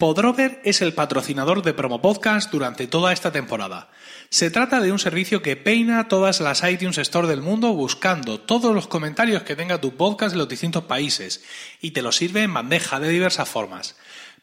Podrover 0.00 0.62
es 0.64 0.80
el 0.80 0.94
patrocinador 0.94 1.62
de 1.62 1.74
Promo 1.74 2.00
Podcast 2.00 2.50
durante 2.50 2.86
toda 2.86 3.12
esta 3.12 3.32
temporada. 3.32 3.90
Se 4.30 4.50
trata 4.50 4.80
de 4.80 4.92
un 4.92 4.98
servicio 4.98 5.42
que 5.42 5.56
peina 5.56 6.08
todas 6.08 6.40
las 6.40 6.64
iTunes 6.64 6.96
Store 6.96 7.28
del 7.28 7.42
mundo 7.42 7.74
buscando 7.74 8.40
todos 8.40 8.74
los 8.74 8.86
comentarios 8.86 9.42
que 9.42 9.56
tenga 9.56 9.78
tu 9.78 9.98
podcast 9.98 10.32
en 10.32 10.38
los 10.38 10.48
distintos 10.48 10.84
países 10.84 11.44
y 11.82 11.90
te 11.90 12.00
lo 12.00 12.12
sirve 12.12 12.44
en 12.44 12.54
bandeja 12.54 12.98
de 12.98 13.10
diversas 13.10 13.46
formas. 13.46 13.94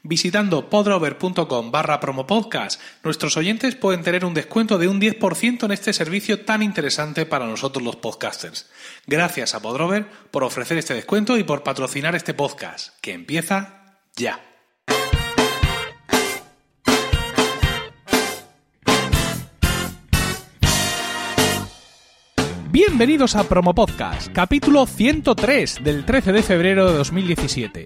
Visitando 0.04 0.70
podrover.com 0.70 1.72
barra 1.72 2.00
promopodcast, 2.00 2.80
nuestros 3.04 3.36
oyentes 3.36 3.76
pueden 3.76 4.04
tener 4.04 4.26
un 4.26 4.36
descuento 4.36 4.78
de 4.78 4.88
un 4.88 5.02
10% 5.02 5.64
en 5.64 5.72
este 5.72 5.92
servicio 5.92 6.46
tan 6.46 6.62
interesante 6.62 7.26
para 7.26 7.48
nosotros 7.48 7.84
los 7.84 7.96
podcasters. 7.96 8.70
Gracias 9.08 9.56
a 9.56 9.60
Podrover 9.60 10.06
por 10.30 10.44
ofrecer 10.44 10.78
este 10.78 10.94
descuento 10.94 11.36
y 11.36 11.44
por 11.44 11.64
patrocinar 11.64 12.16
este 12.16 12.36
podcast, 12.36 12.90
que 13.02 13.14
empieza 13.14 13.98
ya. 14.16 14.47
Bienvenidos 22.70 23.38
a 23.38 23.46
Promo 23.46 23.74
Podcast, 23.74 24.30
capítulo 24.34 24.86
103 24.86 25.84
del 25.84 26.04
13 26.04 26.34
de 26.34 26.44
febrero 26.44 26.92
de 26.92 26.98
2017. 26.98 27.86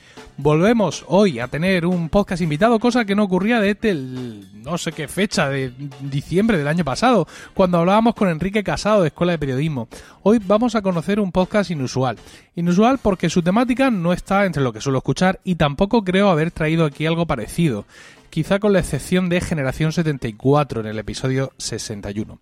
Volvemos 0.43 1.05
hoy 1.07 1.37
a 1.37 1.47
tener 1.47 1.85
un 1.85 2.09
podcast 2.09 2.41
invitado, 2.41 2.79
cosa 2.79 3.05
que 3.05 3.13
no 3.13 3.25
ocurría 3.25 3.61
desde 3.61 3.91
el 3.91 4.63
no 4.63 4.79
sé 4.79 4.91
qué 4.91 5.07
fecha 5.07 5.47
de 5.49 5.71
diciembre 5.99 6.57
del 6.57 6.67
año 6.67 6.83
pasado, 6.83 7.27
cuando 7.53 7.77
hablábamos 7.77 8.15
con 8.15 8.27
Enrique 8.27 8.63
Casado 8.63 9.03
de 9.03 9.09
Escuela 9.09 9.33
de 9.33 9.37
Periodismo. 9.37 9.87
Hoy 10.23 10.39
vamos 10.43 10.73
a 10.73 10.81
conocer 10.81 11.19
un 11.19 11.31
podcast 11.31 11.69
inusual. 11.69 12.17
Inusual 12.55 12.97
porque 12.97 13.29
su 13.29 13.43
temática 13.43 13.91
no 13.91 14.13
está 14.13 14.47
entre 14.47 14.63
lo 14.63 14.73
que 14.73 14.81
suelo 14.81 14.97
escuchar 14.97 15.39
y 15.43 15.55
tampoco 15.55 16.03
creo 16.03 16.31
haber 16.31 16.49
traído 16.49 16.85
aquí 16.85 17.05
algo 17.05 17.27
parecido, 17.27 17.85
quizá 18.31 18.57
con 18.57 18.73
la 18.73 18.79
excepción 18.79 19.29
de 19.29 19.41
Generación 19.41 19.91
74 19.91 20.81
en 20.81 20.87
el 20.87 20.97
episodio 20.97 21.51
61. 21.57 22.39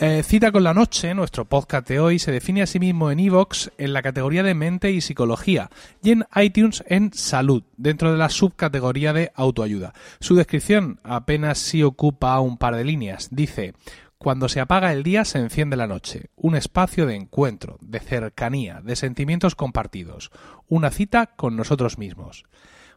Eh, 0.00 0.22
Cita 0.22 0.52
con 0.52 0.62
la 0.62 0.74
Noche, 0.74 1.12
nuestro 1.12 1.44
podcast 1.44 1.88
de 1.88 1.98
hoy, 1.98 2.20
se 2.20 2.30
define 2.30 2.62
a 2.62 2.68
sí 2.68 2.78
mismo 2.78 3.10
en 3.10 3.18
Evox 3.18 3.72
en 3.78 3.92
la 3.92 4.00
categoría 4.00 4.44
de 4.44 4.54
mente 4.54 4.92
y 4.92 5.00
psicología 5.00 5.70
y 6.04 6.12
en 6.12 6.24
iTunes 6.36 6.84
en 6.86 7.12
salud, 7.12 7.64
dentro 7.76 8.12
de 8.12 8.16
la 8.16 8.28
subcategoría 8.28 9.12
de 9.12 9.32
autoayuda. 9.34 9.94
Su 10.20 10.36
descripción 10.36 11.00
apenas 11.02 11.58
sí 11.58 11.82
ocupa 11.82 12.38
un 12.38 12.58
par 12.58 12.76
de 12.76 12.84
líneas. 12.84 13.26
Dice, 13.32 13.74
cuando 14.18 14.48
se 14.48 14.60
apaga 14.60 14.92
el 14.92 15.02
día 15.02 15.24
se 15.24 15.40
enciende 15.40 15.74
la 15.74 15.88
noche, 15.88 16.30
un 16.36 16.54
espacio 16.54 17.04
de 17.04 17.16
encuentro, 17.16 17.76
de 17.80 17.98
cercanía, 17.98 18.80
de 18.80 18.94
sentimientos 18.94 19.56
compartidos, 19.56 20.30
una 20.68 20.92
cita 20.92 21.26
con 21.34 21.56
nosotros 21.56 21.98
mismos. 21.98 22.44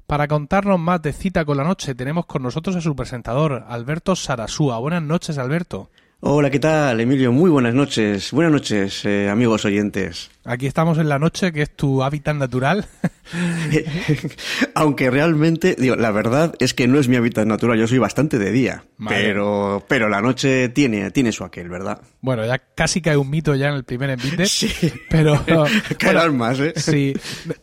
Para 0.05 0.27
contarnos 0.27 0.79
más 0.79 1.01
de 1.01 1.13
Cita 1.13 1.45
con 1.45 1.57
la 1.57 1.63
Noche 1.63 1.95
tenemos 1.95 2.27
con 2.27 2.43
nosotros 2.43 2.75
a 2.75 2.81
su 2.81 2.95
presentador, 2.95 3.65
Alberto 3.67 4.15
Sarasúa. 4.15 4.77
Buenas 4.77 5.01
noches, 5.01 5.39
Alberto. 5.39 5.89
Hola, 6.23 6.51
¿qué 6.51 6.59
tal, 6.59 6.99
Emilio? 6.99 7.31
Muy 7.31 7.49
buenas 7.49 7.73
noches. 7.73 8.31
Buenas 8.31 8.53
noches, 8.53 9.03
eh, 9.05 9.27
amigos 9.27 9.65
oyentes. 9.65 10.29
Aquí 10.43 10.65
estamos 10.65 10.97
en 10.97 11.07
la 11.07 11.19
noche, 11.19 11.51
que 11.51 11.61
es 11.61 11.75
tu 11.75 12.01
hábitat 12.01 12.35
natural. 12.35 12.87
Aunque 14.75 15.11
realmente, 15.11 15.75
digo, 15.77 15.95
la 15.95 16.09
verdad 16.09 16.55
es 16.57 16.73
que 16.73 16.87
no 16.87 16.99
es 16.99 17.07
mi 17.07 17.15
hábitat 17.15 17.45
natural, 17.45 17.77
yo 17.77 17.87
soy 17.87 17.99
bastante 17.99 18.39
de 18.39 18.51
día. 18.51 18.83
Pero, 19.07 19.83
pero 19.87 20.09
la 20.09 20.21
noche 20.21 20.69
tiene, 20.69 21.11
tiene 21.11 21.31
su 21.31 21.43
aquel, 21.43 21.69
¿verdad? 21.69 22.01
Bueno, 22.21 22.45
ya 22.45 22.59
casi 22.59 23.01
cae 23.01 23.17
un 23.17 23.29
mito 23.29 23.55
ya 23.55 23.69
en 23.69 23.75
el 23.75 23.83
primer 23.83 24.09
envite. 24.11 24.45
Sí. 24.61 24.69
Pero. 25.09 25.43
Caerán 25.97 26.37
más, 26.37 26.59
¿eh? 26.59 26.73
Sí. 26.75 27.13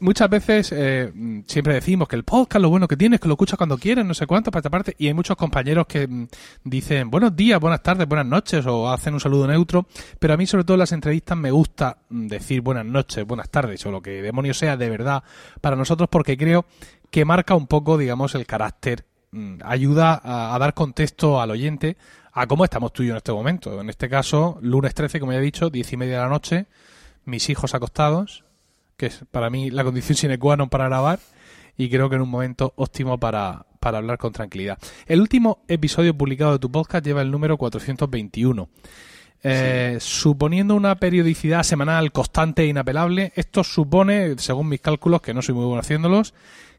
Muchas 0.01 0.29
veces 0.29 0.73
eh, 0.75 1.13
siempre 1.47 1.75
decimos 1.75 2.09
que 2.09 2.17
el 2.17 2.25
podcast 2.25 2.63
lo 2.63 2.71
bueno 2.71 2.89
que 2.89 2.97
tiene 2.97 3.17
es 3.17 3.21
que 3.21 3.29
lo 3.29 3.35
escuchas 3.35 3.57
cuando 3.57 3.79
quieres, 3.79 4.05
no 4.05 4.15
sé 4.15 4.27
cuánto, 4.27 4.51
para 4.51 4.61
esta 4.61 4.71
parte. 4.71 4.95
Y 4.99 5.07
hay 5.07 5.15
muchos 5.15 5.37
compañeros 5.37 5.87
que 5.87 6.09
mm, 6.09 6.29
dicen 6.65 7.11
buenos 7.11 7.37
días, 7.37 7.61
buenas 7.61 7.83
tardes, 7.83 8.09
buenas 8.09 8.27
noches, 8.27 8.67
o 8.67 8.91
hacen 8.91 9.15
un 9.15 9.21
saludo 9.21 9.47
neutro. 9.47 9.87
Pero 10.19 10.35
a 10.35 10.37
mí, 10.37 10.47
sobre 10.47 10.65
todo 10.65 10.75
en 10.75 10.81
las 10.81 10.93
entrevistas, 10.93 11.37
me 11.37 11.51
gusta 11.51 11.99
mm, 12.09 12.27
decir 12.27 12.63
buenas 12.69 12.85
noches, 12.85 13.27
buenas 13.27 13.49
tardes, 13.49 13.87
o 13.87 13.91
lo 13.91 14.03
que 14.03 14.21
demonios 14.21 14.59
sea 14.59 14.77
de 14.77 14.91
verdad 14.91 15.23
para 15.63 15.75
nosotros, 15.75 16.07
porque 16.11 16.37
creo 16.37 16.67
que 17.11 17.25
marca 17.25 17.55
un 17.55 17.67
poco, 17.67 17.97
digamos, 17.97 18.35
el 18.35 18.45
carácter, 18.45 19.07
mm, 19.31 19.61
ayuda 19.65 20.21
a, 20.23 20.59
dar 20.59 20.75
contexto 20.75 21.41
al 21.41 21.51
oyente 21.51 21.97
a 22.31 22.47
cómo 22.47 22.65
estamos 22.65 22.93
tú 22.93 23.03
y 23.03 23.07
yo 23.07 23.13
en 23.13 23.17
este 23.17 23.33
momento. 23.33 23.81
En 23.81 23.89
este 23.89 24.11
caso, 24.11 24.59
lunes 24.61 24.93
13, 24.93 25.19
como 25.19 25.33
ya 25.33 25.39
he 25.39 25.41
dicho, 25.41 25.71
diez 25.71 25.91
y 25.95 25.97
media 25.97 26.17
de 26.17 26.23
la 26.25 26.29
noche, 26.29 26.67
mis 27.25 27.49
hijos 27.49 27.75
acostados, 27.75 28.45
que 28.99 29.07
es 29.07 29.25
para 29.31 29.49
mí 29.49 29.71
la 29.71 29.83
condición 29.83 30.17
sine 30.17 30.39
qua 30.39 30.59
non 30.59 30.69
para 30.69 30.89
grabar, 30.89 31.21
y 31.79 31.89
creo 31.89 32.11
que 32.11 32.17
en 32.17 32.23
un 32.23 32.29
momento 32.29 32.75
óptimo 32.77 33.17
para, 33.17 33.65
para 33.81 33.97
hablar 33.97 34.19
con 34.19 34.35
tranquilidad. 34.35 34.77
El 35.07 35.23
último 35.23 35.65
episodio 35.69 36.13
publicado 36.13 36.53
de 36.53 36.59
tu 36.59 36.71
podcast 36.71 37.03
lleva 37.03 37.23
el 37.23 37.31
número 37.31 37.57
421. 37.57 38.69
Eh, 39.43 39.99
sí. 40.01 40.21
Suponiendo 40.21 40.75
una 40.75 40.97
periodicidad 40.97 41.63
semanal 41.63 42.13
constante 42.13 42.63
e 42.63 42.67
inapelable, 42.67 43.33
esto 43.37 43.63
supone, 43.63 44.37
según 44.39 44.69
mis 44.69 44.81
cálculos, 44.81 45.21
que 45.23 45.35
no 45.35 45.43
soy 45.43 45.55
muy 45.55 45.65
bueno 45.65 45.81
haciéndolos, 45.81 46.35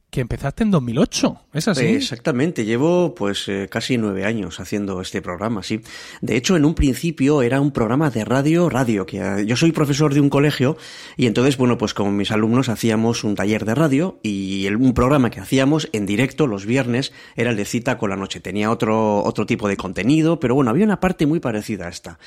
que 0.10 0.22
empezaste 0.22 0.64
en 0.64 0.72
2008, 0.72 1.42
¿es 1.54 1.68
así? 1.68 1.86
Exactamente, 1.86 2.66
llevo 2.66 3.14
pues 3.14 3.48
eh, 3.48 3.68
casi 3.70 3.98
nueve 3.98 4.26
años 4.26 4.60
haciendo 4.60 5.02
este 5.02 5.22
programa, 5.22 5.62
sí. 5.62 5.82
De 6.22 6.36
hecho, 6.36 6.56
en 6.56 6.66
un 6.66 6.74
principio 6.74 7.44
era 7.44 7.62
un 7.62 7.72
programa 7.72 8.10
de 8.10 8.26
radio, 8.26 8.70
radio, 8.70 9.06
que 9.06 9.22
uh, 9.22 9.40
yo 9.42 9.56
soy 9.56 9.72
profesor 9.72 10.14
de 10.14 10.22
un 10.22 10.30
colegio 10.30 10.78
y 11.16 11.28
entonces, 11.28 11.58
bueno, 11.58 11.78
pues 11.78 11.94
con 11.94 12.16
mis 12.16 12.32
alumnos 12.32 12.70
hacíamos 12.70 13.24
un 13.24 13.36
taller 13.36 13.66
de 13.66 13.76
radio 13.76 14.20
y 14.24 14.66
el, 14.66 14.78
un 14.78 14.96
programa 14.96 15.30
que 15.30 15.42
hacíamos 15.42 15.90
en 15.92 16.08
directo 16.08 16.48
los 16.48 16.66
viernes 16.66 17.14
era 17.36 17.52
el 17.52 17.58
de 17.58 17.66
cita 17.66 18.00
con 18.00 18.10
la 18.10 18.16
noche. 18.16 18.40
Tenía 18.40 18.72
otro, 18.72 19.24
otro 19.24 19.46
tipo 19.46 19.68
de 19.68 19.78
contenido, 19.78 20.40
pero 20.40 20.56
bueno, 20.56 20.72
había 20.72 20.86
una 20.86 21.00
parte 21.00 21.28
muy 21.28 21.40
parecida 21.40 21.86
a 21.86 21.90
esta. 21.90 22.18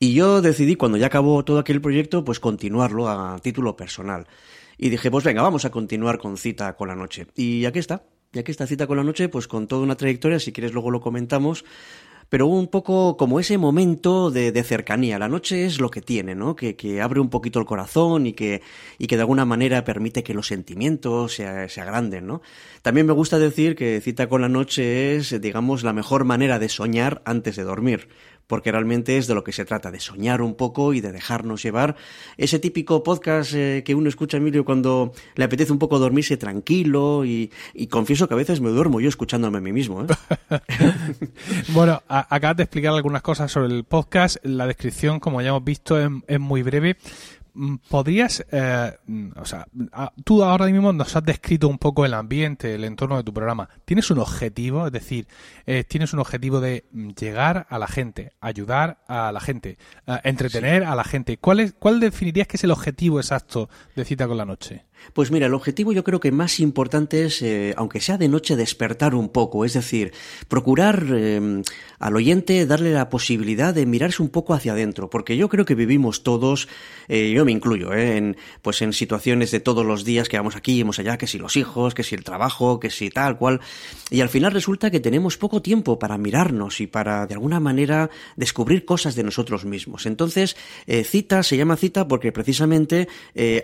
Y 0.00 0.14
yo 0.14 0.40
decidí, 0.40 0.76
cuando 0.76 0.98
ya 0.98 1.06
acabó 1.06 1.44
todo 1.44 1.58
aquel 1.58 1.80
proyecto, 1.80 2.24
pues 2.24 2.40
continuarlo 2.40 3.08
a 3.08 3.38
título 3.40 3.76
personal. 3.76 4.26
Y 4.82 4.88
dije, 4.88 5.10
pues 5.10 5.24
venga, 5.24 5.42
vamos 5.42 5.66
a 5.66 5.70
continuar 5.70 6.16
con 6.16 6.38
Cita 6.38 6.74
con 6.74 6.88
la 6.88 6.96
Noche. 6.96 7.26
Y 7.36 7.66
aquí 7.66 7.78
está, 7.78 8.02
y 8.32 8.38
aquí 8.38 8.50
está 8.50 8.66
Cita 8.66 8.86
con 8.86 8.96
la 8.96 9.04
Noche, 9.04 9.28
pues 9.28 9.46
con 9.46 9.66
toda 9.66 9.82
una 9.82 9.94
trayectoria, 9.94 10.40
si 10.40 10.52
quieres 10.52 10.72
luego 10.72 10.90
lo 10.90 11.02
comentamos, 11.02 11.66
pero 12.30 12.46
un 12.46 12.66
poco 12.66 13.18
como 13.18 13.40
ese 13.40 13.58
momento 13.58 14.30
de, 14.30 14.52
de, 14.52 14.62
cercanía. 14.62 15.18
La 15.18 15.28
noche 15.28 15.66
es 15.66 15.80
lo 15.80 15.90
que 15.90 16.00
tiene, 16.00 16.34
¿no? 16.34 16.56
Que, 16.56 16.76
que, 16.76 17.02
abre 17.02 17.20
un 17.20 17.28
poquito 17.28 17.58
el 17.58 17.66
corazón 17.66 18.26
y 18.26 18.32
que, 18.32 18.62
y 18.96 19.06
que 19.06 19.16
de 19.16 19.22
alguna 19.22 19.44
manera 19.44 19.84
permite 19.84 20.22
que 20.22 20.32
los 20.32 20.46
sentimientos 20.46 21.34
se, 21.34 21.68
se 21.68 21.80
agranden, 21.82 22.26
¿no? 22.26 22.40
También 22.80 23.06
me 23.06 23.12
gusta 23.12 23.38
decir 23.38 23.76
que 23.76 24.00
Cita 24.00 24.30
con 24.30 24.40
la 24.40 24.48
Noche 24.48 25.14
es, 25.14 25.38
digamos, 25.42 25.82
la 25.82 25.92
mejor 25.92 26.24
manera 26.24 26.58
de 26.58 26.70
soñar 26.70 27.20
antes 27.26 27.56
de 27.56 27.64
dormir 27.64 28.08
porque 28.50 28.72
realmente 28.72 29.16
es 29.16 29.28
de 29.28 29.34
lo 29.36 29.44
que 29.44 29.52
se 29.52 29.64
trata, 29.64 29.92
de 29.92 30.00
soñar 30.00 30.42
un 30.42 30.56
poco 30.56 30.92
y 30.92 31.00
de 31.00 31.12
dejarnos 31.12 31.62
llevar. 31.62 31.94
Ese 32.36 32.58
típico 32.58 33.04
podcast 33.04 33.52
eh, 33.54 33.84
que 33.84 33.94
uno 33.94 34.08
escucha, 34.08 34.38
Emilio, 34.38 34.64
cuando 34.64 35.12
le 35.36 35.44
apetece 35.44 35.70
un 35.70 35.78
poco 35.78 36.00
dormirse 36.00 36.36
tranquilo 36.36 37.24
y, 37.24 37.52
confieso 37.88 38.26
que 38.26 38.34
a 38.34 38.36
veces 38.36 38.60
me 38.60 38.70
duermo 38.70 39.00
yo 39.00 39.08
escuchándome 39.08 39.58
a 39.58 39.60
mí 39.60 39.72
mismo. 39.72 40.02
¿eh? 40.02 40.06
bueno, 41.68 42.02
acabas 42.08 42.56
de 42.56 42.64
explicar 42.64 42.92
algunas 42.92 43.22
cosas 43.22 43.52
sobre 43.52 43.72
el 43.72 43.84
podcast. 43.84 44.38
La 44.42 44.66
descripción, 44.66 45.20
como 45.20 45.40
ya 45.42 45.50
hemos 45.50 45.62
visto, 45.62 45.96
es 46.26 46.40
muy 46.40 46.64
breve 46.64 46.96
podrías, 47.88 48.44
eh, 48.50 48.92
o 49.36 49.44
sea, 49.44 49.66
tú 50.24 50.42
ahora 50.42 50.66
mismo 50.66 50.92
nos 50.92 51.14
has 51.16 51.24
descrito 51.24 51.68
un 51.68 51.78
poco 51.78 52.04
el 52.04 52.14
ambiente, 52.14 52.74
el 52.74 52.84
entorno 52.84 53.16
de 53.16 53.24
tu 53.24 53.32
programa. 53.32 53.68
¿Tienes 53.84 54.10
un 54.10 54.18
objetivo? 54.18 54.86
Es 54.86 54.92
decir, 54.92 55.26
eh, 55.66 55.84
¿tienes 55.84 56.12
un 56.12 56.20
objetivo 56.20 56.60
de 56.60 56.84
llegar 57.18 57.66
a 57.68 57.78
la 57.78 57.86
gente, 57.86 58.32
ayudar 58.40 59.02
a 59.08 59.32
la 59.32 59.40
gente, 59.40 59.78
eh, 60.06 60.20
entretener 60.24 60.82
sí. 60.82 60.88
a 60.88 60.94
la 60.94 61.04
gente? 61.04 61.38
¿Cuál, 61.38 61.60
es, 61.60 61.74
¿Cuál 61.78 62.00
definirías 62.00 62.46
que 62.46 62.56
es 62.56 62.64
el 62.64 62.70
objetivo 62.70 63.20
exacto 63.20 63.68
de 63.94 64.04
Cita 64.04 64.26
con 64.26 64.36
la 64.36 64.44
Noche? 64.44 64.86
Pues 65.12 65.30
mira, 65.30 65.46
el 65.46 65.54
objetivo 65.54 65.92
yo 65.92 66.04
creo 66.04 66.20
que 66.20 66.30
más 66.30 66.60
importante 66.60 67.24
es, 67.24 67.42
eh, 67.42 67.74
aunque 67.76 68.00
sea 68.00 68.18
de 68.18 68.28
noche, 68.28 68.56
despertar 68.56 69.14
un 69.14 69.28
poco, 69.28 69.64
es 69.64 69.74
decir, 69.74 70.12
procurar 70.48 71.04
eh, 71.10 71.62
al 71.98 72.16
oyente 72.16 72.64
darle 72.66 72.92
la 72.92 73.10
posibilidad 73.10 73.74
de 73.74 73.86
mirarse 73.86 74.22
un 74.22 74.28
poco 74.28 74.54
hacia 74.54 74.72
adentro, 74.72 75.10
porque 75.10 75.36
yo 75.36 75.48
creo 75.48 75.64
que 75.64 75.74
vivimos 75.74 76.22
todos, 76.22 76.68
eh, 77.08 77.32
yo 77.34 77.44
me 77.44 77.52
incluyo, 77.52 77.92
en, 77.92 78.36
pues 78.62 78.82
en 78.82 78.92
situaciones 78.92 79.50
de 79.50 79.60
todos 79.60 79.84
los 79.84 80.04
días 80.04 80.28
que 80.28 80.36
vamos 80.36 80.56
aquí, 80.56 80.82
vamos 80.82 80.98
allá, 80.98 81.18
que 81.18 81.26
si 81.26 81.38
los 81.38 81.56
hijos, 81.56 81.94
que 81.94 82.04
si 82.04 82.14
el 82.14 82.24
trabajo, 82.24 82.78
que 82.78 82.90
si 82.90 83.10
tal 83.10 83.36
cual, 83.36 83.60
y 84.10 84.20
al 84.20 84.28
final 84.28 84.52
resulta 84.52 84.90
que 84.90 85.00
tenemos 85.00 85.36
poco 85.36 85.60
tiempo 85.60 85.98
para 85.98 86.18
mirarnos 86.18 86.80
y 86.80 86.86
para 86.86 87.26
de 87.26 87.34
alguna 87.34 87.58
manera 87.58 88.10
descubrir 88.36 88.84
cosas 88.84 89.14
de 89.14 89.24
nosotros 89.24 89.64
mismos. 89.64 90.06
Entonces, 90.06 90.56
cita 91.04 91.42
se 91.42 91.56
llama 91.56 91.76
cita 91.76 92.06
porque 92.06 92.32
precisamente 92.32 93.08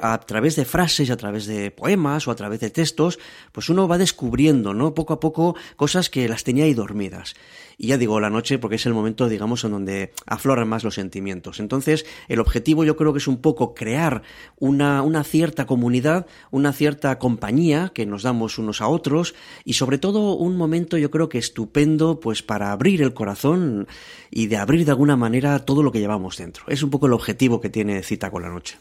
a 0.00 0.18
través 0.20 0.56
de 0.56 0.64
frases, 0.64 1.10
a 1.10 1.16
través 1.16 1.25
de 1.32 1.70
poemas 1.70 2.28
o 2.28 2.30
a 2.30 2.36
través 2.36 2.60
de 2.60 2.70
textos, 2.70 3.18
pues 3.52 3.68
uno 3.68 3.88
va 3.88 3.98
descubriendo, 3.98 4.74
¿no? 4.74 4.94
Poco 4.94 5.14
a 5.14 5.20
poco 5.20 5.56
cosas 5.76 6.08
que 6.08 6.28
las 6.28 6.44
tenía 6.44 6.64
ahí 6.64 6.74
dormidas. 6.74 7.34
Y 7.78 7.88
ya 7.88 7.98
digo 7.98 8.20
la 8.20 8.30
noche 8.30 8.58
porque 8.58 8.76
es 8.76 8.86
el 8.86 8.94
momento, 8.94 9.28
digamos, 9.28 9.64
en 9.64 9.72
donde 9.72 10.12
afloran 10.26 10.68
más 10.68 10.82
los 10.82 10.94
sentimientos. 10.94 11.60
Entonces, 11.60 12.06
el 12.28 12.40
objetivo 12.40 12.84
yo 12.84 12.96
creo 12.96 13.12
que 13.12 13.18
es 13.18 13.28
un 13.28 13.38
poco 13.38 13.74
crear 13.74 14.22
una, 14.58 15.02
una 15.02 15.24
cierta 15.24 15.66
comunidad, 15.66 16.26
una 16.50 16.72
cierta 16.72 17.18
compañía 17.18 17.90
que 17.92 18.06
nos 18.06 18.22
damos 18.22 18.58
unos 18.58 18.80
a 18.80 18.88
otros 18.88 19.34
y 19.64 19.74
sobre 19.74 19.98
todo 19.98 20.36
un 20.36 20.56
momento 20.56 20.96
yo 20.96 21.10
creo 21.10 21.28
que 21.28 21.38
estupendo 21.38 22.20
pues 22.20 22.42
para 22.42 22.72
abrir 22.72 23.02
el 23.02 23.12
corazón 23.12 23.86
y 24.30 24.46
de 24.46 24.56
abrir 24.56 24.84
de 24.84 24.92
alguna 24.92 25.16
manera 25.16 25.58
todo 25.64 25.82
lo 25.82 25.92
que 25.92 26.00
llevamos 26.00 26.36
dentro. 26.38 26.64
Es 26.68 26.82
un 26.82 26.90
poco 26.90 27.06
el 27.06 27.12
objetivo 27.12 27.60
que 27.60 27.70
tiene 27.70 28.02
Cita 28.02 28.30
con 28.30 28.42
la 28.42 28.48
Noche. 28.48 28.78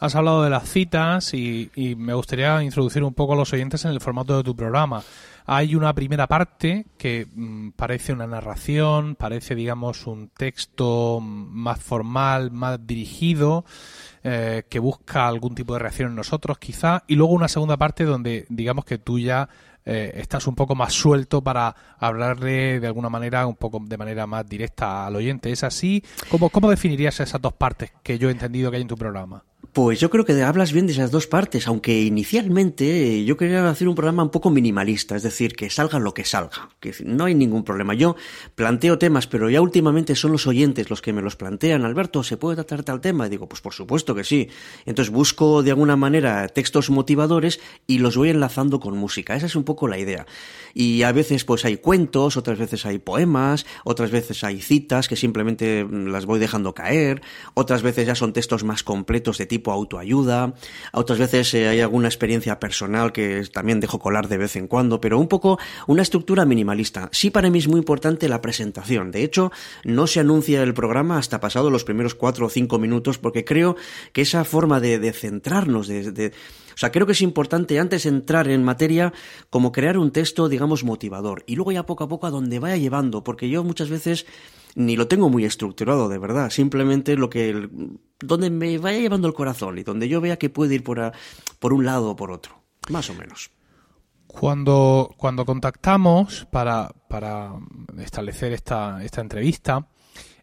Has 0.00 0.14
hablado 0.14 0.44
de 0.44 0.50
las 0.50 0.68
citas 0.68 1.34
y, 1.34 1.70
me 1.96 2.14
gustaría 2.14 2.62
introducir 2.62 3.02
un 3.02 3.14
poco 3.14 3.32
a 3.32 3.36
los 3.36 3.52
oyentes 3.52 3.84
en 3.84 3.90
el 3.90 4.00
formato 4.00 4.36
de 4.36 4.44
tu 4.44 4.54
programa. 4.54 5.02
Hay 5.44 5.74
una 5.74 5.92
primera 5.92 6.28
parte 6.28 6.86
que 6.96 7.26
mm, 7.34 7.70
parece 7.70 8.12
una 8.12 8.28
narración, 8.28 9.16
parece, 9.16 9.56
digamos, 9.56 10.06
un 10.06 10.28
texto 10.28 11.18
más 11.20 11.80
formal, 11.80 12.52
más 12.52 12.86
dirigido, 12.86 13.64
eh, 14.22 14.64
que 14.68 14.78
busca 14.78 15.26
algún 15.26 15.56
tipo 15.56 15.72
de 15.72 15.80
reacción 15.80 16.10
en 16.10 16.16
nosotros, 16.16 16.58
quizá, 16.58 17.02
y 17.08 17.16
luego 17.16 17.32
una 17.32 17.48
segunda 17.48 17.76
parte 17.76 18.04
donde, 18.04 18.46
digamos, 18.50 18.84
que 18.84 18.98
tú 18.98 19.18
ya 19.18 19.48
eh, 19.84 20.12
estás 20.14 20.46
un 20.46 20.54
poco 20.54 20.76
más 20.76 20.92
suelto 20.92 21.42
para 21.42 21.74
hablarle 21.98 22.78
de 22.78 22.86
alguna 22.86 23.08
manera, 23.08 23.48
un 23.48 23.56
poco 23.56 23.80
de 23.82 23.96
manera 23.96 24.28
más 24.28 24.46
directa 24.48 25.06
al 25.06 25.16
oyente. 25.16 25.50
¿Es 25.50 25.64
así? 25.64 26.04
¿Cómo, 26.30 26.50
cómo 26.50 26.70
definirías 26.70 27.18
esas 27.18 27.40
dos 27.40 27.54
partes 27.54 27.90
que 28.04 28.16
yo 28.16 28.28
he 28.28 28.32
entendido 28.32 28.70
que 28.70 28.76
hay 28.76 28.82
en 28.82 28.88
tu 28.88 28.96
programa? 28.96 29.42
Pues 29.72 30.00
yo 30.00 30.08
creo 30.08 30.24
que 30.24 30.40
hablas 30.42 30.72
bien 30.72 30.86
de 30.86 30.92
esas 30.92 31.10
dos 31.10 31.26
partes, 31.26 31.66
aunque 31.66 32.02
inicialmente 32.02 33.24
yo 33.24 33.36
quería 33.36 33.68
hacer 33.68 33.88
un 33.88 33.94
programa 33.94 34.22
un 34.22 34.30
poco 34.30 34.50
minimalista, 34.50 35.14
es 35.14 35.22
decir, 35.22 35.54
que 35.54 35.68
salga 35.68 35.98
lo 35.98 36.14
que 36.14 36.24
salga, 36.24 36.70
que 36.80 36.94
no 37.04 37.24
hay 37.24 37.34
ningún 37.34 37.64
problema. 37.64 37.94
Yo 37.94 38.16
planteo 38.54 38.98
temas, 38.98 39.26
pero 39.26 39.50
ya 39.50 39.60
últimamente 39.60 40.14
son 40.16 40.32
los 40.32 40.46
oyentes 40.46 40.90
los 40.90 41.02
que 41.02 41.12
me 41.12 41.22
los 41.22 41.36
plantean. 41.36 41.84
Alberto, 41.84 42.22
¿se 42.22 42.36
puede 42.36 42.56
tratar 42.56 42.82
tal 42.82 43.00
tema? 43.00 43.26
Y 43.26 43.30
digo, 43.30 43.48
pues 43.48 43.60
por 43.60 43.74
supuesto 43.74 44.14
que 44.14 44.24
sí. 44.24 44.48
Entonces 44.86 45.12
busco 45.12 45.62
de 45.62 45.70
alguna 45.70 45.96
manera 45.96 46.48
textos 46.48 46.88
motivadores 46.88 47.60
y 47.86 47.98
los 47.98 48.16
voy 48.16 48.30
enlazando 48.30 48.80
con 48.80 48.96
música. 48.96 49.34
Esa 49.36 49.46
es 49.46 49.56
un 49.56 49.64
poco 49.64 49.86
la 49.86 49.98
idea. 49.98 50.26
Y 50.72 51.02
a 51.02 51.12
veces 51.12 51.44
pues 51.44 51.64
hay 51.64 51.78
cuentos, 51.78 52.36
otras 52.36 52.58
veces 52.58 52.86
hay 52.86 52.98
poemas, 52.98 53.66
otras 53.84 54.12
veces 54.12 54.44
hay 54.44 54.60
citas 54.60 55.08
que 55.08 55.16
simplemente 55.16 55.86
las 55.90 56.26
voy 56.26 56.38
dejando 56.38 56.74
caer, 56.74 57.22
otras 57.54 57.82
veces 57.82 58.06
ya 58.06 58.14
son 58.14 58.32
textos 58.32 58.64
más 58.64 58.82
completos 58.82 59.38
de 59.38 59.47
tipo 59.48 59.72
autoayuda, 59.72 60.54
otras 60.92 61.18
veces 61.18 61.52
eh, 61.54 61.68
hay 61.68 61.80
alguna 61.80 62.08
experiencia 62.08 62.60
personal 62.60 63.12
que 63.12 63.42
también 63.52 63.80
dejo 63.80 63.98
colar 63.98 64.28
de 64.28 64.38
vez 64.38 64.54
en 64.56 64.68
cuando, 64.68 65.00
pero 65.00 65.18
un 65.18 65.28
poco 65.28 65.58
una 65.86 66.02
estructura 66.02 66.44
minimalista. 66.44 67.08
Sí 67.12 67.30
para 67.30 67.50
mí 67.50 67.58
es 67.58 67.68
muy 67.68 67.78
importante 67.78 68.28
la 68.28 68.40
presentación. 68.40 69.10
De 69.10 69.24
hecho, 69.24 69.50
no 69.84 70.06
se 70.06 70.20
anuncia 70.20 70.62
el 70.62 70.74
programa 70.74 71.18
hasta 71.18 71.40
pasado 71.40 71.70
los 71.70 71.84
primeros 71.84 72.14
cuatro 72.14 72.46
o 72.46 72.50
cinco 72.50 72.78
minutos 72.78 73.18
porque 73.18 73.44
creo 73.44 73.76
que 74.12 74.22
esa 74.22 74.44
forma 74.44 74.80
de, 74.80 75.12
centrarnos, 75.12 75.88
de, 75.88 76.32
sea, 76.78 76.92
creo 76.92 77.06
que 77.06 77.12
es 77.12 77.22
importante 77.22 77.78
antes 77.80 78.06
entrar 78.06 78.48
en 78.48 78.64
materia 78.64 79.12
como 79.50 79.72
crear 79.72 79.98
un 79.98 80.12
texto, 80.12 80.48
digamos, 80.48 80.84
motivador 80.84 81.42
y 81.46 81.56
luego 81.56 81.72
ya 81.72 81.86
poco 81.86 82.04
a 82.04 82.08
poco 82.08 82.26
a 82.26 82.30
donde 82.30 82.58
vaya 82.58 82.76
llevando, 82.76 83.24
porque 83.24 83.48
yo 83.48 83.64
muchas 83.64 83.88
veces 83.88 84.26
ni 84.74 84.96
lo 84.96 85.08
tengo 85.08 85.28
muy 85.28 85.44
estructurado, 85.44 86.08
de 86.08 86.18
verdad. 86.18 86.50
Simplemente 86.50 87.16
lo 87.16 87.28
que. 87.28 87.68
donde 88.20 88.50
me 88.50 88.78
vaya 88.78 88.98
llevando 88.98 89.26
el 89.26 89.34
corazón 89.34 89.78
y 89.78 89.82
donde 89.82 90.08
yo 90.08 90.20
vea 90.20 90.38
que 90.38 90.50
puede 90.50 90.76
ir 90.76 90.84
por, 90.84 91.12
por 91.58 91.72
un 91.72 91.84
lado 91.84 92.10
o 92.10 92.16
por 92.16 92.30
otro. 92.30 92.62
Más 92.88 93.10
o 93.10 93.14
menos. 93.14 93.50
Cuando, 94.28 95.10
cuando 95.16 95.44
contactamos 95.44 96.46
para, 96.50 96.92
para 97.08 97.54
establecer 97.98 98.52
esta, 98.52 99.02
esta 99.02 99.20
entrevista, 99.20 99.88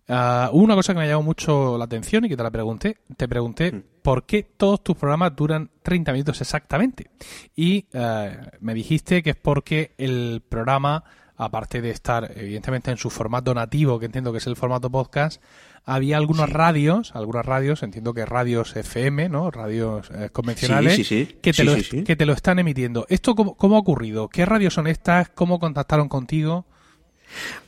uh, 0.10 0.50
una 0.52 0.76
cosa 0.76 0.94
que 0.94 1.00
me 1.00 1.08
llamó 1.08 1.24
mucho 1.24 1.78
la 1.78 1.86
atención 1.86 2.26
y 2.26 2.30
que 2.30 2.38
te 2.38 2.44
la 2.44 2.52
pregunté. 2.52 2.98
Te 3.18 3.28
pregunté 3.28 3.72
mm. 3.72 3.84
por 4.02 4.26
qué 4.26 4.44
todos 4.44 4.84
tus 4.84 4.96
programas 4.96 5.36
duran 5.36 5.70
30 5.84 6.12
minutos 6.12 6.42
exactamente. 6.42 7.10
Y 7.56 7.86
uh, 7.94 8.30
me 8.60 8.74
dijiste 8.74 9.24
que 9.24 9.32
es 9.32 9.36
porque 9.36 9.94
el 9.98 10.42
programa 10.48 11.04
aparte 11.38 11.82
de 11.82 11.90
estar 11.90 12.32
evidentemente 12.36 12.92
en 12.92 12.98
su 12.98 13.10
formato 13.10 13.54
nativo, 13.54 14.00
que 14.00 14.06
entiendo 14.06 14.32
que 14.32 14.38
es 14.38 14.48
el 14.48 14.56
formato 14.56 14.90
podcast, 14.90 15.42
había 15.84 16.18
algunos 16.18 16.50
radios, 16.50 17.16
algunas 17.16 17.46
radios, 17.46 17.84
entiendo 17.84 18.14
que 18.14 18.26
radios 18.26 18.76
FM, 18.76 19.30
¿no? 19.30 19.52
Radios 19.52 20.10
eh, 20.12 20.30
convencionales, 20.32 21.08
que, 21.08 21.54
te 21.54 21.64
lo, 21.64 21.76
que 21.76 22.16
te 22.16 22.26
lo 22.26 22.34
están 22.34 22.60
emitiendo. 22.60 23.06
¿Esto 23.10 23.36
cómo, 23.36 23.56
cómo 23.56 23.76
ha 23.76 23.80
ocurrido? 23.80 24.30
¿Qué 24.30 24.46
radios 24.46 24.74
son 24.74 24.88
estas? 24.88 25.30
¿Cómo 25.30 25.60
contactaron 25.60 26.10
contigo? 26.10 26.66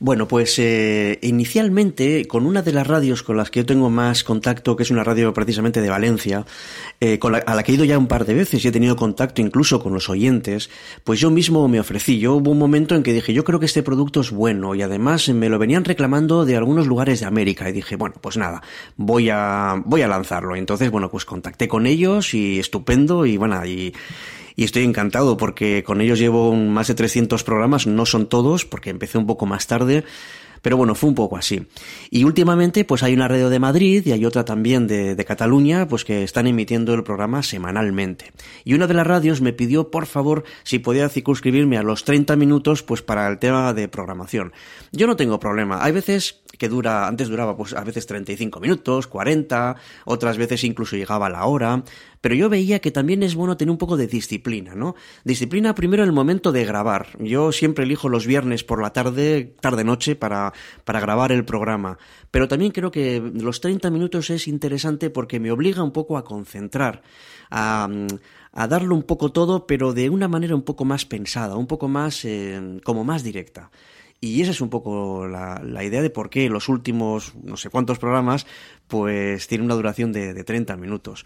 Bueno, 0.00 0.28
pues 0.28 0.58
eh, 0.58 1.18
inicialmente 1.22 2.26
con 2.26 2.46
una 2.46 2.62
de 2.62 2.72
las 2.72 2.86
radios 2.86 3.22
con 3.22 3.36
las 3.36 3.50
que 3.50 3.60
yo 3.60 3.66
tengo 3.66 3.90
más 3.90 4.24
contacto, 4.24 4.76
que 4.76 4.82
es 4.82 4.90
una 4.90 5.04
radio 5.04 5.32
precisamente 5.34 5.80
de 5.80 5.90
Valencia, 5.90 6.46
eh, 7.00 7.18
a 7.46 7.54
la 7.54 7.62
que 7.62 7.72
he 7.72 7.74
ido 7.74 7.84
ya 7.84 7.98
un 7.98 8.06
par 8.06 8.24
de 8.24 8.34
veces 8.34 8.64
y 8.64 8.68
he 8.68 8.72
tenido 8.72 8.96
contacto 8.96 9.40
incluso 9.40 9.82
con 9.82 9.92
los 9.92 10.08
oyentes, 10.08 10.70
pues 11.04 11.20
yo 11.20 11.30
mismo 11.30 11.66
me 11.68 11.80
ofrecí. 11.80 12.18
Yo 12.18 12.34
hubo 12.34 12.50
un 12.50 12.58
momento 12.58 12.94
en 12.94 13.02
que 13.02 13.12
dije, 13.12 13.32
yo 13.32 13.44
creo 13.44 13.60
que 13.60 13.66
este 13.66 13.82
producto 13.82 14.20
es 14.20 14.30
bueno 14.30 14.74
y 14.74 14.82
además 14.82 15.28
me 15.28 15.48
lo 15.48 15.58
venían 15.58 15.84
reclamando 15.84 16.44
de 16.44 16.56
algunos 16.56 16.86
lugares 16.86 17.20
de 17.20 17.26
América 17.26 17.68
y 17.68 17.72
dije, 17.72 17.96
bueno, 17.96 18.16
pues 18.20 18.36
nada, 18.36 18.62
voy 18.96 19.30
a, 19.30 19.82
voy 19.84 20.02
a 20.02 20.08
lanzarlo. 20.08 20.56
Entonces, 20.56 20.90
bueno, 20.90 21.10
pues 21.10 21.24
contacté 21.24 21.68
con 21.68 21.86
ellos 21.86 22.34
y 22.34 22.58
estupendo 22.58 23.26
y 23.26 23.36
bueno, 23.36 23.64
y 23.64 23.94
y 24.58 24.64
estoy 24.64 24.82
encantado 24.82 25.36
porque 25.36 25.84
con 25.84 26.00
ellos 26.00 26.18
llevo 26.18 26.52
más 26.52 26.88
de 26.88 26.96
300 26.96 27.44
programas, 27.44 27.86
no 27.86 28.04
son 28.06 28.28
todos 28.28 28.64
porque 28.64 28.90
empecé 28.90 29.16
un 29.16 29.24
poco 29.24 29.46
más 29.46 29.68
tarde, 29.68 30.02
pero 30.62 30.76
bueno, 30.76 30.96
fue 30.96 31.08
un 31.08 31.14
poco 31.14 31.36
así. 31.36 31.68
Y 32.10 32.24
últimamente, 32.24 32.84
pues 32.84 33.04
hay 33.04 33.14
una 33.14 33.28
radio 33.28 33.50
de 33.50 33.60
Madrid 33.60 34.04
y 34.04 34.10
hay 34.10 34.24
otra 34.24 34.44
también 34.44 34.88
de, 34.88 35.14
de, 35.14 35.24
Cataluña, 35.24 35.86
pues 35.86 36.04
que 36.04 36.24
están 36.24 36.48
emitiendo 36.48 36.92
el 36.92 37.04
programa 37.04 37.44
semanalmente. 37.44 38.32
Y 38.64 38.74
una 38.74 38.88
de 38.88 38.94
las 38.94 39.06
radios 39.06 39.40
me 39.40 39.52
pidió, 39.52 39.92
por 39.92 40.06
favor, 40.06 40.42
si 40.64 40.80
podía 40.80 41.08
circunscribirme 41.08 41.78
a 41.78 41.84
los 41.84 42.02
30 42.02 42.34
minutos, 42.34 42.82
pues 42.82 43.00
para 43.00 43.28
el 43.28 43.38
tema 43.38 43.72
de 43.72 43.86
programación. 43.86 44.52
Yo 44.90 45.06
no 45.06 45.14
tengo 45.14 45.38
problema. 45.38 45.84
Hay 45.84 45.92
veces 45.92 46.42
que 46.58 46.68
dura, 46.68 47.06
antes 47.06 47.28
duraba 47.28 47.56
pues 47.56 47.74
a 47.74 47.84
veces 47.84 48.06
35 48.06 48.58
minutos, 48.58 49.06
40, 49.06 49.76
otras 50.04 50.36
veces 50.36 50.64
incluso 50.64 50.96
llegaba 50.96 51.26
a 51.26 51.30
la 51.30 51.44
hora, 51.44 51.84
pero 52.20 52.34
yo 52.34 52.48
veía 52.48 52.80
que 52.80 52.90
también 52.90 53.22
es 53.22 53.34
bueno 53.34 53.56
tener 53.56 53.70
un 53.70 53.78
poco 53.78 53.96
de 53.96 54.06
disciplina, 54.06 54.74
¿no? 54.74 54.94
Disciplina 55.24 55.74
primero 55.74 56.02
en 56.02 56.08
el 56.08 56.14
momento 56.14 56.52
de 56.52 56.64
grabar. 56.64 57.08
Yo 57.20 57.52
siempre 57.52 57.84
elijo 57.84 58.08
los 58.08 58.26
viernes 58.26 58.64
por 58.64 58.82
la 58.82 58.92
tarde, 58.92 59.54
tarde-noche, 59.60 60.16
para, 60.16 60.52
para 60.84 61.00
grabar 61.00 61.32
el 61.32 61.44
programa. 61.44 61.98
Pero 62.30 62.48
también 62.48 62.72
creo 62.72 62.90
que 62.90 63.20
los 63.20 63.60
30 63.60 63.90
minutos 63.90 64.30
es 64.30 64.48
interesante 64.48 65.10
porque 65.10 65.40
me 65.40 65.50
obliga 65.50 65.82
un 65.82 65.92
poco 65.92 66.16
a 66.16 66.24
concentrar, 66.24 67.02
a, 67.50 67.88
darlo 68.68 68.94
un 68.94 69.04
poco 69.04 69.32
todo, 69.32 69.66
pero 69.66 69.92
de 69.92 70.10
una 70.10 70.28
manera 70.28 70.54
un 70.54 70.62
poco 70.62 70.84
más 70.84 71.04
pensada, 71.06 71.56
un 71.56 71.66
poco 71.66 71.88
más, 71.88 72.24
eh, 72.24 72.80
como 72.84 73.04
más 73.04 73.22
directa. 73.22 73.70
Y 74.20 74.42
esa 74.42 74.50
es 74.50 74.60
un 74.60 74.68
poco 74.68 75.28
la, 75.28 75.62
la, 75.64 75.84
idea 75.84 76.02
de 76.02 76.10
por 76.10 76.28
qué 76.28 76.48
los 76.48 76.68
últimos 76.68 77.34
no 77.36 77.56
sé 77.56 77.70
cuántos 77.70 78.00
programas 78.00 78.46
pues 78.88 79.46
tienen 79.46 79.66
una 79.66 79.76
duración 79.76 80.12
de, 80.12 80.34
de 80.34 80.44
30 80.44 80.76
minutos. 80.76 81.24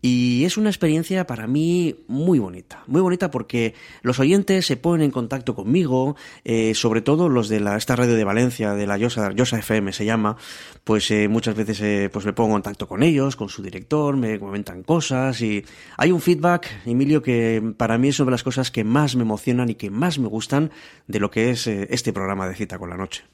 Y 0.00 0.44
es 0.44 0.56
una 0.56 0.70
experiencia 0.70 1.26
para 1.26 1.46
mí 1.46 2.04
muy 2.08 2.38
bonita, 2.38 2.82
muy 2.86 3.00
bonita 3.00 3.30
porque 3.30 3.74
los 4.02 4.18
oyentes 4.18 4.66
se 4.66 4.76
ponen 4.76 5.06
en 5.06 5.10
contacto 5.10 5.54
conmigo, 5.54 6.16
eh, 6.44 6.74
sobre 6.74 7.02
todo 7.02 7.28
los 7.28 7.48
de 7.48 7.60
la, 7.60 7.76
esta 7.76 7.96
radio 7.96 8.14
de 8.14 8.24
Valencia, 8.24 8.74
de 8.74 8.86
la 8.86 8.96
Yosa, 8.96 9.32
Yosa 9.32 9.58
FM 9.58 9.92
se 9.92 10.04
llama, 10.04 10.36
pues 10.84 11.10
eh, 11.10 11.28
muchas 11.28 11.54
veces 11.54 11.80
eh, 11.80 12.10
pues 12.12 12.24
me 12.24 12.32
pongo 12.32 12.50
en 12.50 12.54
contacto 12.54 12.88
con 12.88 13.02
ellos, 13.02 13.36
con 13.36 13.48
su 13.48 13.62
director, 13.62 14.16
me 14.16 14.38
comentan 14.38 14.82
cosas 14.82 15.40
y 15.42 15.64
hay 15.96 16.12
un 16.12 16.20
feedback, 16.20 16.68
Emilio, 16.86 17.22
que 17.22 17.74
para 17.76 17.98
mí 17.98 18.08
es 18.08 18.20
una 18.20 18.26
de 18.26 18.32
las 18.32 18.44
cosas 18.44 18.70
que 18.70 18.84
más 18.84 19.16
me 19.16 19.22
emocionan 19.22 19.68
y 19.68 19.74
que 19.74 19.90
más 19.90 20.18
me 20.18 20.28
gustan 20.28 20.70
de 21.06 21.20
lo 21.20 21.30
que 21.30 21.50
es 21.50 21.66
este 21.66 22.12
programa 22.12 22.48
de 22.48 22.54
Cita 22.54 22.78
con 22.78 22.90
la 22.90 22.96
Noche. 22.96 23.24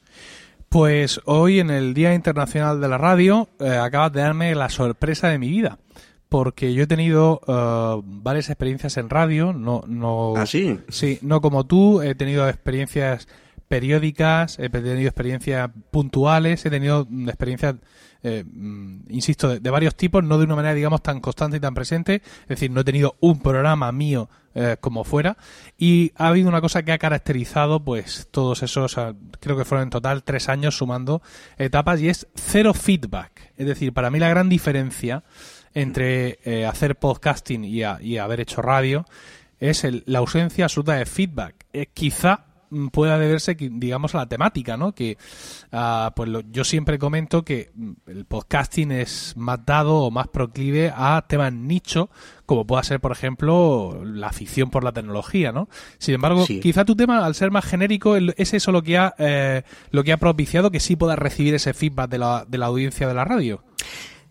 Pues 0.68 1.20
hoy 1.24 1.60
en 1.60 1.70
el 1.70 1.94
Día 1.94 2.12
Internacional 2.12 2.78
de 2.80 2.88
la 2.88 2.98
Radio 2.98 3.48
acabas 3.58 4.12
de 4.12 4.20
darme 4.20 4.54
la 4.54 4.68
sorpresa 4.68 5.28
de 5.28 5.38
mi 5.38 5.48
vida 5.48 5.78
porque 6.28 6.74
yo 6.74 6.84
he 6.84 6.86
tenido 6.86 7.40
uh, 7.46 8.02
varias 8.04 8.50
experiencias 8.50 8.96
en 8.96 9.08
radio, 9.08 9.52
no, 9.52 9.82
no, 9.86 10.34
¿Ah, 10.36 10.46
sí? 10.46 10.78
Sí, 10.88 11.18
no 11.22 11.40
como 11.40 11.66
tú, 11.66 12.02
he 12.02 12.14
tenido 12.14 12.48
experiencias 12.48 13.28
periódicas, 13.68 14.58
he 14.58 14.68
tenido 14.70 15.08
experiencias 15.08 15.70
puntuales, 15.90 16.64
he 16.64 16.70
tenido 16.70 17.06
experiencias, 17.26 17.76
eh, 18.22 18.44
mm, 18.44 19.10
insisto, 19.10 19.60
de, 19.60 19.70
varios 19.70 19.94
tipos, 19.94 20.24
no 20.24 20.38
de 20.38 20.44
una 20.44 20.56
manera, 20.56 20.74
digamos, 20.74 21.02
tan 21.02 21.20
constante 21.20 21.58
y 21.58 21.60
tan 21.60 21.74
presente. 21.74 22.22
Es 22.42 22.48
decir, 22.48 22.70
no 22.70 22.80
he 22.80 22.84
tenido 22.84 23.16
un 23.20 23.40
programa 23.40 23.92
mío 23.92 24.28
eh, 24.54 24.76
como 24.80 25.04
fuera. 25.04 25.36
Y 25.76 26.12
ha 26.16 26.28
habido 26.28 26.48
una 26.48 26.62
cosa 26.62 26.82
que 26.82 26.92
ha 26.92 26.98
caracterizado, 26.98 27.84
pues, 27.84 28.28
todos 28.30 28.62
esos, 28.62 28.96
creo 29.38 29.56
que 29.56 29.64
fueron 29.64 29.84
en 29.84 29.90
total 29.90 30.24
tres 30.24 30.48
años 30.48 30.76
sumando 30.76 31.22
etapas, 31.58 32.00
y 32.00 32.08
es 32.08 32.26
cero 32.34 32.72
feedback. 32.74 33.52
Es 33.56 33.66
decir, 33.66 33.92
para 33.92 34.10
mí 34.10 34.18
la 34.18 34.30
gran 34.30 34.48
diferencia 34.48 35.24
entre 35.80 36.38
eh, 36.44 36.66
hacer 36.66 36.96
podcasting 36.96 37.64
y, 37.64 37.82
haber 38.18 38.40
hecho 38.40 38.62
radio 38.62 39.04
es 39.58 39.86
la 40.06 40.20
ausencia 40.20 40.64
absoluta 40.64 40.94
de 40.94 41.06
feedback. 41.06 41.66
quizá 41.94 42.48
Mm, 42.70 42.88
pueda 42.88 43.18
deberse, 43.18 43.56
digamos, 43.58 44.14
a 44.14 44.18
la 44.18 44.26
temática, 44.26 44.76
¿no? 44.76 44.92
Que, 44.92 45.16
uh, 45.72 46.10
pues 46.14 46.30
yo 46.50 46.64
siempre 46.64 46.98
comento 46.98 47.44
que 47.44 47.70
mm, 47.74 47.92
el 48.06 48.24
podcasting 48.26 48.92
es 48.92 49.34
más 49.36 49.64
dado 49.64 49.96
o 49.96 50.10
más 50.10 50.28
proclive 50.28 50.92
a 50.94 51.24
temas 51.26 51.52
nicho, 51.52 52.10
como 52.44 52.66
pueda 52.66 52.82
ser, 52.82 53.00
por 53.00 53.12
ejemplo, 53.12 54.02
la 54.04 54.28
afición 54.28 54.70
por 54.70 54.84
la 54.84 54.92
tecnología, 54.92 55.52
¿no? 55.52 55.68
Sin 55.98 56.14
embargo, 56.14 56.44
quizá 56.46 56.84
tu 56.84 56.94
tema, 56.94 57.24
al 57.24 57.34
ser 57.34 57.50
más 57.50 57.64
genérico, 57.64 58.16
es 58.16 58.54
eso 58.54 58.72
lo 58.72 58.82
que 58.82 58.98
ha, 58.98 59.14
eh, 59.18 59.62
lo 59.90 60.04
que 60.04 60.12
ha 60.12 60.18
propiciado 60.18 60.70
que 60.70 60.80
sí 60.80 60.96
puedas 60.96 61.18
recibir 61.18 61.54
ese 61.54 61.72
feedback 61.72 62.10
de 62.10 62.18
la, 62.18 62.44
de 62.46 62.58
la 62.58 62.66
audiencia 62.66 63.08
de 63.08 63.14
la 63.14 63.24
radio. 63.24 63.62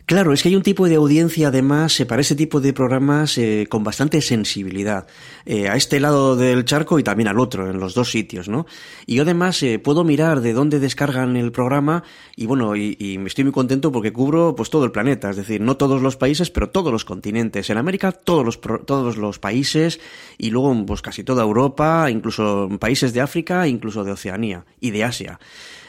Claro, 0.07 0.31
es 0.31 0.41
que 0.41 0.47
hay 0.47 0.55
un 0.55 0.61
tipo 0.61 0.87
de 0.87 0.95
audiencia 0.95 1.49
además 1.49 1.99
eh, 1.99 2.05
para 2.05 2.21
ese 2.21 2.33
tipo 2.33 2.61
de 2.61 2.71
programas 2.71 3.37
eh, 3.37 3.67
con 3.69 3.83
bastante 3.83 4.21
sensibilidad, 4.21 5.05
eh, 5.45 5.67
a 5.67 5.75
este 5.75 5.99
lado 5.99 6.37
del 6.37 6.63
charco 6.63 6.97
y 6.97 7.03
también 7.03 7.27
al 7.27 7.37
otro, 7.41 7.69
en 7.69 7.77
los 7.77 7.93
dos 7.93 8.09
sitios, 8.09 8.47
¿no? 8.47 8.65
Y 9.05 9.15
yo 9.15 9.23
además 9.23 9.61
puedo 9.83 10.05
mirar 10.05 10.39
de 10.39 10.53
dónde 10.53 10.79
descargan 10.79 11.35
el 11.35 11.51
programa 11.51 12.05
y 12.37 12.45
bueno, 12.45 12.73
y, 12.77 13.17
me 13.19 13.27
estoy 13.27 13.43
muy 13.43 13.51
contento 13.51 13.91
porque 13.91 14.13
cubro 14.13 14.55
pues 14.55 14.69
todo 14.69 14.85
el 14.85 14.93
planeta, 14.93 15.29
es 15.29 15.35
decir, 15.35 15.59
no 15.59 15.75
todos 15.75 16.01
los 16.01 16.15
países, 16.15 16.51
pero 16.51 16.69
todos 16.69 16.93
los 16.93 17.03
continentes. 17.03 17.69
En 17.69 17.77
América 17.77 18.13
todos 18.13 18.45
los, 18.45 18.61
todos 18.61 19.17
los 19.17 19.39
países 19.39 19.99
y 20.37 20.51
luego 20.51 20.85
pues 20.85 21.01
casi 21.01 21.25
toda 21.25 21.43
Europa, 21.43 22.09
incluso 22.09 22.69
países 22.79 23.11
de 23.11 23.19
África, 23.19 23.67
incluso 23.67 24.05
de 24.05 24.13
Oceanía 24.13 24.63
y 24.79 24.91
de 24.91 25.03
Asia. 25.03 25.37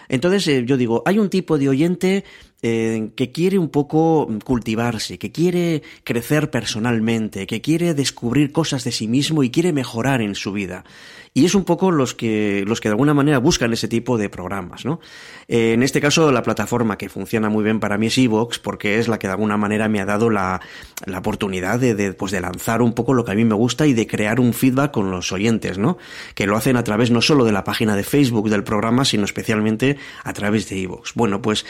Entonces 0.09 0.65
yo 0.67 0.77
digo, 0.77 1.03
hay 1.07 1.19
un 1.19 1.29
tipo 1.29 1.59
de 1.59 1.69
oyente 1.69 2.25
eh, 2.63 3.11
que 3.15 3.31
quiere 3.31 3.59
un 3.59 3.69
poco 3.69 4.29
cultivarse, 4.45 5.19
que 5.19 5.31
quiere 5.31 5.83
crecer 6.03 6.51
personalmente, 6.51 7.47
que 7.47 7.61
quiere 7.61 7.95
descubrir 7.95 8.51
cosas 8.51 8.83
de 8.85 8.91
sí 8.91 9.07
mismo 9.07 9.43
y 9.43 9.51
quiere 9.51 9.73
mejorar 9.73 10.21
en 10.21 10.35
su 10.35 10.53
vida. 10.53 10.85
Y 11.35 11.45
es 11.45 11.55
un 11.55 11.65
poco 11.65 11.93
los 11.93 12.15
que, 12.15 12.65
los 12.67 12.81
que 12.81 12.89
de 12.89 12.95
alguna 12.95 13.15
manera 13.15 13.39
buscan 13.39 13.73
ese 13.73 13.87
tipo 13.87 14.19
de 14.19 14.29
programas, 14.29 14.85
¿no? 14.85 14.99
Eh, 15.47 15.73
en 15.75 15.85
este 15.85 16.01
caso, 16.01 16.33
la 16.33 16.43
plataforma 16.43 16.99
que 16.99 17.09
funciona 17.09 17.49
muy 17.49 17.63
bien 17.63 17.79
para 17.79 17.97
mí 17.97 18.09
es 18.09 18.19
Evox, 18.19 18.59
porque 18.59 18.99
es 18.99 19.07
la 19.07 19.21
que 19.21 19.29
de 19.29 19.35
alguna 19.35 19.57
manera 19.57 19.89
me 19.89 20.01
ha 20.01 20.05
dado 20.05 20.31
la, 20.31 20.61
la 21.07 21.19
oportunidad 21.19 21.79
de, 21.79 21.95
de, 21.95 22.13
pues 22.13 22.33
de 22.33 22.41
lanzar 22.41 22.83
un 22.83 22.93
poco 22.93 23.15
lo 23.15 23.25
que 23.25 23.33
a 23.33 23.35
mí 23.37 23.45
me 23.45 23.55
gusta 23.55 23.87
y 23.87 23.93
de 23.93 24.09
crear 24.09 24.41
un 24.41 24.53
feedback 24.53 24.91
con 24.91 25.13
los 25.13 25.31
oyentes, 25.31 25.79
¿no? 25.79 25.97
Que 26.35 26.47
lo 26.47 26.57
hacen 26.57 26.77
a 26.77 26.83
través 26.83 27.13
no 27.13 27.23
solo 27.23 27.45
de 27.45 27.53
la 27.53 27.63
página 27.63 27.95
de 27.95 28.03
Facebook 28.03 28.51
del 28.51 28.65
programa, 28.65 29.05
sino 29.05 29.25
especialmente 29.25 29.97
a 30.25 30.33
través 30.33 30.69
de 30.69 30.83
Evox. 30.83 31.15
Bueno, 31.15 31.41
pues 31.41 31.65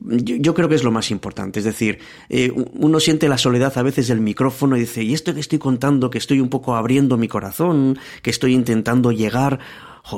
yo, 0.00 0.54
creo 0.54 0.68
que 0.68 0.74
es 0.74 0.84
lo 0.84 0.90
más 0.90 1.10
importante. 1.10 1.60
Es 1.60 1.64
decir, 1.64 1.98
eh, 2.28 2.52
uno 2.74 3.00
siente 3.00 3.28
la 3.28 3.38
soledad 3.38 3.76
a 3.76 3.82
veces 3.82 4.08
del 4.08 4.20
micrófono 4.20 4.76
y 4.76 4.80
dice, 4.80 5.02
¿y 5.02 5.14
esto 5.14 5.34
que 5.34 5.40
estoy 5.40 5.58
contando, 5.58 6.10
que 6.10 6.18
estoy 6.18 6.40
un 6.40 6.48
poco 6.48 6.76
abriendo 6.76 7.16
mi 7.16 7.28
corazón, 7.28 7.98
que 8.22 8.30
estoy 8.30 8.54
intentando 8.54 9.12
llegar? 9.12 9.60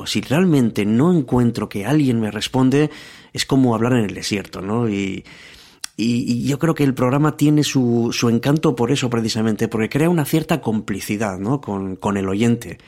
si 0.07 0.23
realmente 0.23 0.87
no 0.87 1.13
encuentro 1.13 1.69
que 1.69 1.85
alguien 1.85 2.19
me 2.19 2.31
responde, 2.31 2.91
es 3.33 3.45
como 3.45 3.75
hablar 3.75 3.93
en 3.93 4.07
el 4.07 4.15
desierto, 4.15 4.63
¿no? 4.63 4.89
Y, 4.89 5.25
y, 5.97 6.47
yo 6.47 6.59
creo 6.59 6.75
que 6.75 6.85
el 6.85 6.95
programa 6.95 7.37
tiene 7.37 7.63
su, 7.65 8.11
su 8.13 8.29
encanto 8.29 8.75
por 8.75 8.91
eso 8.91 9.11
precisamente, 9.11 9.69
porque 9.69 9.89
crea 9.89 10.09
una 10.09 10.25
cierta 10.25 10.61
complicidad, 10.61 11.39
¿no? 11.39 11.61
Con, 11.61 11.97
con 11.97 12.17
el 12.17 12.29
oyente. 12.29 12.79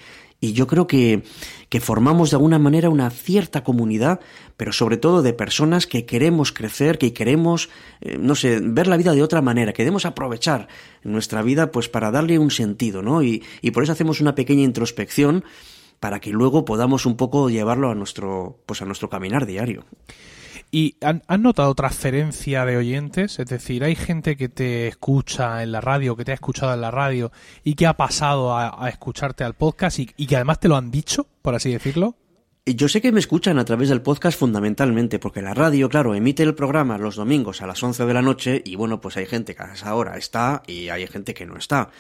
Y 0.40 0.52
yo 0.52 0.66
creo 0.66 0.87
que, 0.87 1.23
que 1.69 1.81
formamos 1.81 2.31
de 2.31 2.37
alguna 2.37 2.59
manera 2.59 2.90
una 2.90 3.11
cierta 3.11 3.64
comunidad, 3.64 4.21
pero 4.57 4.73
sobre 4.73 4.99
todo 4.99 5.23
de 5.23 5.33
personas 5.33 5.87
que 5.87 6.05
queremos 6.05 6.52
crecer, 6.52 6.99
que 6.99 7.12
queremos, 7.14 7.71
eh, 8.00 8.19
no 8.19 8.35
sé, 8.35 8.61
ver 8.62 8.87
la 8.87 8.99
vida 8.99 9.12
de 9.12 9.23
otra 9.23 9.40
manera, 9.40 9.73
queremos 9.73 10.05
aprovechar 10.05 10.69
nuestra 11.02 11.43
vida 11.43 11.71
pues 11.71 11.88
para 11.88 12.11
darle 12.11 12.38
un 12.38 12.50
sentido, 12.50 13.02
¿no? 13.02 13.23
Y, 13.23 13.43
y 13.62 13.71
por 13.71 13.83
eso 13.83 13.93
hacemos 13.93 14.21
una 14.21 14.35
pequeña 14.35 14.62
introspección 14.62 15.45
para 16.00 16.21
que 16.21 16.31
luego 16.31 16.64
podamos 16.64 17.07
un 17.07 17.16
poco 17.16 17.49
llevarlo 17.49 17.90
a 17.90 17.95
nuestro, 17.95 18.59
pues 18.66 18.83
a 18.83 18.85
nuestro 18.85 19.09
caminar 19.09 19.47
diario. 19.47 19.85
¿Y 20.71 20.97
han, 21.01 21.23
notado 21.43 21.75
transferencia 21.75 22.65
de 22.65 22.77
oyentes? 22.77 23.39
Es 23.39 23.47
decir, 23.47 23.85
¿hay 23.85 23.95
gente 23.95 24.37
que 24.37 24.49
te 24.49 24.89
escucha 24.89 25.63
en 25.63 25.73
la 25.73 25.81
radio, 25.81 26.17
que 26.17 26.25
te 26.25 26.33
ha 26.33 26.35
escuchado 26.35 26.75
en 26.75 26.81
la 26.81 26.91
radio 26.91 27.33
y 27.65 27.75
que 27.75 27.87
ha 27.87 27.97
pasado 27.97 28.57
a, 28.57 28.89
escucharte 28.89 29.45
al 29.45 29.55
podcast 29.55 29.99
y, 29.99 30.11
y 30.17 30.27
que 30.27 30.37
además 30.37 30.61
te 30.61 30.69
lo 30.69 30.77
han 30.77 30.91
dicho, 30.91 31.27
por 31.43 31.55
así 31.55 31.71
decirlo? 31.73 32.17
Yo 32.69 32.89
sé 32.89 33.01
que 33.01 33.13
me 33.13 33.21
escuchan 33.21 33.61
a 33.61 33.65
través 33.65 33.91
del 33.91 34.03
podcast 34.03 34.37
fundamentalmente, 34.37 35.21
porque 35.21 35.41
la 35.41 35.55
radio, 35.55 35.89
claro, 35.89 36.17
emite 36.17 36.43
el 36.43 36.57
programa 36.57 36.99
los 36.99 37.15
domingos 37.15 37.63
a 37.63 37.67
las 37.69 37.81
11 37.81 38.05
de 38.07 38.13
la 38.13 38.23
noche 38.23 38.61
y 38.65 38.75
bueno, 38.75 39.01
pues 39.01 39.17
hay 39.17 39.27
gente 39.27 39.55
que 39.55 39.63
a 39.63 39.75
esa 39.75 39.95
hora 39.95 40.17
está 40.17 40.65
y 40.67 40.89
hay 40.89 41.07
gente 41.07 41.33
que 41.33 41.47
no 41.47 41.57
está. 41.57 41.91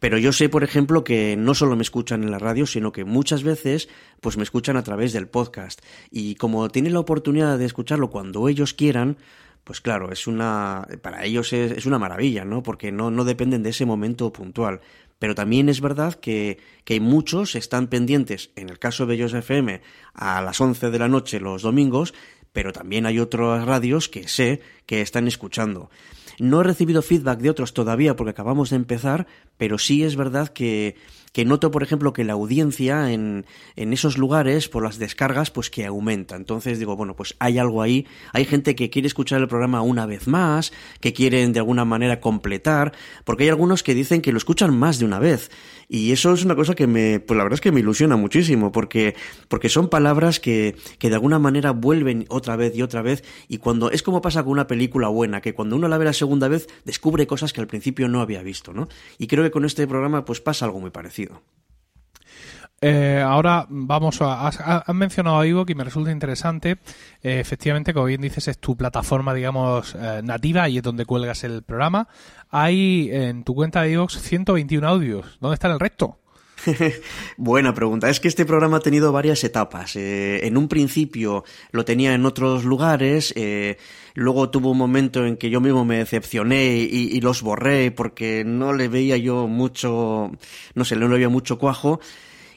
Pero 0.00 0.16
yo 0.16 0.32
sé, 0.32 0.48
por 0.48 0.64
ejemplo, 0.64 1.04
que 1.04 1.36
no 1.36 1.52
solo 1.52 1.76
me 1.76 1.82
escuchan 1.82 2.22
en 2.22 2.30
la 2.30 2.38
radio, 2.38 2.64
sino 2.64 2.90
que 2.90 3.04
muchas 3.04 3.42
veces 3.42 3.90
pues 4.22 4.38
me 4.38 4.44
escuchan 4.44 4.78
a 4.78 4.82
través 4.82 5.12
del 5.12 5.28
podcast. 5.28 5.82
Y 6.10 6.36
como 6.36 6.70
tienen 6.70 6.94
la 6.94 7.00
oportunidad 7.00 7.58
de 7.58 7.66
escucharlo 7.66 8.08
cuando 8.08 8.48
ellos 8.48 8.72
quieran, 8.72 9.18
pues 9.62 9.82
claro, 9.82 10.10
es 10.10 10.26
una, 10.26 10.88
para 11.02 11.24
ellos 11.24 11.52
es, 11.52 11.72
es, 11.72 11.84
una 11.84 11.98
maravilla, 11.98 12.46
¿no? 12.46 12.62
Porque 12.62 12.92
no, 12.92 13.10
no 13.10 13.24
dependen 13.24 13.62
de 13.62 13.70
ese 13.70 13.84
momento 13.84 14.32
puntual. 14.32 14.80
Pero 15.18 15.34
también 15.34 15.68
es 15.68 15.80
verdad 15.80 16.14
que, 16.14 16.58
que 16.84 17.00
muchos 17.00 17.54
están 17.54 17.86
pendientes, 17.88 18.50
en 18.56 18.68
el 18.68 18.78
caso 18.78 19.06
de 19.06 19.14
ellos 19.14 19.32
FM, 19.32 19.80
a 20.12 20.42
las 20.42 20.60
11 20.60 20.90
de 20.90 20.98
la 20.98 21.08
noche 21.08 21.40
los 21.40 21.62
domingos, 21.62 22.14
pero 22.52 22.72
también 22.72 23.06
hay 23.06 23.18
otras 23.18 23.64
radios 23.64 24.08
que 24.08 24.28
sé 24.28 24.60
que 24.86 25.00
están 25.00 25.26
escuchando. 25.26 25.90
No 26.38 26.60
he 26.60 26.64
recibido 26.64 27.02
feedback 27.02 27.40
de 27.40 27.50
otros 27.50 27.74
todavía 27.74 28.16
porque 28.16 28.30
acabamos 28.30 28.70
de 28.70 28.76
empezar, 28.76 29.26
pero 29.56 29.78
sí 29.78 30.04
es 30.04 30.16
verdad 30.16 30.48
que, 30.48 30.96
que 31.34 31.44
noto, 31.44 31.72
por 31.72 31.82
ejemplo, 31.82 32.12
que 32.12 32.22
la 32.22 32.34
audiencia 32.34 33.10
en, 33.10 33.44
en 33.74 33.92
esos 33.92 34.18
lugares, 34.18 34.68
por 34.68 34.84
las 34.84 34.98
descargas, 34.98 35.50
pues 35.50 35.68
que 35.68 35.84
aumenta. 35.84 36.36
Entonces 36.36 36.78
digo, 36.78 36.94
bueno, 36.94 37.16
pues 37.16 37.34
hay 37.40 37.58
algo 37.58 37.82
ahí. 37.82 38.06
Hay 38.32 38.44
gente 38.44 38.76
que 38.76 38.88
quiere 38.88 39.08
escuchar 39.08 39.40
el 39.40 39.48
programa 39.48 39.82
una 39.82 40.06
vez 40.06 40.28
más, 40.28 40.72
que 41.00 41.12
quieren 41.12 41.52
de 41.52 41.58
alguna 41.58 41.84
manera 41.84 42.20
completar, 42.20 42.92
porque 43.24 43.42
hay 43.42 43.50
algunos 43.50 43.82
que 43.82 43.94
dicen 43.94 44.22
que 44.22 44.30
lo 44.30 44.38
escuchan 44.38 44.78
más 44.78 45.00
de 45.00 45.06
una 45.06 45.18
vez. 45.18 45.50
Y 45.88 46.12
eso 46.12 46.32
es 46.32 46.44
una 46.44 46.54
cosa 46.54 46.76
que 46.76 46.86
me, 46.86 47.18
pues 47.18 47.36
la 47.36 47.42
verdad 47.42 47.56
es 47.56 47.60
que 47.60 47.72
me 47.72 47.80
ilusiona 47.80 48.16
muchísimo, 48.16 48.70
porque, 48.70 49.16
porque 49.48 49.68
son 49.68 49.88
palabras 49.88 50.38
que, 50.38 50.76
que 51.00 51.08
de 51.08 51.16
alguna 51.16 51.40
manera 51.40 51.72
vuelven 51.72 52.26
otra 52.28 52.54
vez 52.54 52.76
y 52.76 52.82
otra 52.82 53.02
vez, 53.02 53.24
y 53.48 53.58
cuando, 53.58 53.90
es 53.90 54.04
como 54.04 54.22
pasa 54.22 54.44
con 54.44 54.52
una 54.52 54.68
película 54.68 55.08
buena, 55.08 55.40
que 55.40 55.52
cuando 55.52 55.74
uno 55.74 55.88
la 55.88 55.98
ve 55.98 56.04
la 56.04 56.12
segunda 56.12 56.46
vez, 56.46 56.68
descubre 56.84 57.26
cosas 57.26 57.52
que 57.52 57.60
al 57.60 57.66
principio 57.66 58.06
no 58.06 58.20
había 58.20 58.42
visto, 58.42 58.72
¿no? 58.72 58.88
Y 59.18 59.26
creo 59.26 59.42
que 59.42 59.50
con 59.50 59.64
este 59.64 59.86
programa, 59.88 60.24
pues 60.24 60.40
pasa 60.40 60.64
algo 60.64 60.78
muy 60.78 60.90
parecido. 60.90 61.23
Eh, 62.86 63.22
ahora 63.26 63.66
vamos 63.70 64.20
a. 64.20 64.46
Has, 64.46 64.94
mencionado 64.94 65.38
a 65.38 65.46
Ivo 65.46 65.64
que 65.64 65.74
me 65.74 65.84
resulta 65.84 66.10
interesante. 66.10 66.72
Eh, 67.22 67.40
efectivamente, 67.40 67.94
como 67.94 68.04
bien 68.04 68.20
dices, 68.20 68.46
es 68.48 68.58
tu 68.58 68.76
plataforma, 68.76 69.32
digamos, 69.32 69.96
eh, 69.98 70.20
nativa 70.22 70.68
y 70.68 70.76
es 70.76 70.82
donde 70.82 71.06
cuelgas 71.06 71.44
el 71.44 71.62
programa. 71.62 72.08
Hay 72.50 73.08
en 73.10 73.42
tu 73.42 73.54
cuenta 73.54 73.80
de 73.80 73.92
Ivox 73.92 74.20
121 74.20 74.86
audios. 74.86 75.38
¿Dónde 75.40 75.54
está 75.54 75.68
el 75.72 75.80
resto? 75.80 76.18
Buena 77.36 77.74
pregunta. 77.74 78.08
Es 78.10 78.20
que 78.20 78.28
este 78.28 78.44
programa 78.44 78.78
ha 78.78 78.80
tenido 78.80 79.12
varias 79.12 79.44
etapas. 79.44 79.96
en 79.96 80.56
un 80.56 80.68
principio 80.68 81.44
lo 81.72 81.84
tenía 81.84 82.14
en 82.14 82.26
otros 82.26 82.64
lugares. 82.64 83.34
luego 84.14 84.50
tuvo 84.50 84.70
un 84.70 84.78
momento 84.78 85.24
en 85.26 85.36
que 85.36 85.50
yo 85.50 85.60
mismo 85.60 85.84
me 85.84 85.98
decepcioné 85.98 86.76
y, 86.76 87.08
y, 87.12 87.20
los 87.20 87.42
borré 87.42 87.90
porque 87.90 88.44
no 88.44 88.72
le 88.72 88.88
veía 88.88 89.16
yo 89.16 89.48
mucho, 89.48 90.30
no 90.74 90.84
sé, 90.84 90.96
no 90.96 91.08
le 91.08 91.14
veía 91.14 91.28
mucho 91.28 91.58
cuajo. 91.58 92.00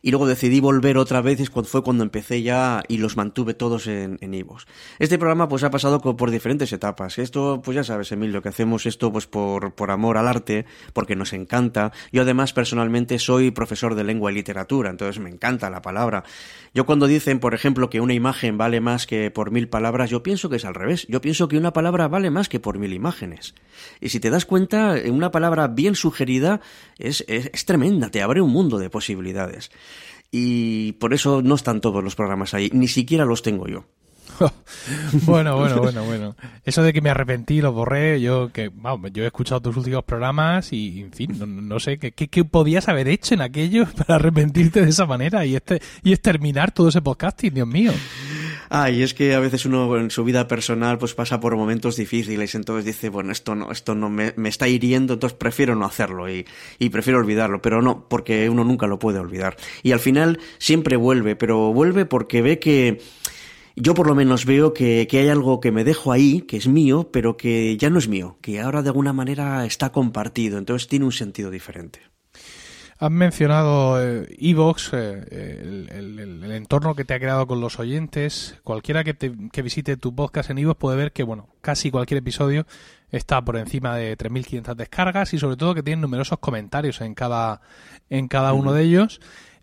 Y 0.07 0.11
luego 0.11 0.25
decidí 0.25 0.61
volver 0.61 0.97
otra 0.97 1.19
vez, 1.19 1.37
y 1.41 1.45
fue 1.47 1.83
cuando 1.83 2.01
empecé 2.01 2.41
ya 2.41 2.81
y 2.87 2.97
los 2.97 3.17
mantuve 3.17 3.53
todos 3.53 3.87
en, 3.87 4.17
en 4.21 4.45
Este 4.99 5.17
programa 5.17 5.49
pues 5.49 5.65
ha 5.65 5.69
pasado 5.69 5.99
por 5.99 6.31
diferentes 6.31 6.71
etapas. 6.71 7.17
Esto, 7.17 7.61
pues 7.61 7.75
ya 7.75 7.83
sabes, 7.83 8.09
Emilio, 8.13 8.41
que 8.41 8.47
hacemos 8.47 8.85
esto 8.85 9.11
pues 9.11 9.27
por, 9.27 9.75
por 9.75 9.91
amor 9.91 10.17
al 10.17 10.29
arte, 10.29 10.65
porque 10.93 11.17
nos 11.17 11.33
encanta. 11.33 11.91
Yo 12.13 12.21
además 12.21 12.53
personalmente 12.53 13.19
soy 13.19 13.51
profesor 13.51 13.95
de 13.95 14.05
lengua 14.05 14.31
y 14.31 14.35
literatura, 14.35 14.91
entonces 14.91 15.21
me 15.21 15.29
encanta 15.29 15.69
la 15.69 15.81
palabra. 15.81 16.23
Yo 16.77 16.85
cuando 16.85 17.07
dicen, 17.07 17.39
por 17.39 17.55
ejemplo, 17.55 17.89
que 17.89 18.01
una 18.01 18.13
imagen 18.13 18.59
vale 18.59 18.81
más 18.81 19.07
que 19.07 19.31
por 19.31 19.49
mil 19.49 19.67
palabras, 19.67 20.11
yo 20.11 20.21
pienso 20.21 20.47
que 20.47 20.57
es 20.57 20.63
al 20.63 20.75
revés. 20.75 21.07
Yo 21.09 21.21
pienso 21.21 21.47
que 21.47 21.57
una 21.57 21.73
palabra 21.73 22.07
vale 22.07 22.29
más 22.29 22.49
que 22.49 22.59
por 22.59 22.77
mil 22.77 22.93
imágenes. 22.93 23.55
Y 23.99 24.09
si 24.09 24.19
te 24.19 24.29
das 24.29 24.45
cuenta, 24.45 24.93
una 25.09 25.31
palabra 25.31 25.69
bien 25.69 25.95
sugerida 25.95 26.61
es, 26.99 27.25
es, 27.27 27.65
tremenda, 27.65 28.11
te 28.11 28.21
abre 28.21 28.41
un 28.41 28.51
mundo 28.51 28.77
de 28.77 28.91
posibilidades. 28.91 29.71
Y 30.29 30.91
por 30.99 31.15
eso 31.15 31.41
no 31.41 31.55
están 31.55 31.81
todos 31.81 32.03
los 32.03 32.15
programas 32.15 32.53
ahí, 32.53 32.69
ni 32.71 32.87
siquiera 32.87 33.25
los 33.25 33.41
tengo 33.41 33.67
yo. 33.67 33.85
bueno, 35.25 35.57
bueno, 35.57 35.81
bueno, 35.81 36.03
bueno. 36.03 36.35
Eso 36.63 36.83
de 36.83 36.93
que 36.93 37.01
me 37.01 37.09
arrepentí, 37.09 37.61
lo 37.61 37.71
borré, 37.71 38.21
yo 38.21 38.51
que, 38.51 38.69
vamos, 38.73 39.11
yo 39.13 39.23
he 39.23 39.27
escuchado 39.27 39.61
tus 39.61 39.77
últimos 39.77 40.03
programas 40.03 40.71
y, 40.73 41.01
en 41.01 41.11
fin, 41.11 41.67
no, 41.67 41.79
sé, 41.79 41.97
¿qué, 41.97 42.11
¿qué, 42.11 42.45
podías 42.45 42.87
haber 42.87 43.07
hecho 43.07 43.33
en 43.33 43.41
aquello 43.41 43.85
para 43.97 44.15
arrepentirte 44.15 44.81
de 44.83 44.89
esa 44.89 45.05
manera 45.05 45.45
y, 45.45 45.55
este, 45.55 45.81
y 46.03 46.13
exterminar 46.13 46.71
todo 46.71 46.89
ese 46.89 47.01
podcasting, 47.01 47.53
Dios 47.53 47.67
mío? 47.67 47.91
Ah, 48.69 48.89
y 48.89 49.01
es 49.01 49.13
que 49.13 49.33
a 49.33 49.39
veces 49.39 49.65
uno 49.65 49.97
en 49.97 50.11
su 50.11 50.23
vida 50.23 50.47
personal 50.47 50.97
pues 50.97 51.13
pasa 51.13 51.39
por 51.39 51.55
momentos 51.55 51.95
difíciles, 51.95 52.53
entonces 52.53 52.85
dice, 52.85 53.09
bueno, 53.09 53.31
esto 53.31 53.55
no, 53.55 53.71
esto 53.71 53.95
no 53.95 54.09
me, 54.09 54.33
está 54.45 54.67
hiriendo, 54.67 55.13
entonces 55.13 55.37
prefiero 55.37 55.75
no 55.75 55.85
hacerlo 55.85 56.29
y, 56.29 56.45
prefiero 56.89 57.19
olvidarlo, 57.19 57.61
pero 57.61 57.81
no, 57.81 58.07
porque 58.09 58.49
uno 58.49 58.63
nunca 58.63 58.87
lo 58.87 58.99
puede 58.99 59.19
olvidar. 59.19 59.55
Y 59.83 59.93
al 59.93 59.99
final 59.99 60.39
siempre 60.57 60.97
vuelve, 60.97 61.35
pero 61.35 61.71
vuelve 61.71 62.05
porque 62.05 62.41
ve 62.41 62.59
que 62.59 62.99
yo 63.79 63.93
por 63.93 64.07
lo 64.07 64.15
menos 64.15 64.45
veo 64.45 64.73
que, 64.73 65.07
hay 65.09 65.29
algo 65.29 65.59
que 65.59 65.71
me 65.71 65.83
dejo 65.83 66.11
ahí, 66.11 66.41
que 66.41 66.57
es 66.57 66.67
mío, 66.67 67.09
pero 67.13 67.37
que 67.37 67.77
ya 67.77 67.89
no 67.91 67.99
es 67.99 68.07
mío, 68.07 68.37
que 68.41 68.59
ahora 68.59 68.81
de 68.81 68.89
alguna 68.89 69.13
manera 69.13 69.65
está 69.65 69.91
compartido, 69.91 70.57
entonces 70.57 70.87
tiene 70.87 71.05
un 71.05 71.11
sentido 71.11 71.51
diferente. 71.51 72.01
Has 72.99 73.11
mencionado 73.11 74.01
Evox, 74.01 74.91
eh, 74.93 75.23
eh, 75.29 75.87
el, 75.91 76.51
entorno 76.51 76.95
que 76.95 77.05
te 77.05 77.13
ha 77.13 77.19
creado 77.19 77.45
con 77.45 77.61
los 77.61 77.77
oyentes. 77.77 78.59
Cualquiera 78.63 79.03
que, 79.03 79.15
que 79.15 79.61
visite 79.61 79.97
tu 79.97 80.15
podcast 80.15 80.49
en 80.49 80.57
Evox 80.57 80.79
puede 80.79 80.97
ver 80.97 81.11
que, 81.11 81.21
bueno, 81.21 81.47
casi 81.61 81.91
cualquier 81.91 82.17
episodio 82.17 82.65
está 83.11 83.45
por 83.45 83.57
encima 83.57 83.95
de 83.95 84.17
3.500 84.17 84.73
descargas 84.73 85.33
y 85.35 85.37
sobre 85.37 85.57
todo 85.57 85.75
que 85.75 85.83
tiene 85.83 86.01
numerosos 86.01 86.39
comentarios 86.39 86.99
en 87.01 87.13
cada, 87.13 87.61
en 88.09 88.27
cada 88.27 88.53
uno 88.53 88.73
de 88.73 88.81
ellos. 88.81 89.19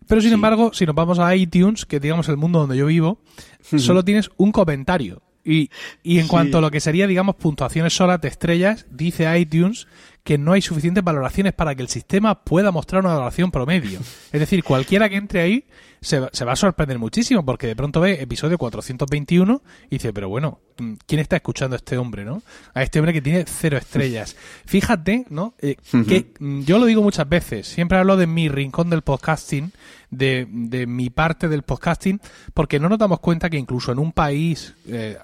Pero 0.07 0.21
sin 0.21 0.33
embargo, 0.33 0.71
si 0.73 0.85
nos 0.85 0.95
vamos 0.95 1.19
a 1.19 1.35
iTunes, 1.35 1.85
que 1.85 1.99
digamos 1.99 2.29
el 2.29 2.37
mundo 2.37 2.59
donde 2.59 2.77
yo 2.77 2.85
vivo, 2.85 3.19
solo 3.61 4.03
tienes 4.03 4.29
un 4.37 4.51
comentario. 4.51 5.21
Y, 5.43 5.69
y 6.01 6.19
en 6.19 6.27
cuanto 6.27 6.57
a 6.57 6.61
lo 6.61 6.71
que 6.71 6.79
sería, 6.79 7.05
digamos, 7.05 7.35
puntuaciones 7.35 7.93
solas 7.93 8.19
de 8.19 8.29
estrellas, 8.29 8.87
dice 8.89 9.37
iTunes 9.39 9.87
que 10.25 10.39
no 10.39 10.53
hay 10.53 10.61
suficientes 10.63 11.03
valoraciones 11.03 11.53
para 11.53 11.75
que 11.75 11.83
el 11.83 11.87
sistema 11.87 12.43
pueda 12.43 12.71
mostrar 12.71 13.03
una 13.03 13.13
valoración 13.13 13.51
promedio. 13.51 13.99
Es 14.31 14.39
decir, 14.39 14.63
cualquiera 14.63 15.07
que 15.07 15.17
entre 15.17 15.41
ahí 15.41 15.65
se, 16.01 16.19
va 16.19 16.51
a 16.51 16.55
sorprender 16.55 16.97
muchísimo 16.97 17.45
porque 17.45 17.67
de 17.67 17.75
pronto 17.75 18.01
ve 18.01 18.19
episodio 18.19 18.57
421 18.57 19.61
y 19.85 19.89
dice, 19.89 20.13
pero 20.13 20.27
bueno, 20.27 20.61
¿quién 21.05 21.21
está 21.21 21.35
escuchando 21.35 21.75
a 21.75 21.77
este 21.77 21.99
hombre, 21.99 22.25
no? 22.25 22.41
A 22.73 22.81
este 22.81 22.97
hombre 22.97 23.13
que 23.13 23.21
tiene 23.21 23.45
cero 23.47 23.77
estrellas. 23.77 24.35
Fíjate, 24.65 25.25
¿no? 25.29 25.53
Eh, 25.59 25.75
que 26.07 26.33
yo 26.39 26.79
lo 26.79 26.87
digo 26.87 27.03
muchas 27.03 27.29
veces, 27.29 27.67
siempre 27.67 27.99
hablo 27.99 28.17
de 28.17 28.25
mi 28.25 28.49
rincón 28.49 28.89
del 28.89 29.03
podcasting, 29.03 29.73
de, 30.17 30.47
de 30.49 30.87
mi 30.87 31.09
parte 31.09 31.47
del 31.47 31.63
podcasting, 31.63 32.19
porque 32.53 32.79
no 32.79 32.89
nos 32.89 32.99
damos 32.99 33.19
cuenta 33.19 33.49
que 33.49 33.57
incluso 33.57 33.91
en 33.91 33.99
un 33.99 34.11
país, 34.11 34.75
eh, 34.87 35.17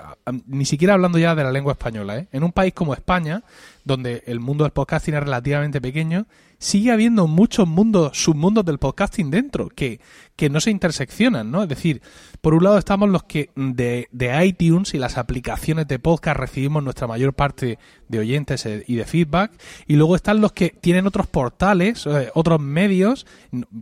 ni 0.48 0.66
siquiera 0.66 0.94
hablando 0.94 1.18
ya 1.18 1.36
de 1.36 1.44
la 1.44 1.52
lengua 1.52 1.74
española, 1.74 2.18
¿eh? 2.18 2.28
en 2.32 2.44
un 2.44 2.52
país 2.52 2.74
como 2.74 2.94
España, 2.94 3.44
donde 3.84 4.24
el 4.28 4.40
mundo 4.40 4.64
del 4.64 4.72
podcasting 4.72 5.16
es 5.16 5.22
relativamente 5.22 5.82
pequeño, 5.82 6.26
sigue 6.62 6.92
habiendo 6.92 7.26
muchos 7.26 7.68
mundos, 7.68 8.12
submundos 8.14 8.64
del 8.64 8.78
podcasting 8.78 9.32
dentro, 9.32 9.68
que, 9.68 10.00
que 10.36 10.48
no 10.52 10.62
se 10.62 10.70
interseccionan, 10.70 11.50
¿no? 11.50 11.64
Es 11.64 11.70
decir, 11.70 12.04
por 12.40 12.54
un 12.54 12.64
lado 12.64 12.78
estamos 12.78 13.10
los 13.10 13.24
que 13.24 13.50
de, 13.56 14.08
de 14.12 14.46
iTunes 14.46 14.94
y 14.94 15.00
las 15.00 15.18
aplicaciones 15.18 15.88
de 15.88 15.98
podcast 15.98 16.40
recibimos 16.40 16.84
nuestra 16.84 17.08
mayor 17.08 17.34
parte 17.34 17.80
de 18.08 18.20
oyentes 18.20 18.68
eh, 18.68 18.84
y 18.88 18.96
de 18.96 19.06
feedback, 19.06 19.52
y 19.88 19.96
luego 19.96 20.16
están 20.16 20.40
los 20.40 20.52
que 20.52 20.70
tienen 20.70 21.08
otros 21.08 21.26
portales, 21.26 22.06
eh, 22.06 22.30
otros 22.36 22.62
medios, 22.62 23.26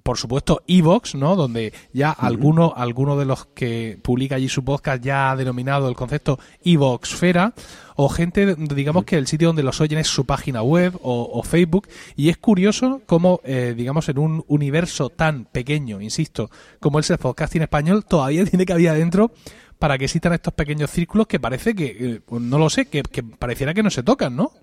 por 0.02 0.18
supuesto 0.18 0.64
Evox, 0.66 1.16
¿no? 1.16 1.36
Donde 1.36 1.74
ya 1.92 2.12
alguno, 2.12 2.74
alguno 2.78 3.18
de 3.18 3.26
los 3.26 3.46
que 3.48 4.00
publica 4.02 4.36
allí 4.36 4.48
su 4.48 4.64
podcast 4.64 5.04
ya 5.04 5.32
ha 5.32 5.36
denominado 5.36 5.90
el 5.90 5.96
concepto 5.96 6.40
Evoxfera, 6.64 7.54
o 8.02 8.08
gente, 8.08 8.56
digamos 8.56 9.04
que 9.04 9.18
el 9.18 9.28
sitio 9.28 9.50
donde 9.50 9.62
los 9.62 9.82
oyen 9.82 10.00
es 10.00 10.08
su 10.08 10.24
página 10.24 10.62
web 10.62 10.98
o, 11.04 11.44
Facebook, 11.44 11.90
y 12.16 12.30
es 12.30 12.38
curioso 12.38 13.02
cómo, 13.06 13.42
eh, 13.44 13.74
digamos, 13.76 14.08
en 14.08 14.20
un 14.20 14.46
universo 14.48 15.10
tan 15.10 15.44
pequeño, 15.44 16.00
insisto, 16.00 16.50
como 16.80 17.00
es 17.00 17.10
el 17.10 17.18
podcasting 17.18 17.64
español, 17.64 18.06
todavía 18.06 18.46
tiene 18.50 18.66
que 18.66 18.72
haber 18.72 18.88
adentro 18.88 19.34
para 19.80 19.98
que 19.98 20.06
existan 20.06 20.32
estos 20.32 20.54
pequeños 20.54 20.92
círculos 20.92 21.28
que 21.28 21.42
parece 21.42 21.76
que, 21.76 21.98
eh, 22.00 22.22
no 22.40 22.58
lo 22.58 22.70
sé, 22.70 22.86
que, 22.86 23.04
que 23.04 23.22
pareciera 23.22 23.74
que 23.74 23.84
no 23.84 23.90
se 23.90 24.02
tocan, 24.02 24.34
¿no? 24.34 24.54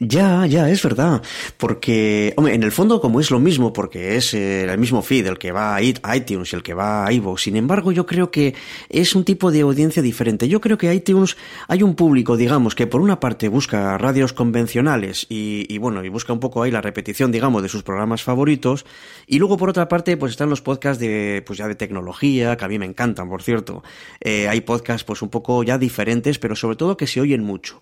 Ya, 0.00 0.46
ya, 0.46 0.70
es 0.70 0.80
verdad. 0.80 1.22
Porque, 1.56 2.32
hombre, 2.36 2.54
en 2.54 2.62
el 2.62 2.70
fondo 2.70 3.00
como 3.00 3.18
es 3.18 3.32
lo 3.32 3.40
mismo, 3.40 3.72
porque 3.72 4.16
es 4.16 4.32
eh, 4.32 4.62
el 4.62 4.78
mismo 4.78 5.02
feed 5.02 5.26
el 5.26 5.38
que 5.38 5.50
va 5.50 5.74
a 5.74 5.82
iTunes 5.82 6.52
y 6.52 6.56
el 6.56 6.62
que 6.62 6.72
va 6.72 7.04
a 7.04 7.12
iVoox. 7.12 7.42
Sin 7.42 7.56
embargo, 7.56 7.90
yo 7.90 8.06
creo 8.06 8.30
que 8.30 8.54
es 8.88 9.16
un 9.16 9.24
tipo 9.24 9.50
de 9.50 9.62
audiencia 9.62 10.00
diferente. 10.00 10.46
Yo 10.46 10.60
creo 10.60 10.78
que 10.78 10.94
iTunes 10.94 11.36
hay 11.66 11.82
un 11.82 11.96
público, 11.96 12.36
digamos, 12.36 12.76
que 12.76 12.86
por 12.86 13.00
una 13.00 13.18
parte 13.18 13.48
busca 13.48 13.98
radios 13.98 14.32
convencionales 14.32 15.26
y, 15.28 15.66
y 15.68 15.78
bueno, 15.78 16.04
y 16.04 16.08
busca 16.08 16.32
un 16.32 16.38
poco 16.38 16.62
ahí 16.62 16.70
la 16.70 16.80
repetición, 16.80 17.32
digamos, 17.32 17.64
de 17.64 17.68
sus 17.68 17.82
programas 17.82 18.22
favoritos. 18.22 18.86
Y 19.26 19.40
luego 19.40 19.56
por 19.56 19.68
otra 19.68 19.88
parte, 19.88 20.16
pues 20.16 20.30
están 20.30 20.48
los 20.48 20.62
podcasts 20.62 21.00
de, 21.00 21.42
pues 21.44 21.58
ya 21.58 21.66
de 21.66 21.74
tecnología, 21.74 22.56
que 22.56 22.64
a 22.64 22.68
mí 22.68 22.78
me 22.78 22.86
encantan, 22.86 23.28
por 23.28 23.42
cierto. 23.42 23.82
Eh, 24.20 24.46
hay 24.46 24.60
podcasts 24.60 25.02
pues 25.02 25.22
un 25.22 25.28
poco 25.28 25.64
ya 25.64 25.76
diferentes, 25.76 26.38
pero 26.38 26.54
sobre 26.54 26.76
todo 26.76 26.96
que 26.96 27.08
se 27.08 27.20
oyen 27.20 27.42
mucho. 27.42 27.80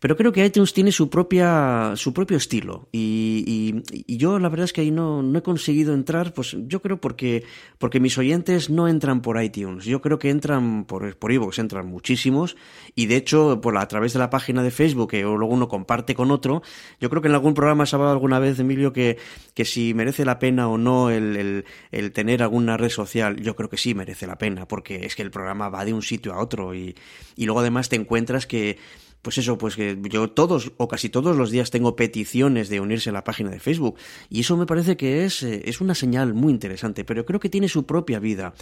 Pero 0.00 0.16
creo 0.16 0.32
que 0.32 0.44
iTunes 0.44 0.72
tiene 0.72 0.92
su 0.92 1.10
propia 1.10 1.92
su 1.96 2.12
propio 2.12 2.36
estilo. 2.36 2.88
Y, 2.92 3.82
y, 4.06 4.16
yo 4.16 4.38
la 4.38 4.48
verdad 4.48 4.64
es 4.64 4.72
que 4.72 4.80
ahí 4.82 4.90
no, 4.90 5.22
no 5.22 5.38
he 5.38 5.42
conseguido 5.42 5.94
entrar, 5.94 6.32
pues 6.34 6.56
yo 6.66 6.80
creo 6.82 7.00
porque 7.00 7.44
porque 7.78 8.00
mis 8.00 8.16
oyentes 8.18 8.70
no 8.70 8.88
entran 8.88 9.22
por 9.22 9.42
iTunes, 9.42 9.84
yo 9.84 10.00
creo 10.00 10.18
que 10.18 10.30
entran 10.30 10.84
por 10.84 11.16
por 11.16 11.32
iVoox, 11.32 11.58
entran 11.58 11.86
muchísimos. 11.86 12.56
Y 12.94 13.06
de 13.06 13.16
hecho 13.16 13.60
por 13.60 13.76
a 13.76 13.88
través 13.88 14.12
de 14.12 14.18
la 14.18 14.30
página 14.30 14.62
de 14.62 14.70
Facebook 14.70 15.10
que 15.10 15.22
luego 15.22 15.46
uno 15.46 15.68
comparte 15.68 16.14
con 16.14 16.30
otro, 16.30 16.62
yo 17.00 17.10
creo 17.10 17.22
que 17.22 17.28
en 17.28 17.34
algún 17.34 17.54
programa 17.54 17.86
se 17.86 17.94
ha 17.94 17.98
hablado 17.98 18.12
alguna 18.12 18.38
vez 18.38 18.58
Emilio 18.58 18.92
que 18.92 19.18
que 19.54 19.64
si 19.64 19.94
merece 19.94 20.24
la 20.24 20.38
pena 20.38 20.68
o 20.68 20.78
no 20.78 21.10
el, 21.10 21.36
el, 21.36 21.64
el 21.90 22.12
tener 22.12 22.42
alguna 22.42 22.76
red 22.76 22.90
social, 22.90 23.36
yo 23.40 23.56
creo 23.56 23.68
que 23.68 23.76
sí 23.76 23.94
merece 23.94 24.26
la 24.26 24.38
pena 24.38 24.68
porque 24.68 25.06
es 25.06 25.16
que 25.16 25.22
el 25.22 25.30
programa 25.30 25.68
va 25.68 25.84
de 25.84 25.92
un 25.92 26.02
sitio 26.02 26.32
a 26.32 26.40
otro 26.40 26.74
y, 26.74 26.94
y 27.36 27.46
luego 27.46 27.60
además 27.60 27.88
te 27.88 27.96
encuentras 27.96 28.46
que 28.46 28.78
pues 29.22 29.38
eso, 29.38 29.58
pues 29.58 29.76
que 29.76 29.98
yo 30.10 30.30
todos 30.30 30.72
o 30.76 30.88
casi 30.88 31.08
todos 31.08 31.36
los 31.36 31.50
días 31.50 31.70
tengo 31.70 31.96
peticiones 31.96 32.68
de 32.68 32.80
unirse 32.80 33.10
a 33.10 33.12
la 33.12 33.24
página 33.24 33.50
de 33.50 33.60
Facebook 33.60 33.96
y 34.30 34.40
eso 34.40 34.56
me 34.56 34.66
parece 34.66 34.96
que 34.96 35.24
es, 35.24 35.42
eh, 35.42 35.62
es 35.64 35.80
una 35.80 35.94
señal 35.94 36.34
muy 36.34 36.52
interesante, 36.52 37.04
pero 37.04 37.24
creo 37.24 37.40
que 37.40 37.48
tiene 37.48 37.68
su 37.68 37.86
propia 37.86 38.18
vida. 38.18 38.54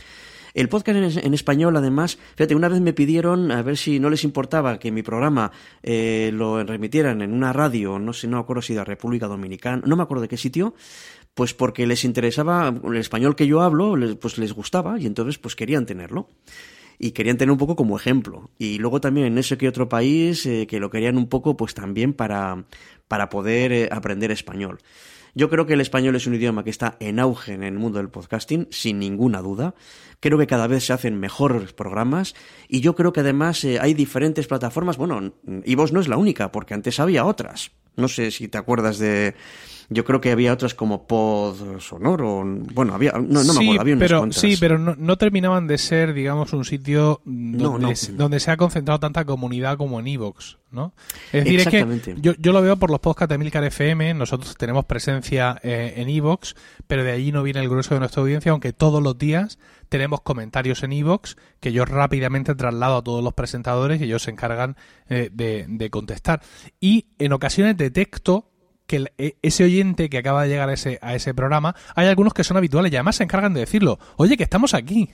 El 0.55 0.71
podcast 0.71 1.19
en, 1.19 1.35
español, 1.35 1.77
además, 1.77 2.19
fíjate, 2.35 2.55
una 2.55 2.71
vez 2.71 2.81
me 2.81 2.95
pidieron 2.95 3.53
a 3.53 3.61
ver 3.61 3.77
si 3.77 4.01
no 4.01 4.09
les 4.09 4.25
importaba 4.25 4.79
que 4.79 4.91
mi 4.91 5.03
programa 5.03 5.53
eh, 5.83 6.31
lo 6.33 6.65
remitieran 6.65 7.21
en 7.21 7.35
una 7.35 7.53
radio, 7.53 7.99
no 7.99 8.15
sé, 8.15 8.27
no 8.27 8.39
me 8.39 8.43
acuerdo 8.43 8.63
si 8.63 8.73
de 8.73 8.83
República 8.83 9.27
Dominicana, 9.27 9.83
no 9.85 9.97
me 9.97 10.03
acuerdo 10.03 10.23
de 10.23 10.29
qué 10.29 10.39
sitio, 10.39 10.75
pues 11.35 11.53
porque 11.53 11.87
les 11.87 12.07
interesaba 12.07 12.75
el 12.83 12.97
español 12.97 13.37
que 13.37 13.47
yo 13.47 13.61
hablo, 13.61 13.95
pues 14.19 14.39
les 14.39 14.55
gustaba 14.55 14.99
y 14.99 15.05
entonces 15.05 15.37
pues 15.37 15.55
querían 15.55 15.85
tenerlo 15.85 16.29
y 16.99 17.13
querían 17.13 17.37
tener 17.37 17.51
un 17.51 17.59
poco 17.59 17.77
como 17.77 17.97
ejemplo. 17.97 18.51
Y 18.59 18.79
luego 18.79 19.01
también 19.01 19.27
en 19.27 19.39
ese 19.39 19.59
que 19.59 19.69
otro 19.69 19.89
país 19.89 20.47
eh, 20.47 20.67
que 20.67 20.81
lo 20.81 20.91
querían 20.91 21.17
un 21.17 21.29
poco 21.29 21.57
pues 21.57 21.75
también 21.75 22.13
para, 22.13 22.65
para 23.09 23.29
poder 23.29 23.73
eh, 23.73 23.89
aprender 23.91 24.31
español. 24.31 24.79
Yo 25.35 25.51
creo 25.51 25.67
que 25.67 25.75
el 25.75 25.83
español 25.83 26.17
es 26.17 26.27
un 26.27 26.35
idioma 26.35 26.65
que 26.65 26.71
está 26.71 26.97
en 26.99 27.21
auge 27.21 27.53
en 27.53 27.63
el 27.63 27.75
mundo 27.75 27.99
del 27.99 28.09
podcasting, 28.09 28.69
sin 28.71 28.99
ninguna 28.99 29.43
duda. 29.43 29.75
Creo 30.19 30.39
que 30.39 30.47
cada 30.47 30.67
vez 30.67 30.87
se 30.87 30.95
hacen 30.95 31.21
mejores 31.21 31.75
programas 31.75 32.35
y 32.69 32.81
yo 32.81 32.95
creo 32.95 33.13
que 33.13 33.21
además 33.21 33.63
eh, 33.65 33.79
hay 33.79 33.93
diferentes 33.93 34.47
plataformas. 34.47 34.97
Bueno, 34.97 35.35
y 35.63 35.75
vos 35.75 35.93
no 35.93 36.01
es 36.01 36.09
la 36.09 36.17
única, 36.17 36.51
porque 36.53 36.73
antes 36.73 37.01
había 37.01 37.27
otras. 37.27 37.71
No 37.97 38.09
sé 38.09 38.31
si 38.31 38.49
te 38.49 38.57
acuerdas 38.57 38.99
de 38.99 39.35
yo 39.89 40.05
creo 40.05 40.21
que 40.21 40.33
había 40.33 40.53
otras 40.53 40.75
como 40.75 41.07
Pod 41.07 41.81
Sonoro. 41.81 42.45
Bueno, 42.45 42.95
había. 42.95 43.13
No, 43.13 43.45
no 43.45 43.55
me 43.55 43.61
acuerdo, 43.65 43.81
había 43.81 43.95
unas 43.95 44.09
pero, 44.09 44.19
cuantas. 44.19 44.41
Sí, 44.41 44.57
pero 44.59 44.79
no, 44.79 44.95
no, 44.97 45.17
terminaban 45.17 45.67
de 45.67 45.79
ser, 45.79 46.13
digamos, 46.13 46.53
un 46.53 46.65
sitio 46.65 47.21
donde, 47.25 47.95
se, 47.97 48.13
donde 48.13 48.41
se 48.41 48.51
ha 48.51 48.57
concentrado 48.57 48.99
tanta 48.99 49.25
comunidad 49.25 49.77
como 49.77 50.01
en 50.01 50.09
Evox. 50.09 50.59
¿no? 50.71 50.93
Es 51.33 51.45
decir, 51.45 51.61
es 51.61 51.69
que 51.69 52.17
yo, 52.21 52.33
yo 52.39 52.53
lo 52.53 52.61
veo 52.61 52.77
por 52.77 52.91
los 52.91 53.01
podcasts 53.01 53.31
de 53.31 53.39
Milcar 53.39 53.65
FM, 53.65 54.15
nosotros 54.15 54.57
tenemos 54.57 54.85
presencia 54.85 55.59
eh, 55.63 55.95
en 55.97 56.09
Evox, 56.09 56.55
pero 56.87 57.03
de 57.03 57.13
allí 57.13 57.33
no 57.33 57.43
viene 57.43 57.61
el 57.61 57.69
grueso 57.69 57.95
de 57.95 58.01
nuestra 58.01 58.21
audiencia, 58.21 58.53
aunque 58.53 58.73
todos 58.73 59.03
los 59.03 59.17
días 59.17 59.59
tenemos 59.89 60.21
comentarios 60.21 60.83
en 60.83 60.93
Evox 60.93 61.37
que 61.61 61.73
yo 61.73 61.85
rápidamente 61.85 62.55
traslado 62.55 62.99
a 62.99 63.03
todos 63.03 63.25
los 63.25 63.33
presentadores 63.33 64.01
y 64.01 64.05
ellos 64.05 64.23
se 64.23 64.33
encargan 64.33 64.77
eh, 65.09 65.31
de, 65.33 65.65
de 65.69 65.91
contestar. 65.91 66.43
Y 66.81 67.07
en 67.19 67.33
ocasiones 67.33 67.77
detecto 67.77 68.51
que 68.87 69.13
e, 69.19 69.37
ese 69.43 69.65
oyente 69.65 70.09
que 70.09 70.19
acaba 70.19 70.43
de 70.43 70.49
llegar 70.49 70.69
a 70.69 70.73
ese, 70.73 70.99
a 71.03 71.15
ese 71.15 71.35
programa, 71.35 71.75
hay 71.95 72.07
algunos 72.07 72.33
que 72.33 72.45
son 72.45 72.57
habituales 72.57 72.93
y 72.93 72.97
además 72.97 73.17
se 73.17 73.25
encargan 73.25 73.53
de 73.55 73.61
decirlo. 73.61 73.99
Oye, 74.17 74.37
que 74.37 74.45
estamos 74.45 74.75
aquí. 74.75 75.11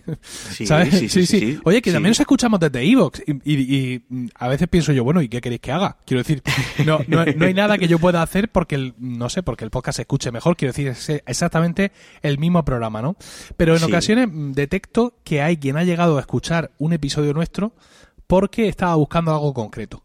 Sí, 0.50 0.66
Sí, 0.92 1.08
sí, 1.08 1.26
sí, 1.26 1.58
Oye, 1.64 1.80
que 1.80 1.92
también 1.92 2.10
nos 2.10 2.20
escuchamos 2.20 2.60
desde 2.60 2.82
Evox. 2.82 3.22
Y, 3.26 3.52
y, 3.54 4.04
a 4.34 4.48
veces 4.48 4.68
pienso 4.68 4.92
yo, 4.92 5.04
bueno, 5.04 5.22
¿y 5.22 5.28
qué 5.28 5.40
queréis 5.40 5.60
que 5.60 5.72
haga? 5.72 5.96
Quiero 6.04 6.22
decir, 6.22 6.42
no, 6.84 7.00
no, 7.08 7.24
no, 7.24 7.46
hay 7.46 7.54
nada 7.54 7.78
que 7.78 7.88
yo 7.88 7.98
pueda 7.98 8.22
hacer 8.22 8.50
porque, 8.50 8.74
el, 8.74 8.94
no 8.98 9.28
sé, 9.28 9.42
porque 9.42 9.64
el 9.64 9.70
podcast 9.70 9.96
se 9.96 10.02
escuche 10.02 10.30
mejor. 10.30 10.56
Quiero 10.56 10.72
decir, 10.72 10.88
es 10.88 11.22
exactamente 11.26 11.92
el 12.22 12.38
mismo 12.38 12.64
programa, 12.64 13.02
¿no? 13.02 13.16
Pero 13.56 13.76
en 13.76 13.82
ocasiones 13.82 14.28
mm, 14.30 14.52
detecto 14.52 15.18
que 15.24 15.42
hay 15.42 15.56
quien 15.56 15.76
ha 15.76 15.84
llegado 15.84 16.16
a 16.16 16.20
escuchar 16.20 16.72
un 16.78 16.92
episodio 16.92 17.32
nuestro 17.32 17.74
porque 18.26 18.68
estaba 18.68 18.94
buscando 18.94 19.32
algo 19.32 19.54
concreto. 19.54 20.04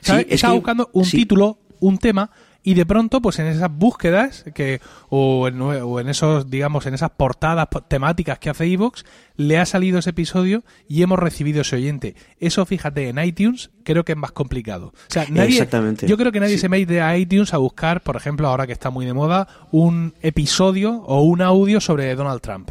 ¿Sabes? 0.00 0.26
estaba 0.28 0.54
buscando 0.54 0.90
un 0.92 1.08
título, 1.08 1.58
un 1.80 1.98
tema 1.98 2.30
y 2.62 2.74
de 2.74 2.86
pronto 2.86 3.20
pues 3.20 3.38
en 3.38 3.46
esas 3.46 3.70
búsquedas 3.70 4.44
que 4.54 4.80
o 5.08 5.48
en, 5.48 5.60
o 5.60 6.00
en 6.00 6.08
esos 6.08 6.48
digamos 6.50 6.86
en 6.86 6.94
esas 6.94 7.10
portadas 7.10 7.68
temáticas 7.88 8.38
que 8.38 8.50
hace 8.50 8.66
Evox 8.66 9.04
le 9.36 9.58
ha 9.58 9.66
salido 9.66 9.98
ese 9.98 10.10
episodio 10.10 10.62
y 10.88 11.02
hemos 11.02 11.18
recibido 11.18 11.62
ese 11.62 11.76
oyente. 11.76 12.14
Eso 12.38 12.64
fíjate 12.66 13.08
en 13.08 13.18
iTunes 13.18 13.70
creo 13.84 14.04
que 14.04 14.12
es 14.12 14.18
más 14.18 14.32
complicado. 14.32 14.88
O 14.88 14.94
sea 15.08 15.26
nadie 15.28 15.52
Exactamente. 15.52 16.06
yo 16.06 16.16
creo 16.16 16.32
que 16.32 16.40
nadie 16.40 16.58
se 16.58 16.68
mete 16.68 17.00
a 17.00 17.16
iTunes 17.16 17.52
a 17.54 17.58
buscar 17.58 18.02
por 18.02 18.16
ejemplo 18.16 18.48
ahora 18.48 18.66
que 18.66 18.72
está 18.72 18.90
muy 18.90 19.06
de 19.06 19.12
moda 19.12 19.48
un 19.70 20.14
episodio 20.22 21.02
o 21.02 21.22
un 21.22 21.42
audio 21.42 21.80
sobre 21.80 22.14
Donald 22.14 22.40
Trump 22.40 22.70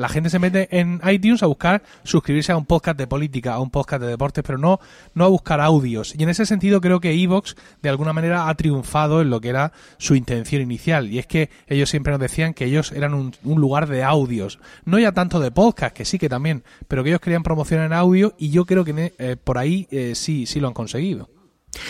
la 0.00 0.08
gente 0.08 0.30
se 0.30 0.38
mete 0.38 0.68
en 0.78 1.00
iTunes 1.08 1.42
a 1.42 1.46
buscar 1.46 1.82
suscribirse 2.04 2.52
a 2.52 2.56
un 2.56 2.64
podcast 2.64 2.96
de 2.96 3.06
política, 3.06 3.52
a 3.52 3.60
un 3.60 3.70
podcast 3.70 4.02
de 4.02 4.08
deportes, 4.08 4.42
pero 4.46 4.58
no, 4.58 4.80
no 5.14 5.24
a 5.26 5.28
buscar 5.28 5.60
audios. 5.60 6.14
Y 6.16 6.22
en 6.22 6.30
ese 6.30 6.46
sentido 6.46 6.80
creo 6.80 7.00
que 7.00 7.12
Evox 7.12 7.54
de 7.82 7.90
alguna 7.90 8.14
manera 8.14 8.48
ha 8.48 8.54
triunfado 8.54 9.20
en 9.20 9.28
lo 9.28 9.40
que 9.40 9.50
era 9.50 9.72
su 9.98 10.14
intención 10.14 10.62
inicial. 10.62 11.10
Y 11.10 11.18
es 11.18 11.26
que 11.26 11.50
ellos 11.66 11.90
siempre 11.90 12.12
nos 12.12 12.20
decían 12.20 12.54
que 12.54 12.64
ellos 12.64 12.92
eran 12.92 13.12
un, 13.12 13.34
un 13.44 13.60
lugar 13.60 13.88
de 13.88 14.02
audios. 14.02 14.58
No 14.86 14.98
ya 14.98 15.12
tanto 15.12 15.38
de 15.38 15.50
podcast, 15.50 15.94
que 15.94 16.06
sí 16.06 16.18
que 16.18 16.30
también, 16.30 16.64
pero 16.88 17.02
que 17.04 17.10
ellos 17.10 17.20
querían 17.20 17.42
promocionar 17.42 17.86
en 17.86 17.92
audio 17.92 18.34
y 18.38 18.50
yo 18.50 18.64
creo 18.64 18.84
que 18.84 19.12
eh, 19.18 19.36
por 19.42 19.58
ahí 19.58 19.86
eh, 19.90 20.14
sí, 20.14 20.46
sí 20.46 20.60
lo 20.60 20.68
han 20.68 20.74
conseguido. 20.74 21.28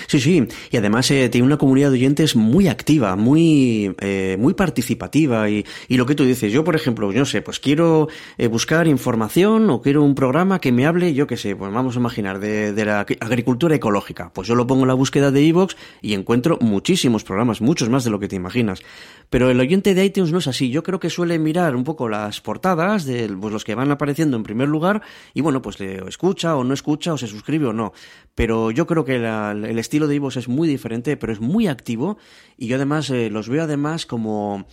Sí, 0.06 0.20
sí, 0.20 0.46
y 0.70 0.76
además 0.76 1.10
eh, 1.10 1.28
tiene 1.30 1.46
una 1.46 1.56
comunidad 1.56 1.88
de 1.88 1.94
oyentes 1.94 2.36
muy 2.36 2.68
activa, 2.68 3.16
muy, 3.16 3.94
eh, 4.00 4.36
muy 4.38 4.52
participativa 4.52 5.48
y, 5.48 5.64
y, 5.88 5.96
lo 5.96 6.04
que 6.04 6.14
tú 6.14 6.24
dices, 6.24 6.52
yo 6.52 6.64
por 6.64 6.76
ejemplo, 6.76 7.10
yo 7.12 7.24
sé, 7.24 7.40
pues 7.40 7.60
quiero 7.60 8.08
eh, 8.36 8.46
buscar 8.48 8.86
información 8.88 9.70
o 9.70 9.80
quiero 9.80 10.02
un 10.02 10.14
programa 10.14 10.60
que 10.60 10.70
me 10.70 10.86
hable, 10.86 11.14
yo 11.14 11.26
qué 11.26 11.38
sé, 11.38 11.56
pues 11.56 11.72
vamos 11.72 11.96
a 11.96 11.98
imaginar, 11.98 12.40
de, 12.40 12.74
de 12.74 12.84
la 12.84 13.00
agricultura 13.00 13.74
ecológica, 13.74 14.30
pues 14.34 14.48
yo 14.48 14.54
lo 14.54 14.66
pongo 14.66 14.82
en 14.82 14.88
la 14.88 14.94
búsqueda 14.94 15.30
de 15.30 15.42
iVoox 15.44 15.74
y 16.02 16.12
encuentro 16.12 16.58
muchísimos 16.60 17.24
programas, 17.24 17.62
muchos 17.62 17.88
más 17.88 18.04
de 18.04 18.10
lo 18.10 18.20
que 18.20 18.28
te 18.28 18.36
imaginas. 18.36 18.82
Pero 19.30 19.48
el 19.48 19.60
oyente 19.60 19.94
de 19.94 20.04
iTunes 20.04 20.32
no 20.32 20.38
es 20.38 20.48
así, 20.48 20.70
yo 20.70 20.82
creo 20.82 21.00
que 21.00 21.08
suele 21.08 21.38
mirar 21.38 21.76
un 21.76 21.84
poco 21.84 22.08
las 22.08 22.40
portadas 22.40 23.04
de 23.04 23.28
pues, 23.40 23.52
los 23.52 23.64
que 23.64 23.76
van 23.76 23.92
apareciendo 23.92 24.36
en 24.36 24.42
primer 24.42 24.68
lugar 24.68 25.02
y 25.34 25.40
bueno, 25.40 25.62
pues 25.62 25.78
le 25.78 26.06
escucha 26.08 26.56
o 26.56 26.64
no 26.64 26.74
escucha 26.74 27.12
o 27.12 27.18
se 27.18 27.28
suscribe 27.28 27.66
o 27.66 27.72
no. 27.72 27.92
Pero 28.34 28.70
yo 28.70 28.86
creo 28.86 29.04
que 29.04 29.18
la, 29.18 29.52
el 29.52 29.78
estilo 29.78 30.06
de 30.06 30.14
Ivos 30.14 30.36
es 30.36 30.48
muy 30.48 30.68
diferente, 30.68 31.16
pero 31.16 31.32
es 31.32 31.40
muy 31.40 31.66
activo 31.66 32.16
y 32.56 32.68
yo 32.68 32.76
además 32.76 33.10
eh, 33.10 33.28
los 33.30 33.48
veo 33.48 33.64
además 33.64 34.06
como 34.06 34.66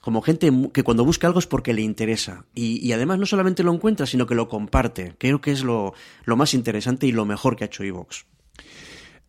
como 0.00 0.20
gente 0.20 0.50
que 0.74 0.82
cuando 0.82 1.04
busca 1.04 1.28
algo 1.28 1.38
es 1.38 1.46
porque 1.46 1.72
le 1.72 1.80
interesa. 1.82 2.44
Y, 2.56 2.84
y, 2.84 2.92
además 2.92 3.20
no 3.20 3.26
solamente 3.26 3.62
lo 3.62 3.72
encuentra, 3.72 4.04
sino 4.04 4.26
que 4.26 4.34
lo 4.34 4.48
comparte. 4.48 5.14
Creo 5.16 5.40
que 5.40 5.52
es 5.52 5.62
lo, 5.62 5.94
lo 6.24 6.36
más 6.36 6.54
interesante 6.54 7.06
y 7.06 7.12
lo 7.12 7.24
mejor 7.24 7.54
que 7.54 7.62
ha 7.62 7.68
hecho 7.68 7.84
Evox. 7.84 8.26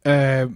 Eh, 0.06 0.48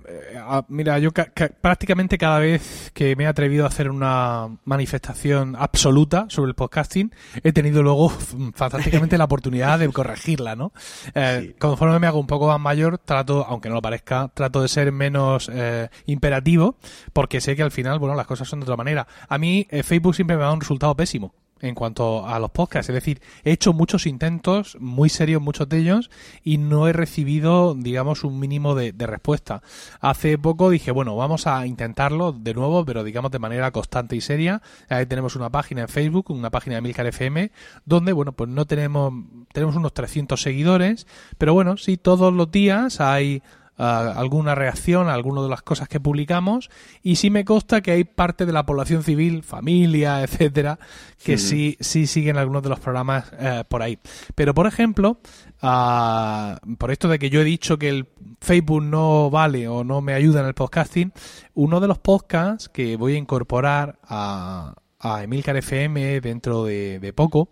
mira, 0.68 1.00
yo 1.00 1.12
ca 1.12 1.32
ca 1.34 1.50
prácticamente 1.50 2.18
cada 2.18 2.40
vez 2.40 2.92
que 2.94 3.16
me 3.16 3.24
he 3.24 3.28
atrevido 3.28 3.64
a 3.64 3.70
hacer 3.70 3.90
una 3.90 4.58
manifestación 4.66 5.56
absoluta 5.58 6.26
sobre 6.30 6.50
el 6.50 6.56
podcasting, 6.56 7.14
he 7.44 7.54
tenido 7.54 7.82
luego 7.82 8.10
fantásticamente 8.56 9.18
la 9.18 9.24
oportunidad 9.24 9.80
de 9.80 9.90
corregirla, 9.90 10.56
¿no? 10.56 10.74
Eh, 11.14 11.40
sí. 11.42 11.56
Conforme 11.60 12.00
me 12.00 12.08
hago 12.08 12.20
un 12.20 12.28
poco 12.28 12.48
más 12.48 12.60
mayor, 12.60 12.98
trato, 12.98 13.46
aunque 13.48 13.70
no 13.70 13.76
lo 13.76 13.82
parezca, 13.82 14.30
trato 14.34 14.62
de 14.62 14.68
ser 14.68 14.92
menos 14.92 15.50
eh, 15.54 15.90
imperativo, 16.06 16.78
porque 17.14 17.40
sé 17.40 17.56
que 17.56 17.64
al 17.64 17.72
final, 17.72 18.00
bueno, 18.00 18.16
las 18.16 18.28
cosas 18.28 18.48
son 18.48 18.60
de 18.60 18.66
otra 18.66 18.76
manera. 18.76 19.08
A 19.30 19.38
mí 19.38 19.66
eh, 19.70 19.84
Facebook 19.84 20.16
siempre 20.16 20.36
me 20.36 20.44
da 20.44 20.52
un 20.52 20.62
resultado 20.62 20.96
pésimo 20.96 21.34
en 21.62 21.76
cuanto 21.76 22.28
a 22.28 22.40
los 22.40 22.52
podcasts. 22.52 22.90
Es 22.90 22.96
decir, 22.96 23.22
he 23.44 23.52
hecho 23.52 23.74
muchos 23.74 24.06
intentos, 24.06 24.78
muy 24.80 25.10
serios 25.10 25.42
muchos 25.42 25.70
de 25.70 25.80
ellos, 25.80 26.10
y 26.44 26.58
no 26.58 26.88
he 26.88 26.94
recibido, 26.94 27.76
digamos, 27.76 28.24
un 28.24 28.40
mínimo 28.40 28.76
de, 28.76 28.92
de, 28.92 29.08
respuesta. 29.08 29.62
Hace 30.00 30.38
poco 30.38 30.70
dije, 30.70 30.92
bueno, 30.92 31.16
vamos 31.16 31.48
a 31.48 31.66
intentarlo 31.66 32.32
de 32.32 32.54
nuevo, 32.54 32.86
pero 32.86 33.04
digamos 33.04 33.32
de 33.32 33.40
manera 33.40 33.72
constante 33.72 34.16
y 34.16 34.22
seria. 34.22 34.62
Ahí 34.90 35.06
tenemos 35.06 35.36
una 35.36 35.50
página 35.50 35.82
en 35.82 35.88
Facebook, 35.88 36.30
una 36.30 36.50
página 36.50 36.76
de 36.76 36.82
Milcar 36.82 37.08
FM, 37.08 37.52
donde, 37.86 38.14
bueno, 38.14 38.32
pues 38.32 38.50
no 38.50 38.66
tenemos, 38.66 39.14
tenemos 39.54 39.76
unos 39.76 39.94
300 39.94 40.42
seguidores, 40.42 41.08
pero 41.38 41.54
bueno, 41.54 41.78
sí, 41.78 41.98
todos 41.98 42.34
los 42.34 42.52
días 42.52 43.02
hay 43.02 43.42
alguna 43.78 44.56
reacción 44.56 45.08
a 45.08 45.14
alguna 45.14 45.44
de 45.44 45.50
las 45.50 45.62
cosas 45.62 45.88
que 45.88 46.00
publicamos 46.00 46.70
y 47.04 47.18
sí 47.18 47.30
me 47.30 47.46
consta 47.46 47.82
que 47.82 47.92
hay 47.92 48.04
parte 48.04 48.46
de 48.46 48.52
la 48.52 48.66
población 48.66 49.04
civil, 49.04 49.44
familia, 49.44 50.22
etcétera, 50.24 50.80
que 51.24 51.38
sí, 51.38 51.78
sí, 51.80 52.08
sí 52.08 52.08
siguen 52.08 52.38
algunos 52.38 52.64
de 52.64 52.70
los 52.70 52.80
programas 52.80 53.32
uh, 53.34 53.64
por 53.68 53.84
ahí. 53.84 54.00
Pero, 54.36 54.54
por 54.54 54.68
ejemplo, 54.68 55.20
uh, 55.62 56.76
por 56.78 56.92
esto 56.92 57.08
de 57.08 57.20
que 57.20 57.30
yo 57.30 57.42
he 57.42 57.46
dicho 57.46 57.78
que 57.78 57.90
el 57.90 58.08
Facebook 58.42 58.84
no 58.84 59.30
vale 59.30 59.68
o 59.68 59.84
no 59.84 60.02
me 60.02 60.14
ayuda 60.14 60.42
en 60.42 60.48
el 60.48 60.54
podcasting, 60.54 61.14
uno 61.54 61.80
de 61.80 61.88
los 61.88 62.00
podcasts 62.00 62.70
que 62.70 62.98
voy 62.98 63.14
a 63.14 63.18
incorporar 63.18 64.00
a, 64.04 64.74
a 65.00 65.24
Emilcar 65.24 65.58
FM 65.58 66.22
dentro 66.22 66.66
de, 66.66 67.00
de 67.00 67.14
poco 67.14 67.50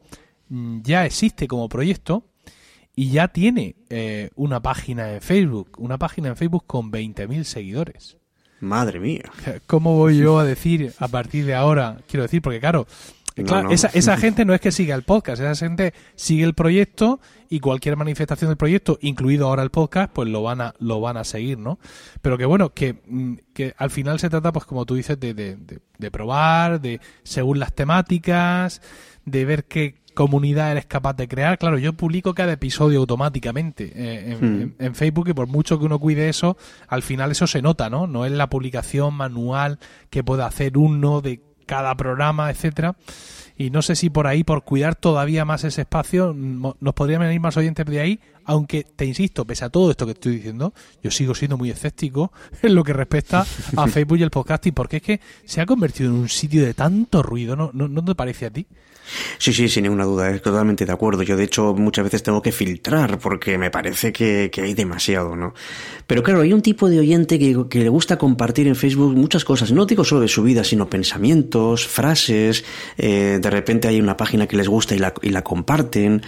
mm, 0.49 0.81
ya 0.81 1.05
existe 1.05 1.47
como 1.47 1.69
proyecto 1.69 2.23
y 2.95 3.09
ya 3.11 3.27
tiene 3.27 3.75
eh, 3.89 4.29
una 4.35 4.61
página 4.61 5.13
en 5.13 5.21
Facebook, 5.21 5.71
una 5.77 5.97
página 5.97 6.29
en 6.29 6.35
Facebook 6.35 6.63
con 6.65 6.91
20.000 6.91 7.43
seguidores. 7.43 8.17
Madre 8.61 8.99
mía. 8.99 9.23
¿Cómo 9.67 9.97
voy 9.97 10.17
yo 10.17 10.39
a 10.39 10.43
decir 10.45 10.93
a 10.99 11.07
partir 11.07 11.45
de 11.45 11.55
ahora? 11.55 11.97
Quiero 12.07 12.23
decir, 12.23 12.41
porque 12.41 12.59
claro, 12.61 12.87
no, 13.35 13.43
claro 13.43 13.63
no. 13.63 13.71
Esa, 13.71 13.87
esa, 13.87 14.15
gente 14.17 14.45
no 14.45 14.53
es 14.53 14.61
que 14.61 14.71
siga 14.71 14.95
el 14.95 15.03
podcast, 15.03 15.41
esa 15.41 15.55
gente 15.55 15.93
sigue 16.15 16.45
el 16.45 16.53
proyecto 16.53 17.19
y 17.49 17.59
cualquier 17.59 17.97
manifestación 17.97 18.49
del 18.49 18.57
proyecto, 18.57 18.97
incluido 19.01 19.47
ahora 19.47 19.63
el 19.63 19.71
podcast, 19.71 20.11
pues 20.13 20.29
lo 20.29 20.41
van 20.41 20.61
a, 20.61 20.73
lo 20.79 21.01
van 21.01 21.17
a 21.17 21.25
seguir, 21.25 21.59
¿no? 21.59 21.79
Pero 22.21 22.37
que 22.37 22.45
bueno, 22.45 22.73
que, 22.73 23.39
que 23.53 23.73
al 23.77 23.91
final 23.91 24.19
se 24.19 24.29
trata, 24.29 24.53
pues 24.53 24.65
como 24.65 24.85
tú 24.85 24.95
dices, 24.95 25.19
de, 25.19 25.33
de, 25.33 25.57
de, 25.57 25.79
de 25.97 26.11
probar, 26.11 26.79
de 26.79 27.01
según 27.23 27.59
las 27.59 27.73
temáticas, 27.73 28.81
de 29.25 29.45
ver 29.45 29.65
qué 29.65 30.04
comunidad 30.15 30.71
eres 30.71 30.87
capaz 30.87 31.13
de 31.13 31.27
crear. 31.27 31.59
Claro, 31.59 31.77
yo 31.77 31.93
publico 31.93 32.33
cada 32.33 32.53
episodio 32.53 32.99
automáticamente 32.99 33.91
eh, 33.95 34.31
en, 34.31 34.39
hmm. 34.39 34.61
en, 34.61 34.75
en, 34.79 34.95
Facebook 34.95 35.29
y 35.29 35.33
por 35.33 35.47
mucho 35.47 35.77
que 35.77 35.85
uno 35.85 35.99
cuide 35.99 36.29
eso, 36.29 36.57
al 36.87 37.03
final 37.03 37.31
eso 37.31 37.45
se 37.45 37.61
nota, 37.61 37.91
¿no? 37.91 38.07
No 38.07 38.25
es 38.25 38.31
la 38.31 38.49
publicación 38.49 39.13
manual 39.13 39.77
que 40.09 40.23
pueda 40.23 40.47
hacer 40.47 40.77
uno 40.77 41.21
de 41.21 41.41
cada 41.67 41.95
programa, 41.95 42.49
etcétera. 42.49 42.95
Y 43.57 43.69
no 43.69 43.81
sé 43.81 43.95
si 43.95 44.09
por 44.09 44.27
ahí, 44.27 44.43
por 44.43 44.63
cuidar 44.63 44.95
todavía 44.95 45.45
más 45.45 45.63
ese 45.63 45.81
espacio, 45.81 46.33
nos 46.33 46.93
podrían 46.93 47.21
venir 47.21 47.39
más 47.39 47.55
oyentes 47.55 47.85
de 47.85 48.01
ahí, 48.01 48.19
aunque 48.43 48.83
te 48.83 49.05
insisto, 49.05 49.45
pese 49.45 49.63
a 49.63 49.69
todo 49.69 49.91
esto 49.91 50.05
que 50.05 50.11
estoy 50.11 50.35
diciendo, 50.35 50.73
yo 51.01 51.09
sigo 51.09 51.33
siendo 51.33 51.57
muy 51.57 51.69
escéptico 51.69 52.33
en 52.61 52.75
lo 52.75 52.83
que 52.83 52.91
respecta 52.91 53.45
a 53.77 53.87
Facebook 53.87 54.17
y 54.17 54.23
el 54.23 54.29
podcasting, 54.29 54.73
porque 54.73 54.97
es 54.97 55.03
que 55.03 55.21
se 55.45 55.61
ha 55.61 55.65
convertido 55.65 56.09
en 56.09 56.17
un 56.17 56.29
sitio 56.29 56.65
de 56.65 56.73
tanto 56.73 57.23
ruido, 57.23 57.55
¿no, 57.55 57.71
no, 57.73 57.87
no 57.87 58.03
te 58.03 58.13
parece 58.13 58.47
a 58.47 58.51
ti? 58.51 58.67
Sí, 59.37 59.53
sí, 59.53 59.69
sin 59.69 59.83
ninguna 59.83 60.05
duda, 60.05 60.29
es 60.29 60.41
totalmente 60.41 60.85
de 60.85 60.91
acuerdo. 60.91 61.23
Yo, 61.23 61.37
de 61.37 61.43
hecho, 61.43 61.73
muchas 61.73 62.03
veces 62.05 62.23
tengo 62.23 62.41
que 62.41 62.51
filtrar 62.51 63.19
porque 63.19 63.57
me 63.57 63.71
parece 63.71 64.11
que, 64.11 64.51
hay 64.55 64.73
demasiado, 64.73 65.35
¿no? 65.35 65.53
Pero 66.07 66.23
claro, 66.23 66.41
hay 66.41 66.53
un 66.53 66.61
tipo 66.61 66.89
de 66.89 66.99
oyente 66.99 67.39
que, 67.39 67.65
que, 67.69 67.79
le 67.79 67.89
gusta 67.89 68.17
compartir 68.17 68.67
en 68.67 68.75
Facebook 68.75 69.15
muchas 69.15 69.43
cosas, 69.43 69.71
no 69.71 69.85
digo 69.85 70.03
solo 70.03 70.21
de 70.21 70.27
su 70.27 70.43
vida, 70.43 70.63
sino 70.63 70.89
pensamientos, 70.89 71.87
frases, 71.87 72.63
eh, 72.97 73.39
de 73.41 73.49
repente 73.49 73.87
hay 73.87 73.99
una 73.99 74.17
página 74.17 74.47
que 74.47 74.57
les 74.57 74.67
gusta 74.67 74.95
y 74.95 74.99
la, 74.99 75.13
y 75.21 75.29
la 75.29 75.43
comparten. 75.43 76.21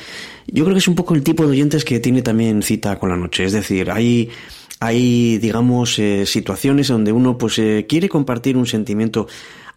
Yo 0.47 0.63
creo 0.63 0.75
que 0.75 0.79
es 0.79 0.87
un 0.87 0.95
poco 0.95 1.13
el 1.13 1.23
tipo 1.23 1.43
de 1.43 1.51
oyentes 1.51 1.83
que 1.83 1.99
tiene 1.99 2.21
también 2.21 2.61
cita 2.61 2.97
con 2.99 3.09
la 3.09 3.17
noche, 3.17 3.43
es 3.43 3.53
decir, 3.53 3.91
hay 3.91 4.29
hay, 4.79 5.37
digamos, 5.39 5.97
eh, 5.99 6.25
situaciones 6.25 6.87
donde 6.87 7.11
uno 7.11 7.37
pues 7.37 7.57
eh, 7.59 7.85
quiere 7.87 8.09
compartir 8.09 8.57
un 8.57 8.67
sentimiento. 8.67 9.27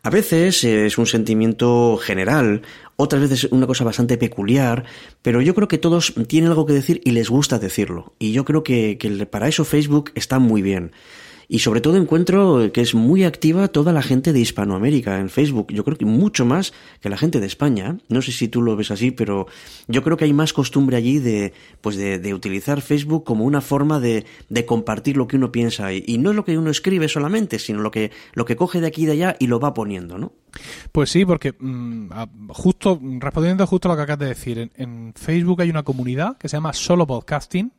A 0.02 0.10
veces 0.10 0.64
eh, 0.64 0.86
es 0.86 0.98
un 0.98 1.06
sentimiento 1.06 1.98
general, 1.98 2.62
otras 3.00 3.22
veces 3.22 3.44
una 3.50 3.66
cosa 3.66 3.84
bastante 3.84 4.18
peculiar, 4.18 4.84
pero 5.22 5.40
yo 5.40 5.54
creo 5.54 5.68
que 5.68 5.78
todos 5.78 6.14
tienen 6.28 6.50
algo 6.50 6.66
que 6.66 6.74
decir 6.74 7.00
y 7.04 7.12
les 7.12 7.30
gusta 7.30 7.58
decirlo. 7.58 8.14
Y 8.18 8.32
yo 8.32 8.44
creo 8.44 8.62
que, 8.62 8.98
para 9.30 9.48
eso 9.48 9.64
Facebook 9.64 10.12
está 10.14 10.38
muy 10.38 10.62
bien. 10.62 10.92
Y 11.52 11.58
sobre 11.58 11.80
todo 11.80 11.96
encuentro 11.96 12.70
que 12.72 12.80
es 12.80 12.94
muy 12.94 13.24
activa 13.24 13.66
toda 13.66 13.92
la 13.92 14.02
gente 14.02 14.32
de 14.32 14.38
Hispanoamérica 14.38 15.18
en 15.18 15.28
Facebook. 15.28 15.72
Yo 15.72 15.84
creo 15.84 15.98
que 15.98 16.04
mucho 16.04 16.46
más 16.46 16.72
que 17.00 17.08
la 17.08 17.16
gente 17.16 17.40
de 17.40 17.46
España. 17.48 17.98
No 18.08 18.22
sé 18.22 18.30
si 18.30 18.46
tú 18.46 18.62
lo 18.62 18.76
ves 18.76 18.92
así, 18.92 19.10
pero 19.10 19.48
yo 19.88 20.04
creo 20.04 20.16
que 20.16 20.26
hay 20.26 20.32
más 20.32 20.52
costumbre 20.52 20.96
allí 20.96 21.18
de, 21.18 21.52
pues 21.80 21.96
de, 21.96 22.34
utilizar 22.34 22.82
Facebook 22.82 23.24
como 23.24 23.44
una 23.44 23.60
forma 23.60 23.98
de, 23.98 24.24
compartir 24.64 25.16
lo 25.16 25.26
que 25.26 25.38
uno 25.38 25.50
piensa. 25.50 25.92
Y, 25.92 26.18
no 26.18 26.30
es 26.30 26.36
lo 26.36 26.44
que 26.44 26.56
uno 26.56 26.70
escribe 26.70 27.08
solamente, 27.08 27.58
sino 27.58 27.80
lo 27.80 27.90
que, 27.90 28.12
lo 28.32 28.44
que 28.44 28.54
coge 28.54 28.80
de 28.80 28.86
aquí 28.86 29.02
y 29.02 29.06
de 29.06 29.12
allá 29.12 29.36
y 29.40 29.48
lo 29.48 29.58
va 29.58 29.74
poniendo, 29.74 30.18
¿no? 30.18 30.32
Pues 30.92 31.10
sí, 31.10 31.24
porque 31.24 31.56
mm, 31.58 32.10
justo, 32.50 33.00
respondiendo 33.18 33.66
justo 33.66 33.88
a 33.88 33.92
lo 33.92 33.96
que 33.96 34.02
acabas 34.02 34.20
de 34.20 34.26
decir, 34.26 34.58
en, 34.58 34.70
en 34.76 35.14
Facebook 35.16 35.62
hay 35.62 35.70
una 35.70 35.82
comunidad 35.82 36.38
que 36.38 36.48
se 36.48 36.58
llama 36.58 36.72
Solo 36.72 37.08
Podcasting 37.08 37.72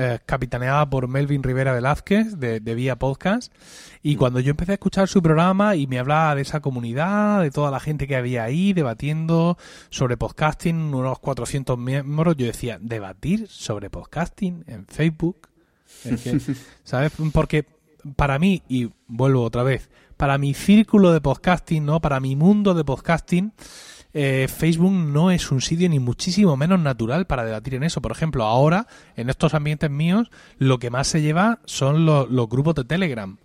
eh, 0.00 0.20
capitaneada 0.24 0.88
por 0.88 1.08
Melvin 1.08 1.42
Rivera 1.42 1.72
Velázquez 1.72 2.38
de, 2.38 2.60
Vía 2.60 3.00
Podcast. 3.00 3.52
Y 4.00 4.14
mm. 4.14 4.18
cuando 4.18 4.38
yo 4.38 4.50
empecé 4.52 4.70
a 4.70 4.74
escuchar 4.74 5.08
su 5.08 5.20
programa 5.20 5.74
y 5.74 5.88
me 5.88 5.98
hablaba 5.98 6.36
de 6.36 6.42
esa 6.42 6.60
comunidad, 6.60 7.42
de 7.42 7.50
toda 7.50 7.72
la 7.72 7.80
gente 7.80 8.06
que 8.06 8.14
había 8.14 8.44
ahí 8.44 8.72
debatiendo 8.72 9.58
sobre 9.90 10.16
podcasting, 10.16 10.94
unos 10.94 11.18
400 11.18 11.76
miembros, 11.76 12.36
yo 12.36 12.46
decía, 12.46 12.78
¿debatir 12.80 13.48
sobre 13.48 13.90
podcasting 13.90 14.62
en 14.68 14.86
Facebook? 14.86 15.48
¿Sabes? 16.84 17.10
Porque 17.32 17.66
para 18.14 18.38
mí, 18.38 18.62
y 18.68 18.90
vuelvo 19.08 19.42
otra 19.42 19.64
vez, 19.64 19.90
para 20.16 20.38
mi 20.38 20.54
círculo 20.54 21.12
de 21.12 21.20
podcasting, 21.20 21.84
¿no? 21.84 22.00
Para 22.00 22.20
mi 22.20 22.36
mundo 22.36 22.72
de 22.72 22.84
podcasting, 22.84 23.52
eh, 24.14 24.48
Facebook 24.48 24.92
no 24.92 25.30
es 25.30 25.50
un 25.50 25.60
sitio 25.60 25.88
ni 25.88 25.98
muchísimo 25.98 26.56
menos 26.56 26.80
natural 26.80 27.26
para 27.26 27.44
debatir 27.44 27.74
en 27.74 27.84
eso. 27.84 28.00
Por 28.00 28.12
ejemplo, 28.12 28.44
ahora, 28.44 28.86
en 29.16 29.30
estos 29.30 29.54
ambientes 29.54 29.90
míos, 29.90 30.30
lo 30.58 30.78
que 30.78 30.90
más 30.90 31.08
se 31.08 31.22
lleva 31.22 31.60
son 31.64 32.06
los, 32.06 32.30
los 32.30 32.48
grupos 32.48 32.74
de 32.74 32.84
Telegram. 32.84 33.38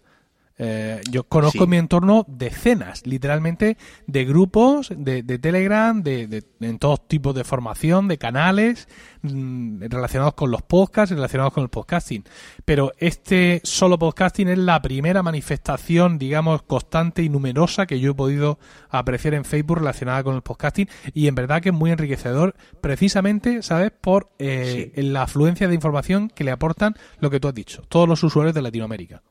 Eh, 0.58 1.02
yo 1.10 1.24
conozco 1.24 1.64
en 1.64 1.70
mi 1.70 1.78
entorno 1.78 2.26
decenas, 2.28 3.08
literalmente, 3.08 3.78
de 4.06 4.26
grupos 4.26 4.92
de, 4.96 5.24
Telegram, 5.24 6.04
de, 6.04 6.44
en 6.60 6.78
todos 6.78 7.08
tipos 7.08 7.34
de 7.34 7.44
formación, 7.44 8.08
de 8.08 8.18
canales 8.18 8.88
mm, 9.24 9.86
relacionados 9.90 10.36
con 10.36 10.52
los 10.52 10.62
podcasts, 10.62 11.14
relacionados 11.14 11.54
con 11.54 11.64
el 11.64 11.70
podcasting. 11.70 12.24
Pero 12.66 12.92
este 13.00 13.62
solo 13.64 13.98
podcasting 13.98 14.48
es 14.50 14.58
la 14.60 14.82
primera 14.82 15.24
manifestación, 15.24 16.20
digamos, 16.20 16.62
constante 16.64 17.24
y 17.24 17.30
numerosa 17.30 17.88
que 17.88 18.00
yo 18.00 18.12
he 18.12 18.16
podido 18.16 18.60
apreciar 18.90 19.34
en 19.34 19.46
Facebook 19.46 19.80
relacionada 19.80 20.24
con 20.24 20.36
el 20.36 20.44
podcasting 20.44 20.88
y 21.14 21.28
en 21.28 21.36
verdad 21.36 21.62
que 21.62 21.70
es 21.70 21.76
muy 21.76 21.92
enriquecedor, 21.92 22.56
precisamente, 22.80 23.64
¿sabes? 23.64 23.92
Por 23.92 24.30
eh, 24.38 24.92
la 24.98 25.24
afluencia 25.24 25.68
de 25.68 25.76
información 25.76 26.30
que 26.30 26.44
le 26.44 26.52
aportan 26.52 26.96
lo 27.20 27.32
que 27.32 27.40
tú 27.40 27.48
has 27.48 27.56
dicho, 27.56 27.82
todos 27.90 28.08
los 28.08 28.24
usuarios 28.24 28.54
de 28.54 28.62
Latinoamérica. 28.62 29.24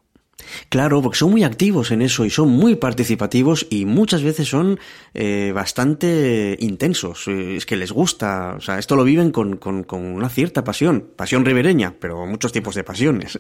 Claro, 0.68 1.02
porque 1.02 1.18
son 1.18 1.30
muy 1.30 1.44
activos 1.44 1.90
en 1.90 2.02
eso 2.02 2.24
y 2.24 2.30
son 2.30 2.48
muy 2.50 2.76
participativos 2.76 3.66
y 3.70 3.84
muchas 3.84 4.22
veces 4.22 4.48
son 4.48 4.78
eh, 5.14 5.52
bastante 5.54 6.56
intensos. 6.60 7.28
Eh, 7.28 7.56
es 7.56 7.66
que 7.66 7.76
les 7.76 7.92
gusta, 7.92 8.54
o 8.56 8.60
sea, 8.60 8.78
esto 8.78 8.96
lo 8.96 9.04
viven 9.04 9.30
con, 9.30 9.56
con, 9.56 9.84
una 9.92 10.28
cierta 10.28 10.64
pasión, 10.64 11.08
pasión 11.16 11.44
ribereña, 11.44 11.94
pero 11.98 12.26
muchos 12.26 12.52
tipos 12.52 12.74
de 12.74 12.84
pasiones. 12.84 13.38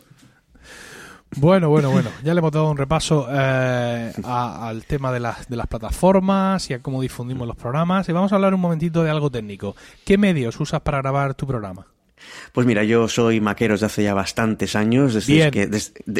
Bueno, 1.36 1.70
bueno, 1.70 1.90
bueno. 1.90 2.10
Ya 2.22 2.34
le 2.34 2.40
hemos 2.40 2.52
dado 2.52 2.70
un 2.70 2.76
repaso 2.76 3.26
eh, 3.30 4.12
al 4.22 4.84
tema 4.84 5.10
de 5.10 5.20
las, 5.20 5.48
de 5.48 5.56
las 5.56 5.66
plataformas 5.66 6.68
y 6.68 6.74
a 6.74 6.82
cómo 6.82 7.00
difundimos 7.00 7.46
los 7.46 7.56
programas. 7.56 8.08
Y 8.08 8.12
vamos 8.12 8.32
a 8.32 8.34
hablar 8.34 8.52
un 8.52 8.60
momentito 8.60 9.02
de 9.02 9.10
algo 9.10 9.30
técnico. 9.30 9.74
¿Qué 10.04 10.18
medios 10.18 10.60
usas 10.60 10.82
para 10.82 10.98
grabar 10.98 11.34
tu 11.34 11.46
programa? 11.46 11.86
Pues 12.52 12.66
mira, 12.66 12.84
yo 12.84 13.08
soy 13.08 13.40
maquero 13.40 13.74
desde 13.74 13.86
hace 13.86 14.02
ya 14.02 14.14
bastantes 14.14 14.76
años, 14.76 15.14
desde 15.14 15.50
que, 15.50 15.68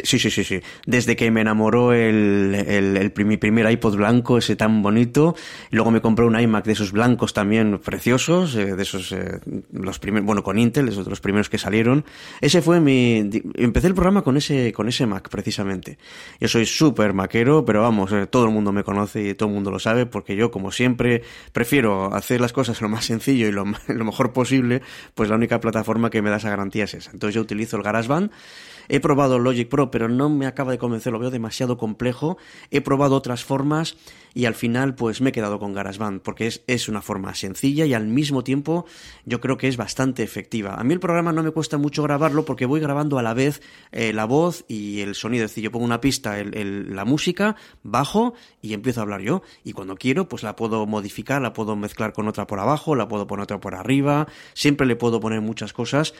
sí, 0.03 0.19
sí, 0.19 0.29
sí, 0.31 0.43
sí, 0.43 0.59
desde 0.85 1.15
que 1.15 1.29
me 1.31 1.41
enamoró 1.41 1.93
el, 1.93 2.55
el, 2.55 3.25
mi 3.25 3.37
primer 3.37 3.69
iPod 3.69 3.95
blanco, 3.95 4.37
ese 4.37 4.55
tan 4.55 4.81
bonito, 4.81 5.35
y 5.71 5.75
luego 5.75 5.91
me 5.91 6.01
compré 6.01 6.25
un 6.25 6.39
iMac 6.39 6.65
de 6.65 6.73
esos 6.73 6.91
blancos 6.91 7.33
también 7.33 7.79
preciosos, 7.79 8.55
eh, 8.55 8.75
de 8.75 8.81
esos, 8.83 9.11
eh, 9.11 9.39
los 9.71 9.99
primeros, 9.99 10.25
bueno, 10.25 10.43
con 10.43 10.57
Intel, 10.57 10.87
esos 10.89 11.07
los 11.07 11.21
primeros 11.21 11.49
que 11.49 11.57
salieron. 11.57 12.03
Ese 12.41 12.61
fue 12.61 12.79
mi, 12.79 13.29
empecé 13.55 13.87
el 13.87 13.93
programa 13.93 14.23
con 14.23 14.37
ese, 14.37 14.73
con 14.73 14.87
ese 14.87 15.05
Mac, 15.05 15.29
precisamente. 15.29 15.97
Yo 16.39 16.47
soy 16.47 16.65
súper 16.65 17.13
maquero, 17.13 17.65
pero 17.65 17.81
vamos, 17.81 18.11
eh, 18.11 18.27
todo 18.27 18.45
el 18.45 18.51
mundo 18.51 18.71
me 18.71 18.83
conoce 18.83 19.29
y 19.29 19.33
todo 19.35 19.49
el 19.49 19.55
mundo 19.55 19.71
lo 19.71 19.79
sabe, 19.79 20.05
porque 20.05 20.35
yo, 20.35 20.51
como 20.51 20.71
siempre, 20.71 21.23
prefiero 21.51 22.13
hacer 22.13 22.41
las 22.41 22.53
cosas 22.53 22.81
lo 22.81 22.89
más 22.89 23.05
sencillo 23.05 23.47
y 23.47 23.51
lo, 23.51 23.65
lo 23.87 24.05
mejor 24.05 24.33
posible, 24.33 24.81
pues 25.13 25.29
la 25.29 25.35
única 25.35 25.59
plataforma 25.59 25.92
que 26.09 26.21
me 26.21 26.29
da 26.29 26.37
esa 26.37 26.49
garantía 26.49 26.85
es 26.85 26.93
esa. 26.93 27.11
Entonces 27.11 27.35
yo 27.35 27.41
utilizo 27.41 27.77
el 27.77 27.83
GarageBand. 27.83 28.31
He 28.89 28.99
probado 28.99 29.39
Logic 29.39 29.67
Pro, 29.67 29.91
pero 29.91 30.09
no 30.09 30.29
me 30.29 30.45
acaba 30.45 30.71
de 30.71 30.77
convencer, 30.77 31.13
lo 31.13 31.19
veo 31.19 31.31
demasiado 31.31 31.77
complejo. 31.77 32.37
He 32.71 32.81
probado 32.81 33.15
otras 33.15 33.43
formas 33.43 33.97
y 34.33 34.45
al 34.45 34.55
final 34.55 34.95
pues 34.95 35.21
me 35.21 35.29
he 35.29 35.33
quedado 35.33 35.59
con 35.59 35.73
GarageBand 35.73 36.21
porque 36.21 36.47
es, 36.47 36.63
es 36.67 36.89
una 36.89 37.01
forma 37.01 37.35
sencilla 37.35 37.85
y 37.85 37.93
al 37.93 38.07
mismo 38.07 38.43
tiempo 38.43 38.85
yo 39.25 39.39
creo 39.39 39.57
que 39.57 39.67
es 39.67 39.77
bastante 39.77 40.23
efectiva. 40.23 40.75
A 40.75 40.83
mí 40.83 40.93
el 40.93 40.99
programa 40.99 41.31
no 41.31 41.43
me 41.43 41.51
cuesta 41.51 41.77
mucho 41.77 42.03
grabarlo 42.03 42.45
porque 42.45 42.65
voy 42.65 42.79
grabando 42.79 43.19
a 43.19 43.23
la 43.23 43.33
vez 43.33 43.61
eh, 43.91 44.13
la 44.13 44.25
voz 44.25 44.65
y 44.67 45.01
el 45.01 45.15
sonido. 45.15 45.45
Es 45.45 45.51
decir, 45.51 45.63
yo 45.63 45.71
pongo 45.71 45.85
una 45.85 46.01
pista, 46.01 46.39
el, 46.39 46.95
la 46.95 47.05
música, 47.05 47.55
bajo 47.83 48.33
y 48.61 48.73
empiezo 48.73 49.01
a 49.01 49.03
hablar 49.03 49.21
yo. 49.21 49.43
Y 49.63 49.73
cuando 49.73 49.95
quiero 49.95 50.27
pues 50.27 50.43
la 50.43 50.55
puedo 50.55 50.85
modificar, 50.85 51.41
la 51.41 51.53
puedo 51.53 51.75
mezclar 51.75 52.13
con 52.13 52.27
otra 52.27 52.47
por 52.47 52.59
abajo, 52.59 52.95
la 52.95 53.07
puedo 53.07 53.27
poner 53.27 53.43
otra 53.43 53.59
por 53.59 53.75
arriba. 53.75 54.27
Siempre 54.53 54.87
le 54.87 54.95
puedo 54.95 55.19
poner 55.19 55.41
muchas 55.41 55.73
cosas. 55.73 56.13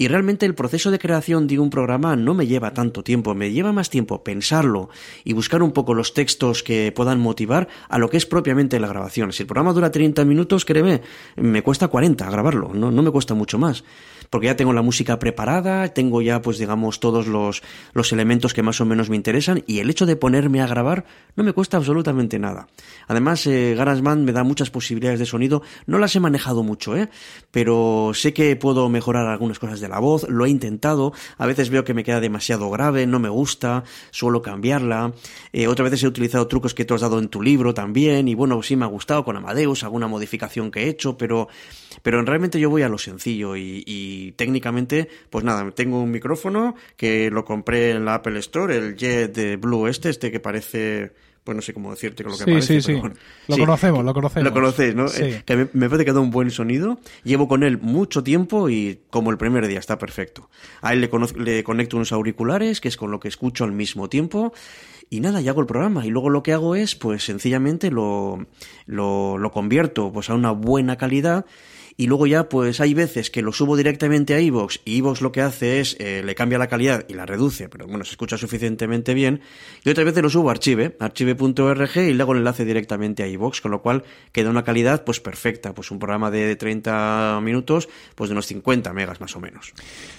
Y 0.00 0.06
realmente 0.06 0.46
el 0.46 0.54
proceso 0.54 0.92
de 0.92 1.00
creación 1.00 1.48
de 1.48 1.58
un 1.58 1.70
programa 1.70 2.14
no 2.14 2.32
me 2.32 2.46
lleva 2.46 2.72
tanto 2.72 3.02
tiempo, 3.02 3.34
me 3.34 3.50
lleva 3.50 3.72
más 3.72 3.90
tiempo 3.90 4.22
pensarlo 4.22 4.90
y 5.24 5.32
buscar 5.32 5.60
un 5.60 5.72
poco 5.72 5.92
los 5.92 6.14
textos 6.14 6.62
que 6.62 6.92
puedan 6.92 7.18
motivar 7.18 7.66
a 7.88 7.98
lo 7.98 8.08
que 8.08 8.16
es 8.16 8.24
propiamente 8.24 8.78
la 8.78 8.86
grabación. 8.86 9.32
Si 9.32 9.42
el 9.42 9.48
programa 9.48 9.72
dura 9.72 9.90
30 9.90 10.24
minutos, 10.24 10.64
créeme, 10.64 11.02
me 11.34 11.62
cuesta 11.62 11.88
40 11.88 12.30
grabarlo, 12.30 12.70
no, 12.72 12.92
no 12.92 13.02
me 13.02 13.10
cuesta 13.10 13.34
mucho 13.34 13.58
más 13.58 13.82
porque 14.30 14.46
ya 14.46 14.56
tengo 14.56 14.72
la 14.72 14.82
música 14.82 15.18
preparada, 15.18 15.88
tengo 15.88 16.22
ya, 16.22 16.42
pues 16.42 16.58
digamos, 16.58 17.00
todos 17.00 17.26
los, 17.26 17.62
los 17.92 18.12
elementos 18.12 18.54
que 18.54 18.62
más 18.62 18.80
o 18.80 18.84
menos 18.84 19.10
me 19.10 19.16
interesan 19.16 19.62
y 19.66 19.78
el 19.78 19.90
hecho 19.90 20.06
de 20.06 20.16
ponerme 20.16 20.60
a 20.60 20.66
grabar 20.66 21.04
no 21.36 21.44
me 21.44 21.52
cuesta 21.52 21.76
absolutamente 21.76 22.38
nada. 22.38 22.68
Además, 23.06 23.46
eh, 23.46 23.74
GarageBand 23.76 24.24
me 24.24 24.32
da 24.32 24.44
muchas 24.44 24.70
posibilidades 24.70 25.18
de 25.18 25.26
sonido, 25.26 25.62
no 25.86 25.98
las 25.98 26.14
he 26.16 26.20
manejado 26.20 26.62
mucho, 26.62 26.96
¿eh? 26.96 27.08
pero 27.50 28.12
sé 28.14 28.32
que 28.32 28.56
puedo 28.56 28.88
mejorar 28.88 29.26
algunas 29.26 29.58
cosas 29.58 29.80
de 29.80 29.88
la 29.88 29.98
voz, 29.98 30.28
lo 30.28 30.46
he 30.46 30.50
intentado, 30.50 31.12
a 31.36 31.46
veces 31.46 31.70
veo 31.70 31.84
que 31.84 31.94
me 31.94 32.04
queda 32.04 32.20
demasiado 32.20 32.70
grave, 32.70 33.06
no 33.06 33.18
me 33.18 33.28
gusta, 33.28 33.84
suelo 34.10 34.42
cambiarla, 34.42 35.12
eh, 35.52 35.68
otras 35.68 35.90
veces 35.90 36.04
he 36.04 36.08
utilizado 36.08 36.46
trucos 36.46 36.74
que 36.74 36.84
tú 36.84 36.94
has 36.94 37.00
dado 37.00 37.18
en 37.18 37.28
tu 37.28 37.42
libro 37.42 37.74
también 37.74 38.28
y 38.28 38.34
bueno, 38.34 38.62
sí 38.62 38.76
me 38.76 38.84
ha 38.84 38.88
gustado 38.88 39.24
con 39.24 39.36
Amadeus, 39.36 39.84
alguna 39.84 40.08
modificación 40.08 40.70
que 40.70 40.84
he 40.84 40.88
hecho, 40.88 41.16
pero 41.16 41.48
pero 42.02 42.22
realmente 42.22 42.60
yo 42.60 42.70
voy 42.70 42.82
a 42.82 42.88
lo 42.88 42.98
sencillo 42.98 43.56
y, 43.56 43.84
técnicamente, 44.36 45.08
pues 45.30 45.44
nada, 45.44 45.70
tengo 45.72 46.02
un 46.02 46.10
micrófono 46.10 46.74
que 46.96 47.30
lo 47.30 47.44
compré 47.44 47.90
en 47.90 48.04
la 48.04 48.14
Apple 48.14 48.38
Store, 48.40 48.76
el 48.76 48.96
Jet 48.96 49.34
de 49.34 49.56
Blue 49.56 49.86
este, 49.86 50.10
este 50.10 50.30
que 50.30 50.40
parece 50.40 51.12
pues 51.48 51.56
no 51.56 51.62
sé 51.62 51.72
cómo 51.72 51.90
decirte 51.90 52.22
con 52.22 52.32
lo 52.32 52.36
que 52.36 52.44
sí, 52.44 52.50
parece. 52.50 52.82
Sí, 52.82 52.92
sí, 52.92 53.00
Lo 53.46 53.56
conocemos, 53.56 54.04
lo 54.04 54.12
conocemos. 54.12 54.44
Lo 54.44 54.52
conocéis, 54.52 54.94
¿no? 54.94 55.06
Eh, 55.06 55.42
que 55.46 55.56
me, 55.56 55.88
parece 55.88 56.04
que 56.04 56.12
da 56.12 56.20
un 56.20 56.30
buen 56.30 56.50
sonido. 56.50 56.98
Llevo 57.24 57.48
con 57.48 57.62
él 57.62 57.78
mucho 57.80 58.22
tiempo 58.22 58.68
y 58.68 59.00
como 59.08 59.30
el 59.30 59.38
primer 59.38 59.66
día 59.66 59.78
está 59.78 59.96
perfecto. 59.96 60.50
A 60.82 60.92
él 60.92 61.00
le, 61.00 61.10
le 61.42 61.64
conecto 61.64 61.96
unos 61.96 62.12
auriculares, 62.12 62.82
que 62.82 62.88
es 62.88 62.98
con 62.98 63.10
lo 63.10 63.18
que 63.18 63.28
escucho 63.28 63.64
al 63.64 63.72
mismo 63.72 64.10
tiempo. 64.10 64.52
Y 65.08 65.20
nada, 65.20 65.40
y 65.40 65.48
hago 65.48 65.62
el 65.62 65.66
programa. 65.66 66.04
Y 66.04 66.10
luego 66.10 66.28
lo 66.28 66.42
que 66.42 66.52
hago 66.52 66.74
es, 66.74 66.94
pues 66.94 67.24
sencillamente 67.24 67.90
lo, 67.90 68.46
lo, 68.84 69.38
lo 69.38 69.50
convierto 69.50 70.12
pues, 70.12 70.28
a 70.28 70.34
una 70.34 70.50
buena 70.50 70.96
calidad 70.96 71.46
y 72.00 72.06
luego 72.06 72.28
ya 72.28 72.48
pues 72.48 72.80
hay 72.80 72.94
veces 72.94 73.28
que 73.28 73.42
lo 73.42 73.52
subo 73.52 73.76
directamente 73.76 74.32
a 74.32 74.40
iVoox 74.40 74.78
y 74.84 74.98
iVoox 74.98 75.20
lo 75.20 75.32
que 75.32 75.42
hace 75.42 75.80
es 75.80 75.96
eh, 75.98 76.22
le 76.24 76.36
cambia 76.36 76.56
la 76.56 76.68
calidad 76.68 77.04
y 77.08 77.14
la 77.14 77.26
reduce, 77.26 77.68
pero 77.68 77.88
bueno, 77.88 78.04
se 78.04 78.12
escucha 78.12 78.38
suficientemente 78.38 79.14
bien 79.14 79.40
y 79.84 79.90
otras 79.90 80.06
veces 80.06 80.22
lo 80.22 80.30
subo 80.30 80.48
a 80.48 80.52
archive, 80.52 80.96
archive.org 81.00 81.96
y 81.96 82.14
le 82.14 82.22
hago 82.22 82.32
el 82.32 82.38
enlace 82.38 82.64
directamente 82.64 83.24
a 83.24 83.26
iVoox, 83.26 83.60
con 83.60 83.72
lo 83.72 83.82
cual 83.82 84.04
queda 84.30 84.48
una 84.48 84.62
calidad 84.62 85.02
pues 85.02 85.18
perfecta, 85.18 85.74
pues 85.74 85.90
un 85.90 85.98
programa 85.98 86.30
de 86.30 86.54
30 86.54 87.40
minutos 87.42 87.88
pues 88.14 88.30
de 88.30 88.34
unos 88.34 88.46
50 88.46 88.92
megas 88.92 89.20
más 89.20 89.34
o 89.34 89.40
menos. 89.40 89.72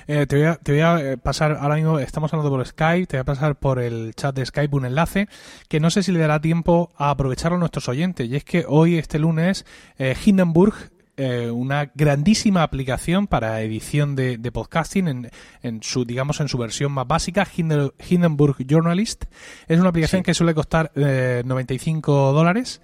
Eh, 0.05 0.25
te, 0.27 0.35
voy 0.35 0.45
a, 0.47 0.55
te 0.57 0.73
voy 0.73 0.81
a 0.81 1.13
eh, 1.13 1.17
pasar, 1.17 1.59
ahora 1.61 1.75
mismo 1.75 1.97
estamos 1.99 2.33
hablando 2.33 2.49
por 2.49 2.67
Skype, 2.67 3.07
te 3.07 3.15
voy 3.15 3.21
a 3.21 3.25
pasar 3.25 3.55
por 3.55 3.79
el 3.79 4.13
chat 4.15 4.35
de 4.35 4.45
Skype 4.45 4.75
un 4.75 4.83
enlace 4.83 5.29
que 5.69 5.79
no 5.79 5.89
sé 5.89 6.03
si 6.03 6.11
le 6.11 6.19
dará 6.19 6.41
tiempo 6.41 6.91
a 6.97 7.09
aprovecharlo 7.09 7.55
a 7.55 7.59
nuestros 7.59 7.87
oyentes 7.87 8.27
y 8.27 8.35
es 8.35 8.43
que 8.43 8.65
hoy 8.67 8.97
este 8.97 9.17
lunes 9.17 9.65
Hindenburg 10.25 10.75
eh, 11.21 11.51
una 11.51 11.91
grandísima 11.93 12.63
aplicación 12.63 13.27
para 13.27 13.61
edición 13.61 14.15
de, 14.15 14.37
podcasting 14.53 15.07
en, 15.09 15.31
en, 15.61 15.83
su, 15.83 16.05
digamos, 16.05 16.39
en 16.39 16.47
su 16.47 16.57
versión 16.57 16.93
más 16.93 17.05
básica, 17.05 17.45
Hindenburg 17.53 18.55
Journalist. 18.65 19.25
Es 19.67 19.81
una 19.81 19.89
aplicación 19.89 20.23
que 20.23 20.33
suele 20.33 20.53
costar 20.53 20.93
95 20.95 22.31
dólares. 22.31 22.81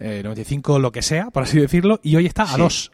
95 0.00 0.78
lo 0.78 0.92
que 0.92 1.00
sea, 1.00 1.30
por 1.30 1.44
así 1.44 1.58
decirlo, 1.58 1.98
y 2.02 2.14
hoy 2.16 2.26
está 2.26 2.52
a 2.52 2.58
dos. 2.58 2.92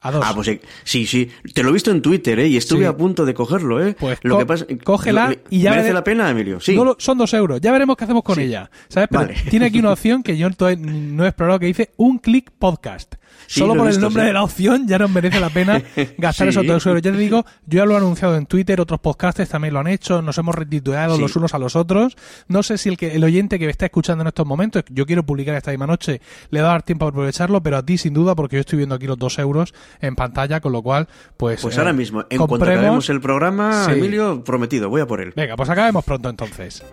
Ah, 0.00 0.32
pues 0.34 0.60
sí, 0.84 1.06
sí. 1.06 1.28
Te 1.54 1.62
lo 1.62 1.70
he 1.70 1.72
visto 1.72 1.90
en 1.90 2.02
Twitter, 2.02 2.38
¿eh? 2.38 2.46
Y 2.46 2.56
estuve 2.56 2.86
a 2.86 2.96
punto 2.96 3.24
de 3.24 3.34
cogerlo, 3.34 3.84
¿eh? 3.84 3.96
Pues 3.98 4.18
lo 4.22 4.38
que 4.38 4.46
pasa, 4.46 4.66
cógela 4.84 5.34
y 5.50 5.62
ya... 5.62 5.70
¿Merece 5.70 5.92
la 5.92 6.04
pena, 6.04 6.30
Emilio? 6.30 6.60
Sí. 6.60 6.78
son 6.98 7.18
dos 7.18 7.34
euros. 7.34 7.60
Ya 7.60 7.72
veremos 7.72 7.96
qué 7.96 8.04
hacemos 8.04 8.22
con 8.22 8.38
ella. 8.38 8.70
¿Sabes? 8.88 9.08
Pero 9.10 9.28
tiene 9.50 9.66
aquí 9.66 9.80
una 9.80 9.92
opción 9.92 10.22
que 10.22 10.36
yo 10.36 10.48
no 10.50 11.24
he 11.24 11.28
explorado 11.28 11.58
que 11.58 11.66
dice 11.66 11.90
un 11.96 12.18
click 12.18 12.50
podcast. 12.50 13.14
Solo 13.46 13.74
por 13.74 13.88
el 13.88 13.98
nombre 13.98 14.24
de 14.24 14.32
la 14.32 14.42
opción 14.42 14.86
ya 14.86 14.98
nos 14.98 15.10
merece 15.10 15.40
la 15.40 15.48
pena 15.48 15.82
gastar 16.18 16.48
esos 16.48 16.66
dos 16.66 16.84
euros. 16.86 17.02
Ya 17.02 17.12
te 17.12 17.18
digo, 17.18 17.44
yo 17.66 17.78
ya 17.78 17.86
lo 17.86 17.94
he 17.94 17.96
anunciado 17.96 18.36
en 18.36 18.46
Twitter, 18.46 18.80
otros 18.80 19.00
podcasters 19.00 19.48
también 19.48 19.72
lo 19.74 19.80
han 19.80 19.86
hecho, 19.86 20.20
nos 20.20 20.36
hemos 20.38 20.54
retituado 20.54 21.16
los 21.18 21.34
unos 21.34 21.54
a 21.54 21.58
los 21.58 21.74
otros. 21.74 22.16
No 22.48 22.62
sé 22.62 22.76
si 22.76 22.90
el, 22.90 22.96
que, 22.96 23.14
el 23.14 23.24
oyente 23.24 23.58
que 23.58 23.64
me 23.64 23.70
está 23.70 23.86
escuchando 23.86 24.22
en 24.22 24.28
estos 24.28 24.46
momentos, 24.46 24.84
yo 24.90 25.06
quiero 25.06 25.24
publicar 25.24 25.54
esta 25.54 25.70
misma 25.70 25.86
noche, 25.86 26.20
le 26.50 26.60
va 26.60 26.68
a 26.68 26.72
dar 26.72 26.82
tiempo 26.82 27.06
a 27.06 27.08
aprovecharlo, 27.08 27.62
pero 27.62 27.78
a 27.78 27.82
ti 27.84 27.96
sin 27.96 28.12
duda, 28.12 28.34
porque 28.34 28.56
yo 28.56 28.60
estoy 28.60 28.76
viendo 28.76 28.94
aquí 28.94 29.06
los 29.06 29.18
dos 29.18 29.38
euros 29.38 29.72
en 30.00 30.14
pantalla, 30.14 30.60
con 30.60 30.72
lo 30.72 30.82
cual, 30.82 31.08
pues... 31.36 31.62
Pues 31.62 31.78
ahora 31.78 31.90
eh, 31.90 31.94
mismo, 31.94 32.24
en 32.28 32.38
cuanto 32.38 32.64
acabemos 32.64 33.08
el 33.08 33.20
programa, 33.20 33.86
Emilio, 33.90 34.44
prometido, 34.44 34.90
voy 34.90 35.00
a 35.00 35.06
por 35.06 35.20
él. 35.20 35.32
Venga, 35.34 35.56
pues 35.56 35.70
acabemos 35.70 36.04
pronto 36.04 36.28
entonces. 36.28 36.84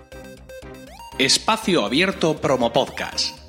Espacio 1.17 1.86
Abierto 1.86 2.38
Promo 2.38 2.74
Podcast. 2.74 3.44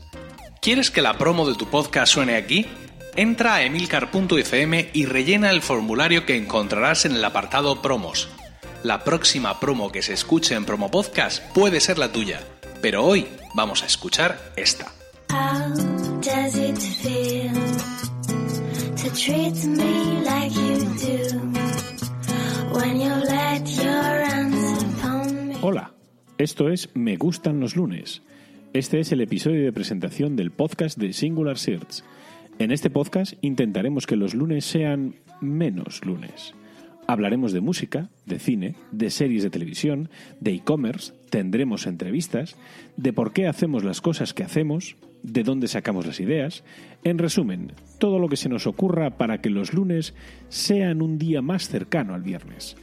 ¿Quieres 0.67 0.91
que 0.91 1.01
la 1.01 1.17
promo 1.17 1.49
de 1.49 1.55
tu 1.55 1.67
podcast 1.67 2.13
suene 2.13 2.35
aquí? 2.35 2.67
Entra 3.15 3.55
a 3.55 3.63
emilcar.fm 3.63 4.91
y 4.93 5.07
rellena 5.07 5.51
el 5.51 5.63
formulario 5.63 6.27
que 6.27 6.35
encontrarás 6.35 7.05
en 7.05 7.13
el 7.13 7.25
apartado 7.25 7.81
Promos. 7.81 8.29
La 8.83 9.05
próxima 9.05 9.61
promo 9.61 9.93
que 9.93 10.03
se 10.03 10.13
escuche 10.13 10.57
en 10.57 10.65
Promo 10.65 10.91
Podcast 10.91 11.41
puede 11.55 11.79
ser 11.79 11.99
la 11.99 12.11
tuya, 12.11 12.41
pero 12.83 13.05
hoy 13.05 13.29
vamos 13.55 13.85
a 13.85 13.87
escuchar 13.87 14.55
esta. 14.57 14.93
Hola, 25.63 25.93
esto 26.39 26.69
es 26.71 26.89
Me 26.95 27.17
Gustan 27.17 27.61
los 27.61 27.77
lunes. 27.77 28.23
Este 28.73 29.01
es 29.01 29.13
el 29.13 29.21
episodio 29.21 29.65
de 29.65 29.73
presentación 29.73 30.37
del 30.37 30.51
podcast 30.51 30.99
de 30.99 31.13
Singular 31.13 31.59
Search 31.59 32.03
en 32.59 32.71
este 32.71 32.89
podcast 32.89 33.35
intentaremos 33.43 34.07
que 34.07 34.17
los 34.17 34.33
lunes 34.35 34.65
sean 34.65 35.17
menos 35.43 36.03
lunes. 36.07 36.55
Hablaremos 37.07 37.53
de 37.53 37.61
música, 37.61 38.09
de 38.25 38.39
cine, 38.39 38.77
de 38.93 39.11
series 39.11 39.43
de 39.43 39.51
televisión, 39.51 40.09
de 40.41 40.55
e-commerce, 40.55 41.13
tendremos 41.29 41.87
entrevistas, 41.87 42.57
de 42.97 43.13
por 43.13 43.35
qué 43.35 43.47
hacemos 43.47 43.85
las 43.85 44.01
cosas 44.01 44.33
que 44.33 44.43
hacemos, 44.43 44.97
de 45.23 45.43
dónde 45.43 45.69
sacamos 45.69 46.07
las 46.07 46.19
ideas, 46.19 46.65
en 47.05 47.19
resumen, 47.19 47.73
todo 47.99 48.19
lo 48.19 48.29
que 48.31 48.39
se 48.39 48.49
nos 48.49 48.67
ocurra 48.67 49.19
para 49.19 49.43
que 49.43 49.51
los 49.51 49.75
lunes 49.75 50.15
sean 50.49 51.03
un 51.03 51.19
día 51.19 51.43
más 51.43 51.69
cercano 51.69 52.15
al 52.15 52.23
viernes. 52.23 52.77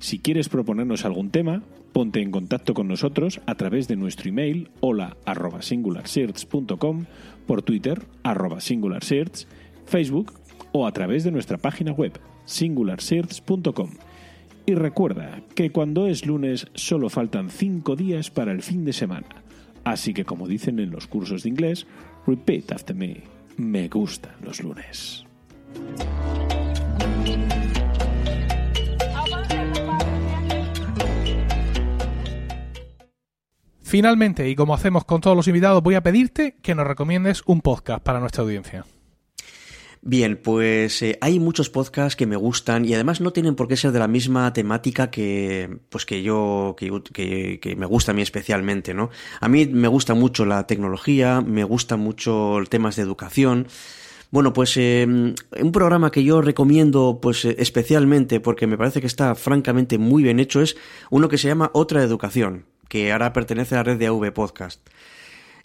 Si 0.00 0.18
quieres 0.18 0.48
proponernos 0.48 1.04
algún 1.04 1.30
tema, 1.30 1.62
ponte 1.92 2.22
en 2.22 2.30
contacto 2.30 2.72
con 2.72 2.88
nosotros 2.88 3.42
a 3.44 3.54
través 3.54 3.86
de 3.86 3.96
nuestro 3.96 4.30
email 4.30 4.70
hola 4.80 5.14
por 7.46 7.62
Twitter, 7.62 8.02
arroba 8.22 8.60
Facebook 9.84 10.32
o 10.72 10.86
a 10.86 10.92
través 10.92 11.22
de 11.22 11.30
nuestra 11.30 11.58
página 11.58 11.92
web, 11.92 12.18
singularsearch.com. 12.46 13.90
Y 14.64 14.74
recuerda 14.74 15.42
que 15.54 15.70
cuando 15.70 16.06
es 16.06 16.24
lunes 16.24 16.66
solo 16.72 17.10
faltan 17.10 17.50
5 17.50 17.94
días 17.94 18.30
para 18.30 18.52
el 18.52 18.62
fin 18.62 18.86
de 18.86 18.94
semana. 18.94 19.28
Así 19.84 20.14
que 20.14 20.24
como 20.24 20.48
dicen 20.48 20.78
en 20.78 20.90
los 20.90 21.08
cursos 21.08 21.42
de 21.42 21.50
inglés, 21.50 21.86
repeat 22.26 22.72
after 22.72 22.96
me. 22.96 23.22
Me 23.58 23.88
gustan 23.88 24.32
los 24.42 24.62
lunes. 24.62 25.26
Finalmente, 33.90 34.48
y 34.48 34.54
como 34.54 34.72
hacemos 34.72 35.04
con 35.04 35.20
todos 35.20 35.36
los 35.36 35.48
invitados, 35.48 35.82
voy 35.82 35.96
a 35.96 36.00
pedirte 36.00 36.54
que 36.62 36.76
nos 36.76 36.86
recomiendes 36.86 37.42
un 37.46 37.60
podcast 37.60 38.00
para 38.00 38.20
nuestra 38.20 38.44
audiencia. 38.44 38.86
Bien, 40.00 40.40
pues 40.40 41.02
eh, 41.02 41.18
hay 41.20 41.40
muchos 41.40 41.70
podcasts 41.70 42.14
que 42.14 42.24
me 42.24 42.36
gustan 42.36 42.84
y 42.84 42.94
además 42.94 43.20
no 43.20 43.32
tienen 43.32 43.56
por 43.56 43.66
qué 43.66 43.76
ser 43.76 43.90
de 43.90 43.98
la 43.98 44.06
misma 44.06 44.52
temática 44.52 45.10
que, 45.10 45.80
pues 45.88 46.06
que 46.06 46.22
yo, 46.22 46.76
que, 46.78 47.58
que, 47.60 47.74
me 47.74 47.84
gusta 47.84 48.12
a 48.12 48.14
mí 48.14 48.22
especialmente, 48.22 48.94
¿no? 48.94 49.10
A 49.40 49.48
mí 49.48 49.66
me 49.66 49.88
gusta 49.88 50.14
mucho 50.14 50.46
la 50.46 50.68
tecnología, 50.68 51.40
me 51.40 51.64
gusta 51.64 51.96
mucho 51.96 52.58
temas 52.68 52.94
de 52.94 53.02
educación. 53.02 53.66
Bueno, 54.30 54.52
pues 54.52 54.76
eh, 54.76 55.04
un 55.04 55.72
programa 55.72 56.12
que 56.12 56.22
yo 56.22 56.42
recomiendo 56.42 57.18
pues 57.20 57.44
eh, 57.44 57.56
especialmente 57.58 58.38
porque 58.38 58.68
me 58.68 58.78
parece 58.78 59.00
que 59.00 59.08
está 59.08 59.34
francamente 59.34 59.98
muy 59.98 60.22
bien 60.22 60.38
hecho 60.38 60.60
es 60.62 60.76
uno 61.10 61.28
que 61.28 61.38
se 61.38 61.48
llama 61.48 61.72
Otra 61.74 62.04
Educación 62.04 62.69
que 62.90 63.12
ahora 63.12 63.32
pertenece 63.32 63.76
a 63.76 63.78
la 63.78 63.84
red 63.84 63.98
de 63.98 64.08
AV 64.08 64.32
Podcast. 64.32 64.80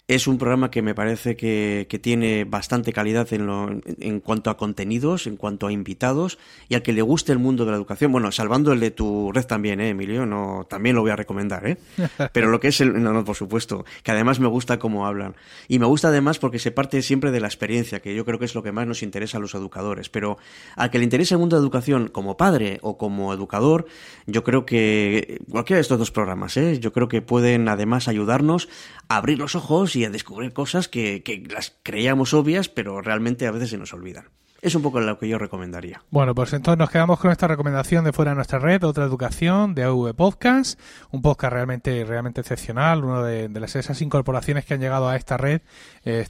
Es 0.08 0.28
un 0.28 0.38
programa 0.38 0.70
que 0.70 0.82
me 0.82 0.94
parece 0.94 1.34
que, 1.34 1.88
que 1.90 1.98
tiene 1.98 2.44
bastante 2.44 2.92
calidad 2.92 3.32
en, 3.32 3.48
lo, 3.48 3.80
en 3.98 4.20
cuanto 4.20 4.50
a 4.50 4.56
contenidos, 4.56 5.26
en 5.26 5.36
cuanto 5.36 5.66
a 5.66 5.72
invitados 5.72 6.38
y 6.68 6.76
al 6.76 6.82
que 6.82 6.92
le 6.92 7.02
guste 7.02 7.32
el 7.32 7.40
mundo 7.40 7.64
de 7.64 7.72
la 7.72 7.76
educación. 7.76 8.12
Bueno, 8.12 8.30
salvando 8.30 8.72
el 8.72 8.78
de 8.78 8.92
tu 8.92 9.32
red 9.32 9.44
también, 9.46 9.80
¿eh, 9.80 9.88
Emilio? 9.88 10.24
No, 10.24 10.64
también 10.70 10.94
lo 10.94 11.02
voy 11.02 11.10
a 11.10 11.16
recomendar, 11.16 11.66
¿eh? 11.66 11.78
Pero 12.32 12.50
lo 12.50 12.60
que 12.60 12.68
es 12.68 12.80
el. 12.80 13.02
No, 13.02 13.12
no, 13.12 13.24
por 13.24 13.34
supuesto. 13.34 13.84
Que 14.04 14.12
además 14.12 14.38
me 14.38 14.46
gusta 14.46 14.78
cómo 14.78 15.08
hablan. 15.08 15.34
Y 15.66 15.80
me 15.80 15.86
gusta 15.86 16.06
además 16.06 16.38
porque 16.38 16.60
se 16.60 16.70
parte 16.70 17.02
siempre 17.02 17.32
de 17.32 17.40
la 17.40 17.48
experiencia, 17.48 17.98
que 17.98 18.14
yo 18.14 18.24
creo 18.24 18.38
que 18.38 18.44
es 18.44 18.54
lo 18.54 18.62
que 18.62 18.70
más 18.70 18.86
nos 18.86 19.02
interesa 19.02 19.38
a 19.38 19.40
los 19.40 19.56
educadores. 19.56 20.08
Pero 20.08 20.38
al 20.76 20.92
que 20.92 20.98
le 20.98 21.04
interesa 21.04 21.34
el 21.34 21.40
mundo 21.40 21.56
de 21.56 21.62
la 21.62 21.64
educación 21.64 22.06
como 22.06 22.36
padre 22.36 22.78
o 22.82 22.96
como 22.96 23.34
educador, 23.34 23.86
yo 24.28 24.44
creo 24.44 24.66
que 24.66 25.40
cualquiera 25.50 25.78
de 25.78 25.82
estos 25.82 25.98
dos 25.98 26.12
programas, 26.12 26.56
¿eh? 26.56 26.78
Yo 26.78 26.92
creo 26.92 27.08
que 27.08 27.22
pueden 27.22 27.68
además 27.68 28.06
ayudarnos 28.06 28.68
a 29.08 29.16
abrir 29.16 29.38
los 29.38 29.56
ojos 29.56 29.95
a 30.04 30.10
descubrir 30.10 30.52
cosas 30.52 30.88
que, 30.88 31.22
las 31.50 31.76
creíamos 31.82 32.34
obvias, 32.34 32.68
pero 32.68 33.00
realmente 33.00 33.46
a 33.46 33.50
veces 33.50 33.70
se 33.70 33.78
nos 33.78 33.92
olvidan. 33.92 34.26
Es 34.62 34.74
un 34.74 34.82
poco 34.82 35.00
lo 35.00 35.18
que 35.18 35.28
yo 35.28 35.38
recomendaría. 35.38 36.02
Bueno, 36.10 36.34
pues 36.34 36.52
entonces 36.54 36.78
nos 36.78 36.90
quedamos 36.90 37.20
con 37.20 37.30
esta 37.30 37.46
recomendación 37.46 38.04
de 38.04 38.12
fuera 38.12 38.30
de 38.30 38.36
nuestra 38.36 38.58
red, 38.58 38.82
otra 38.84 39.04
educación 39.04 39.74
de 39.74 39.84
AV 39.84 40.14
Podcast, 40.14 40.80
un 41.10 41.20
podcast 41.20 41.52
realmente, 41.52 42.04
realmente 42.04 42.40
excepcional, 42.40 43.04
una 43.04 43.22
de, 43.22 43.48
las 43.60 43.76
esas 43.76 44.00
incorporaciones 44.00 44.64
que 44.64 44.74
han 44.74 44.80
llegado 44.80 45.08
a 45.08 45.16
esta 45.16 45.36
red 45.36 45.60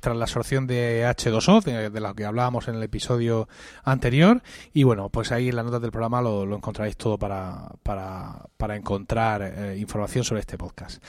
tras 0.00 0.16
la 0.16 0.24
absorción 0.24 0.66
de 0.66 1.06
H2O, 1.06 1.62
de, 1.62 2.00
la 2.00 2.14
que 2.14 2.24
hablábamos 2.24 2.66
en 2.68 2.74
el 2.74 2.82
episodio 2.82 3.48
anterior. 3.84 4.42
Y 4.72 4.82
bueno, 4.82 5.08
pues 5.08 5.30
ahí 5.30 5.48
en 5.48 5.56
las 5.56 5.64
notas 5.64 5.80
del 5.80 5.92
programa 5.92 6.20
lo, 6.20 6.42
encontraréis 6.54 6.96
todo 6.96 7.18
para, 7.18 7.68
para, 7.84 8.76
encontrar 8.76 9.42
eh, 9.42 9.78
información 9.78 10.24
sobre 10.24 10.40
este 10.40 10.58
podcast. 10.58 11.02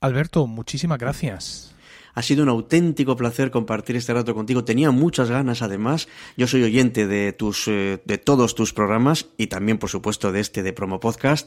Alberto, 0.00 0.46
muchísimas 0.46 0.98
gracias. 0.98 1.75
Ha 2.16 2.22
sido 2.22 2.42
un 2.42 2.48
auténtico 2.48 3.14
placer 3.14 3.50
compartir 3.50 3.94
este 3.94 4.14
rato 4.14 4.34
contigo. 4.34 4.64
Tenía 4.64 4.90
muchas 4.90 5.28
ganas, 5.28 5.60
además. 5.60 6.08
Yo 6.38 6.46
soy 6.46 6.62
oyente 6.62 7.06
de 7.06 7.34
tus, 7.34 7.68
eh, 7.68 8.00
de 8.06 8.16
todos 8.16 8.54
tus 8.54 8.72
programas 8.72 9.26
y 9.36 9.48
también, 9.48 9.76
por 9.76 9.90
supuesto, 9.90 10.32
de 10.32 10.40
este 10.40 10.62
de 10.62 10.72
Promo 10.72 10.98
Podcast. 10.98 11.46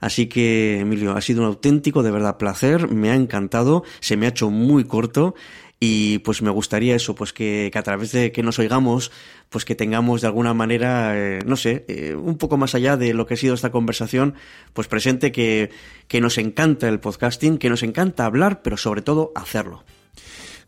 Así 0.00 0.26
que, 0.26 0.80
Emilio, 0.80 1.16
ha 1.16 1.22
sido 1.22 1.40
un 1.40 1.46
auténtico, 1.46 2.02
de 2.02 2.10
verdad, 2.10 2.36
placer. 2.36 2.90
Me 2.90 3.10
ha 3.10 3.14
encantado. 3.14 3.84
Se 4.00 4.18
me 4.18 4.26
ha 4.26 4.28
hecho 4.28 4.50
muy 4.50 4.84
corto. 4.84 5.34
Y 5.80 6.18
pues 6.18 6.42
me 6.42 6.50
gustaría 6.50 6.94
eso, 6.94 7.14
pues 7.14 7.32
que, 7.32 7.70
a 7.74 7.82
través 7.82 8.12
de 8.12 8.32
que 8.32 8.42
nos 8.42 8.58
oigamos, 8.58 9.10
pues 9.48 9.64
que 9.64 9.74
tengamos 9.74 10.20
de 10.20 10.26
alguna 10.26 10.52
manera, 10.52 11.14
eh, 11.16 11.38
no 11.46 11.56
sé, 11.56 11.86
eh, 11.88 12.14
un 12.14 12.36
poco 12.36 12.58
más 12.58 12.74
allá 12.74 12.98
de 12.98 13.14
lo 13.14 13.26
que 13.26 13.34
ha 13.34 13.38
sido 13.38 13.54
esta 13.54 13.72
conversación, 13.72 14.34
pues 14.74 14.88
presente 14.88 15.32
que, 15.32 15.70
que 16.06 16.20
nos 16.20 16.36
encanta 16.36 16.86
el 16.86 17.00
podcasting, 17.00 17.56
que 17.56 17.70
nos 17.70 17.82
encanta 17.82 18.26
hablar, 18.26 18.60
pero 18.62 18.76
sobre 18.76 19.00
todo 19.00 19.32
hacerlo. 19.34 19.82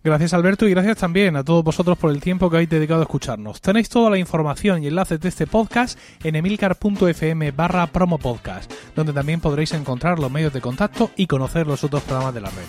Gracias 0.05 0.35
Alberto 0.35 0.69
y 0.69 0.71
gracias 0.71 0.99
también 0.99 1.35
a 1.35 1.45
todos 1.45 1.65
vosotros 1.65 1.97
por 1.97 2.11
el 2.11 2.21
tiempo 2.21 2.51
que 2.51 2.57
habéis 2.57 2.69
dedicado 2.69 3.01
a 3.01 3.05
escucharnos. 3.05 3.63
Tenéis 3.63 3.89
toda 3.89 4.11
la 4.11 4.19
información 4.19 4.83
y 4.83 4.89
enlaces 4.89 5.19
de 5.19 5.31
este 5.31 5.47
podcast 5.47 5.99
en 6.23 6.37
emilcar.fm 6.37 7.53
barra 7.53 7.87
promopodcast, 7.87 8.71
donde 8.95 9.15
también 9.15 9.41
podréis 9.41 9.73
encontrar 9.73 10.19
los 10.19 10.31
medios 10.31 10.53
de 10.53 10.61
contacto 10.61 11.11
y 11.17 11.27
conocer 11.27 11.67
los 11.67 11.85
otros 11.85 12.03
programas 12.03 12.35
de 12.35 12.43
la 12.43 12.51
red. 12.51 12.67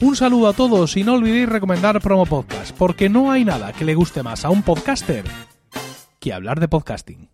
Un 0.00 0.14
saludo 0.14 0.48
a 0.48 0.52
todos 0.52 0.94
y 0.98 1.04
no 1.04 1.14
olvidéis 1.14 1.48
recomendar 1.48 2.02
Promo 2.02 2.26
Podcast, 2.26 2.76
porque 2.76 3.08
no 3.08 3.30
hay 3.30 3.46
nada 3.46 3.72
que 3.72 3.86
le 3.86 3.94
guste 3.94 4.22
más 4.22 4.44
a 4.44 4.50
un 4.50 4.62
podcaster 4.62 5.24
que 6.20 6.34
hablar 6.34 6.60
de 6.60 6.68
podcasting. 6.68 7.33